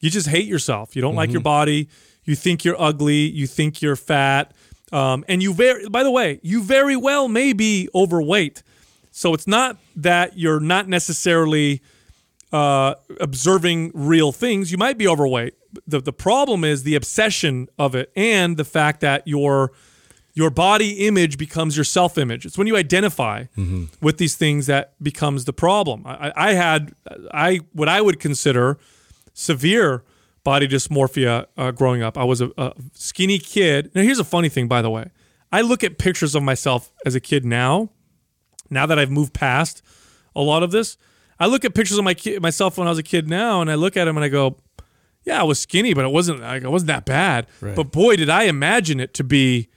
[0.00, 0.94] you just hate yourself.
[0.94, 1.88] You don't like your body.
[2.24, 3.28] You think you're ugly.
[3.28, 4.54] You think you're fat.
[4.92, 8.62] Um, and you very, by the way, you very well may be overweight.
[9.10, 11.82] So it's not that you're not necessarily
[12.52, 14.72] uh, observing real things.
[14.72, 15.54] You might be overweight.
[15.86, 19.72] The the problem is the obsession of it and the fact that your
[20.34, 22.44] your body image becomes your self image.
[22.46, 23.44] It's when you identify
[24.00, 26.04] with these things that becomes the problem.
[26.06, 26.92] I, I had
[27.32, 28.78] I what I would consider
[29.32, 30.02] severe
[30.42, 32.16] body dysmorphia uh, growing up.
[32.18, 33.90] I was a, a skinny kid.
[33.94, 35.10] Now here's a funny thing, by the way.
[35.52, 37.90] I look at pictures of myself as a kid now.
[38.70, 39.82] Now that I've moved past
[40.34, 40.96] a lot of this,
[41.40, 43.70] I look at pictures of my kid, myself when I was a kid now, and
[43.70, 44.56] I look at them and I go,
[45.24, 48.28] "Yeah, I was skinny, but it wasn't like it wasn't that bad." But boy, did
[48.28, 49.68] I imagine it to be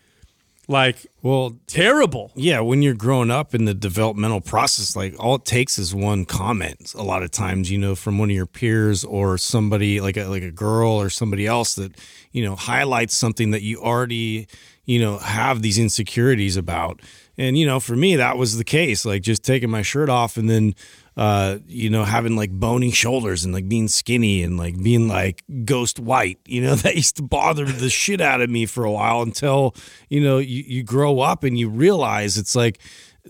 [0.67, 2.31] like Well, terrible.
[2.35, 6.25] yeah, when you're growing up in the developmental process, like all it takes is one
[6.25, 6.93] comment.
[6.97, 10.25] A lot of times, you know, from one of your peers or somebody like a,
[10.27, 11.97] like a girl or somebody else that
[12.31, 14.47] you know highlights something that you already
[14.85, 17.01] you know have these insecurities about.
[17.37, 19.05] And you know, for me, that was the case.
[19.05, 20.75] Like just taking my shirt off and then
[21.15, 25.43] uh, you know, having like bony shoulders and like being skinny and like being like
[25.65, 28.91] ghost white, you know, that used to bother the shit out of me for a
[28.91, 29.75] while until,
[30.09, 32.79] you know, you, you grow up and you realize it's like,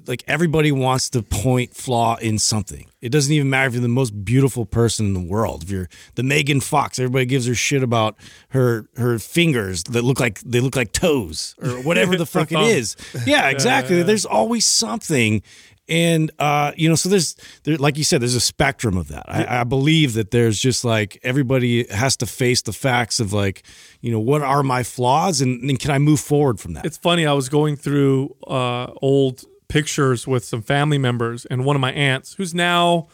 [0.07, 2.87] like everybody wants to point flaw in something.
[3.01, 5.63] It doesn't even matter if you're the most beautiful person in the world.
[5.63, 8.15] If you're the Megan Fox, everybody gives her shit about
[8.49, 12.59] her her fingers that look like they look like toes or whatever the fuck it
[12.59, 12.95] is.
[13.25, 14.01] Yeah, exactly.
[14.01, 15.43] There's always something
[15.89, 19.23] and uh, you know, so there's there, like you said, there's a spectrum of that.
[19.27, 23.63] I, I believe that there's just like everybody has to face the facts of like,
[24.01, 26.85] you know, what are my flaws, and, and can I move forward from that?
[26.85, 27.25] It's funny.
[27.25, 31.91] I was going through uh, old pictures with some family members, and one of my
[31.91, 33.07] aunts, who's now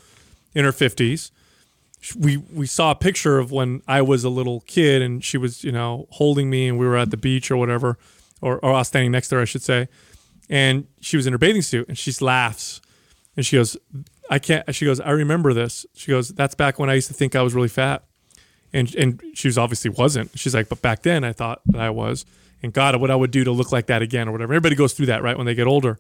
[0.54, 1.32] in her fifties,
[2.18, 5.64] we we saw a picture of when I was a little kid, and she was
[5.64, 7.98] you know holding me, and we were at the beach or whatever,
[8.42, 9.88] or or I was standing next to her, I should say,
[10.50, 12.82] and she was in her bathing suit, and she laughs,
[13.38, 13.78] and she goes,
[14.30, 17.14] "I can't." She goes, "I remember this." She goes, "That's back when I used to
[17.14, 18.04] think I was really fat."
[18.74, 20.38] and and she was obviously wasn't.
[20.38, 22.26] She's like, but back then I thought that I was,
[22.62, 24.54] and God, what I would do to look like that again or whatever.
[24.54, 26.00] Everybody goes through that right when they get older,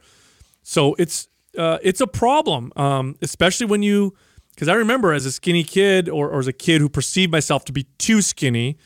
[0.63, 1.27] so it's
[1.57, 4.15] uh, it's a problem, um, especially when you
[4.53, 7.63] because I remember as a skinny kid or, or as a kid who perceived myself
[7.65, 8.77] to be too skinny,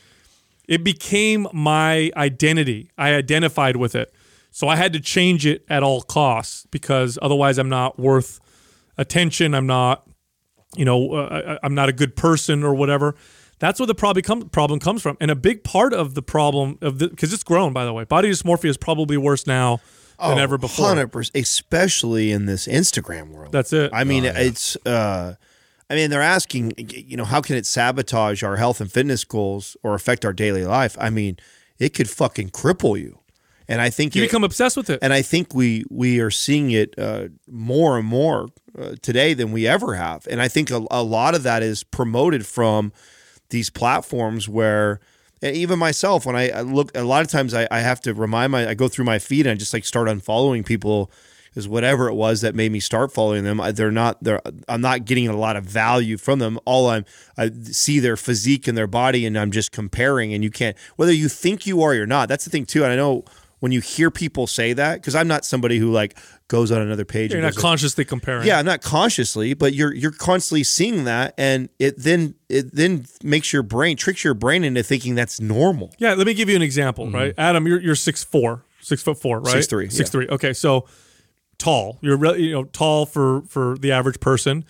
[0.68, 2.90] it became my identity.
[2.96, 4.13] I identified with it,
[4.56, 8.38] so I had to change it at all costs because otherwise I'm not worth
[8.96, 9.52] attention.
[9.54, 10.06] I'm not
[10.76, 13.14] you know, uh, I- I'm not a good person or whatever.
[13.60, 15.16] That's where the problem come, problem comes from.
[15.20, 18.04] And a big part of the problem of the because it's grown by the way.
[18.04, 19.80] Body dysmorphia is probably worse now
[20.18, 20.94] than ever before.
[20.94, 23.52] 100%, especially in this Instagram world.
[23.52, 23.90] That's it.
[23.92, 24.76] I mean, it's.
[24.86, 25.34] Uh,
[25.90, 29.76] I mean, they're asking, you know, how can it sabotage our health and fitness goals
[29.82, 30.96] or affect our daily life?
[30.98, 31.36] I mean,
[31.78, 33.18] it could fucking cripple you.
[33.68, 34.98] And I think you it- become obsessed with it.
[35.02, 39.52] and I think we we are seeing it uh, more and more uh, today than
[39.52, 40.26] we ever have.
[40.30, 42.92] And I think a, a lot of that is promoted from
[43.50, 45.00] these platforms where.
[45.42, 48.14] and Even myself, when I, I look, a lot of times I, I have to
[48.14, 51.10] remind my, I go through my feed and I just like start unfollowing people
[51.54, 53.60] is whatever it was that made me start following them.
[53.60, 56.58] I, they're not they're I'm not getting a lot of value from them.
[56.64, 57.04] All I'm
[57.38, 60.34] I see their physique and their body, and I'm just comparing.
[60.34, 62.28] And you can't whether you think you are or not.
[62.28, 62.82] That's the thing too.
[62.82, 63.24] And I know
[63.60, 66.18] when you hear people say that because I'm not somebody who like
[66.48, 67.32] goes on another page.
[67.32, 68.46] You're and not consciously comparing.
[68.46, 73.06] yeah, I'm not consciously, but you're you're constantly seeing that, and it then it then
[73.22, 75.92] makes your brain tricks your brain into thinking that's normal.
[75.98, 77.14] Yeah, let me give you an example, mm-hmm.
[77.14, 77.34] right?
[77.38, 79.56] Adam, you're you're six four, six foot four, right?
[79.56, 80.04] 6'3", six yeah.
[80.04, 80.28] three.
[80.28, 80.86] Okay, so
[81.58, 81.98] tall.
[82.00, 84.64] You're re- you know tall for for the average person.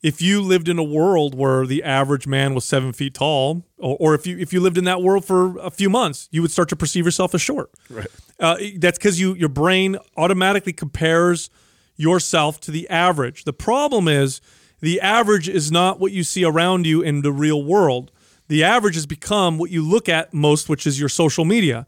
[0.00, 3.96] If you lived in a world where the average man was seven feet tall, or,
[3.98, 6.52] or if you if you lived in that world for a few months, you would
[6.52, 7.70] start to perceive yourself as short.
[7.90, 8.06] Right.
[8.38, 11.50] Uh, that's because you your brain automatically compares
[11.96, 13.44] yourself to the average.
[13.44, 14.40] The problem is
[14.80, 18.12] the average is not what you see around you in the real world.
[18.46, 21.86] The average has become what you look at most, which is your social media.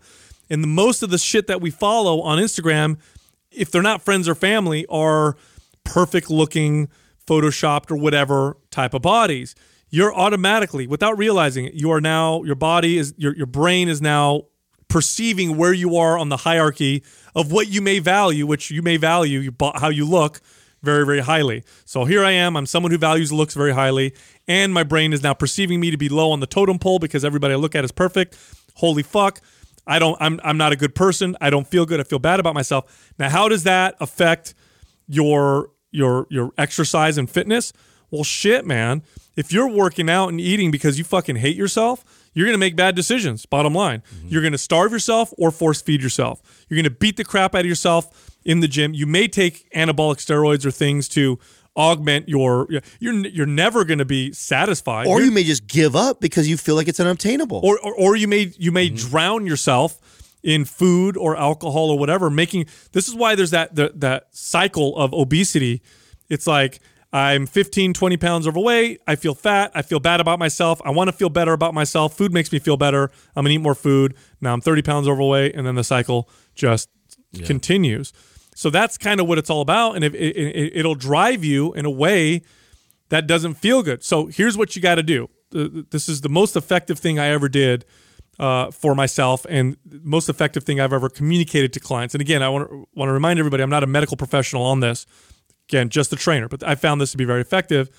[0.50, 2.98] And the most of the shit that we follow on Instagram,
[3.52, 5.36] if they're not friends or family, are
[5.84, 6.88] perfect looking,
[7.30, 9.54] photoshopped or whatever type of bodies.
[9.88, 14.00] You're automatically, without realizing it, you are now your body is your your brain is
[14.02, 14.44] now
[14.88, 17.04] perceiving where you are on the hierarchy
[17.34, 20.40] of what you may value, which you may value how you look
[20.82, 21.62] very, very highly.
[21.84, 22.56] So here I am.
[22.56, 24.14] I'm someone who values looks very highly,
[24.48, 27.24] and my brain is now perceiving me to be low on the totem pole because
[27.24, 28.36] everybody I look at is perfect.
[28.74, 29.40] Holy fuck.
[29.86, 31.36] I don't I'm I'm not a good person.
[31.40, 32.00] I don't feel good.
[32.00, 33.12] I feel bad about myself.
[33.18, 34.54] Now, how does that affect
[35.08, 37.72] your your your exercise and fitness?
[38.10, 39.02] Well, shit, man.
[39.36, 42.04] If you're working out and eating because you fucking hate yourself,
[42.34, 43.46] you're going to make bad decisions.
[43.46, 44.28] Bottom line, mm-hmm.
[44.28, 46.42] you're going to starve yourself or force feed yourself.
[46.68, 48.94] You're going to beat the crap out of yourself in the gym.
[48.94, 51.38] You may take anabolic steroids or things to
[51.76, 52.68] augment your.
[52.98, 55.06] You're you're never going to be satisfied.
[55.06, 57.60] Or You're- you may just give up because you feel like it's unobtainable.
[57.62, 59.08] or, or or you may you may mm-hmm.
[59.08, 59.98] drown yourself
[60.42, 64.96] in food or alcohol or whatever making this is why there's that that, that cycle
[64.96, 65.82] of obesity.
[66.28, 66.80] It's like
[67.12, 69.00] i'm 15 20 pounds overweight.
[69.06, 69.72] I feel fat.
[69.74, 70.80] I feel bad about myself.
[70.84, 72.16] I want to feel better about myself.
[72.16, 73.10] Food makes me feel better.
[73.34, 74.14] I'm gonna eat more food.
[74.40, 76.88] Now i'm 30 pounds overweight and then the cycle just
[77.44, 78.12] continues.
[78.54, 81.72] So that's kind of what it's all about and if it, it, it'll drive you
[81.74, 82.42] in a way
[83.10, 84.02] that doesn't feel good.
[84.02, 85.28] So here's what you got to do.
[85.50, 87.84] This is the most effective thing I ever did
[88.40, 92.14] uh, for myself, and most effective thing I've ever communicated to clients.
[92.14, 94.80] And again, I want to want to remind everybody, I'm not a medical professional on
[94.80, 95.06] this.
[95.68, 97.90] Again, just a trainer, but I found this to be very effective.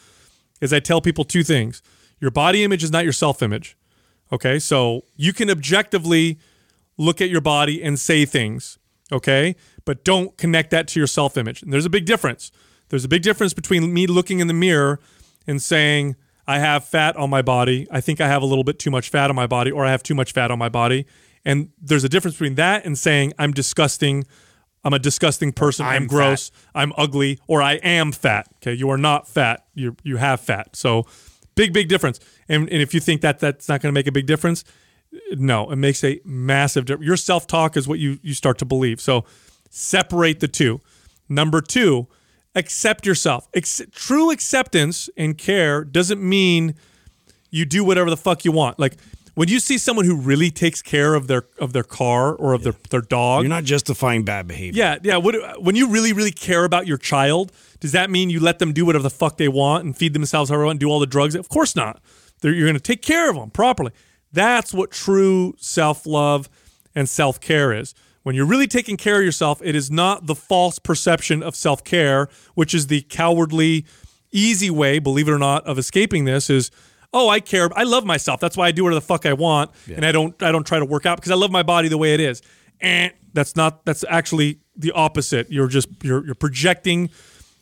[0.59, 1.83] Is I tell people two things:
[2.19, 3.77] your body image is not your self image.
[4.33, 6.39] Okay, so you can objectively
[6.97, 8.79] look at your body and say things,
[9.11, 9.55] okay?
[9.85, 11.61] But don't connect that to your self image.
[11.61, 12.51] And there's a big difference.
[12.89, 14.99] There's a big difference between me looking in the mirror
[15.45, 16.15] and saying,
[16.51, 17.87] I have fat on my body.
[17.89, 19.91] I think I have a little bit too much fat on my body, or I
[19.91, 21.05] have too much fat on my body.
[21.45, 24.25] And there's a difference between that and saying, I'm disgusting.
[24.83, 25.85] I'm a disgusting person.
[25.85, 26.51] I'm, I'm gross.
[26.75, 28.47] I'm ugly, or I am fat.
[28.57, 29.65] Okay, you are not fat.
[29.75, 30.75] You you have fat.
[30.75, 31.05] So
[31.55, 32.19] big big difference.
[32.49, 34.65] And and if you think that that's not going to make a big difference,
[35.31, 37.07] no, it makes a massive difference.
[37.07, 38.99] Your self talk is what you you start to believe.
[38.99, 39.23] So
[39.69, 40.81] separate the two.
[41.29, 42.07] Number two,
[42.55, 43.47] accept yourself.
[43.53, 46.75] Ex- true acceptance and care doesn't mean
[47.49, 48.79] you do whatever the fuck you want.
[48.79, 48.97] Like
[49.35, 52.63] when you see someone who really takes care of their of their car or of
[52.63, 54.77] their their dog, You're not justifying bad behavior.
[54.81, 55.17] yeah, yeah.
[55.17, 58.73] What, when you really, really care about your child, does that mean you let them
[58.73, 60.99] do whatever the fuck they want and feed themselves however they want and do all
[60.99, 61.35] the drugs?
[61.35, 62.01] Of course not.
[62.41, 63.91] They're, you're going to take care of them properly.
[64.33, 66.49] That's what true self love
[66.95, 67.93] and self care is.
[68.23, 71.83] When you're really taking care of yourself, it is not the false perception of self
[71.83, 73.85] care, which is the cowardly,
[74.31, 76.49] easy way, believe it or not, of escaping this.
[76.49, 76.71] Is
[77.13, 78.39] oh, I care, I love myself.
[78.39, 80.79] That's why I do whatever the fuck I want, and I don't, I don't try
[80.79, 82.41] to work out because I love my body the way it is.
[82.79, 83.85] And that's not.
[83.85, 85.51] That's actually the opposite.
[85.51, 87.09] You're just you're you're projecting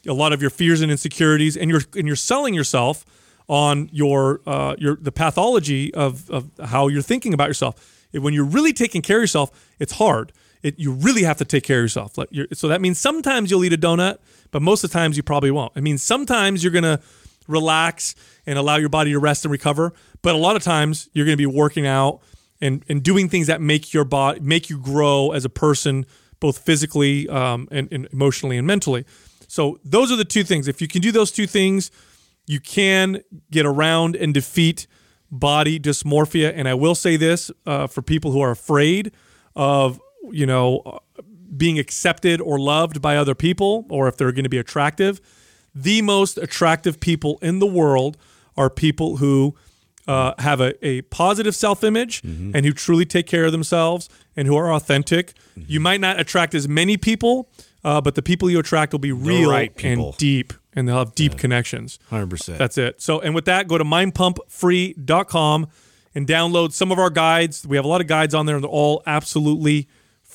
[0.07, 3.05] a lot of your fears and insecurities, and you're and you're selling yourself
[3.47, 7.95] on your uh, your the pathology of of how you're thinking about yourself.
[8.11, 10.31] When you're really taking care of yourself, it's hard.
[10.61, 12.17] It, you really have to take care of yourself.
[12.17, 14.17] Like so that means sometimes you'll eat a donut,
[14.51, 15.71] but most of the times you probably won't.
[15.75, 16.99] It means sometimes you're gonna
[17.47, 18.15] relax
[18.45, 21.37] and allow your body to rest and recover, but a lot of times you're gonna
[21.37, 22.21] be working out
[22.61, 26.05] and and doing things that make your body make you grow as a person,
[26.39, 29.05] both physically um, and, and emotionally and mentally.
[29.47, 30.67] So those are the two things.
[30.67, 31.89] If you can do those two things,
[32.45, 34.87] you can get around and defeat
[35.31, 36.51] body dysmorphia.
[36.55, 39.11] And I will say this uh, for people who are afraid
[39.55, 39.99] of,
[40.31, 40.99] you know,
[41.55, 45.19] being accepted or loved by other people, or if they're going to be attractive,
[45.73, 48.17] the most attractive people in the world
[48.57, 49.55] are people who
[50.07, 52.55] uh, have a, a positive self image Mm-hmm.
[52.55, 55.33] and who truly take care of themselves and who are authentic.
[55.55, 57.49] You might not attract as many people
[57.83, 61.15] uh, but the people you attract will be real right and deep, and they'll have
[61.15, 61.97] deep connections.
[62.11, 62.57] 100%.
[62.57, 63.01] That's it.
[63.01, 65.67] So, and with that, go to mindpumpfree.com
[66.15, 67.65] and download some of our guides.
[67.65, 69.87] We have a lot of guides on there, and they're all absolutely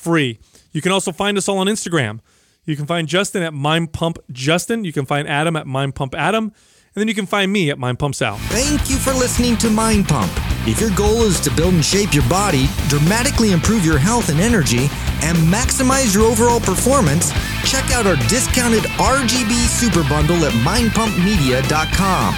[0.05, 0.39] free.
[0.73, 2.21] You can also find us all on Instagram.
[2.65, 4.85] You can find Justin at Mind Pump Justin.
[4.85, 6.53] You can find Adam at Mind Pump Adam.
[6.95, 8.39] And then you can find me at mindpumpsal.
[8.51, 10.31] Thank you for listening to Mind Pump.
[10.65, 14.39] If your goal is to build and shape your body, dramatically improve your health and
[14.39, 14.89] energy,
[15.27, 17.33] and maximize your overall performance,
[17.65, 22.35] check out our discounted RGB Super Bundle at mindpumpmedia.com.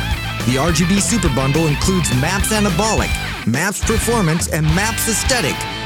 [0.46, 3.12] The RGB Super Bundle includes MAPS Anabolic,
[3.46, 5.85] MAPS Performance, and MAPS Aesthetic.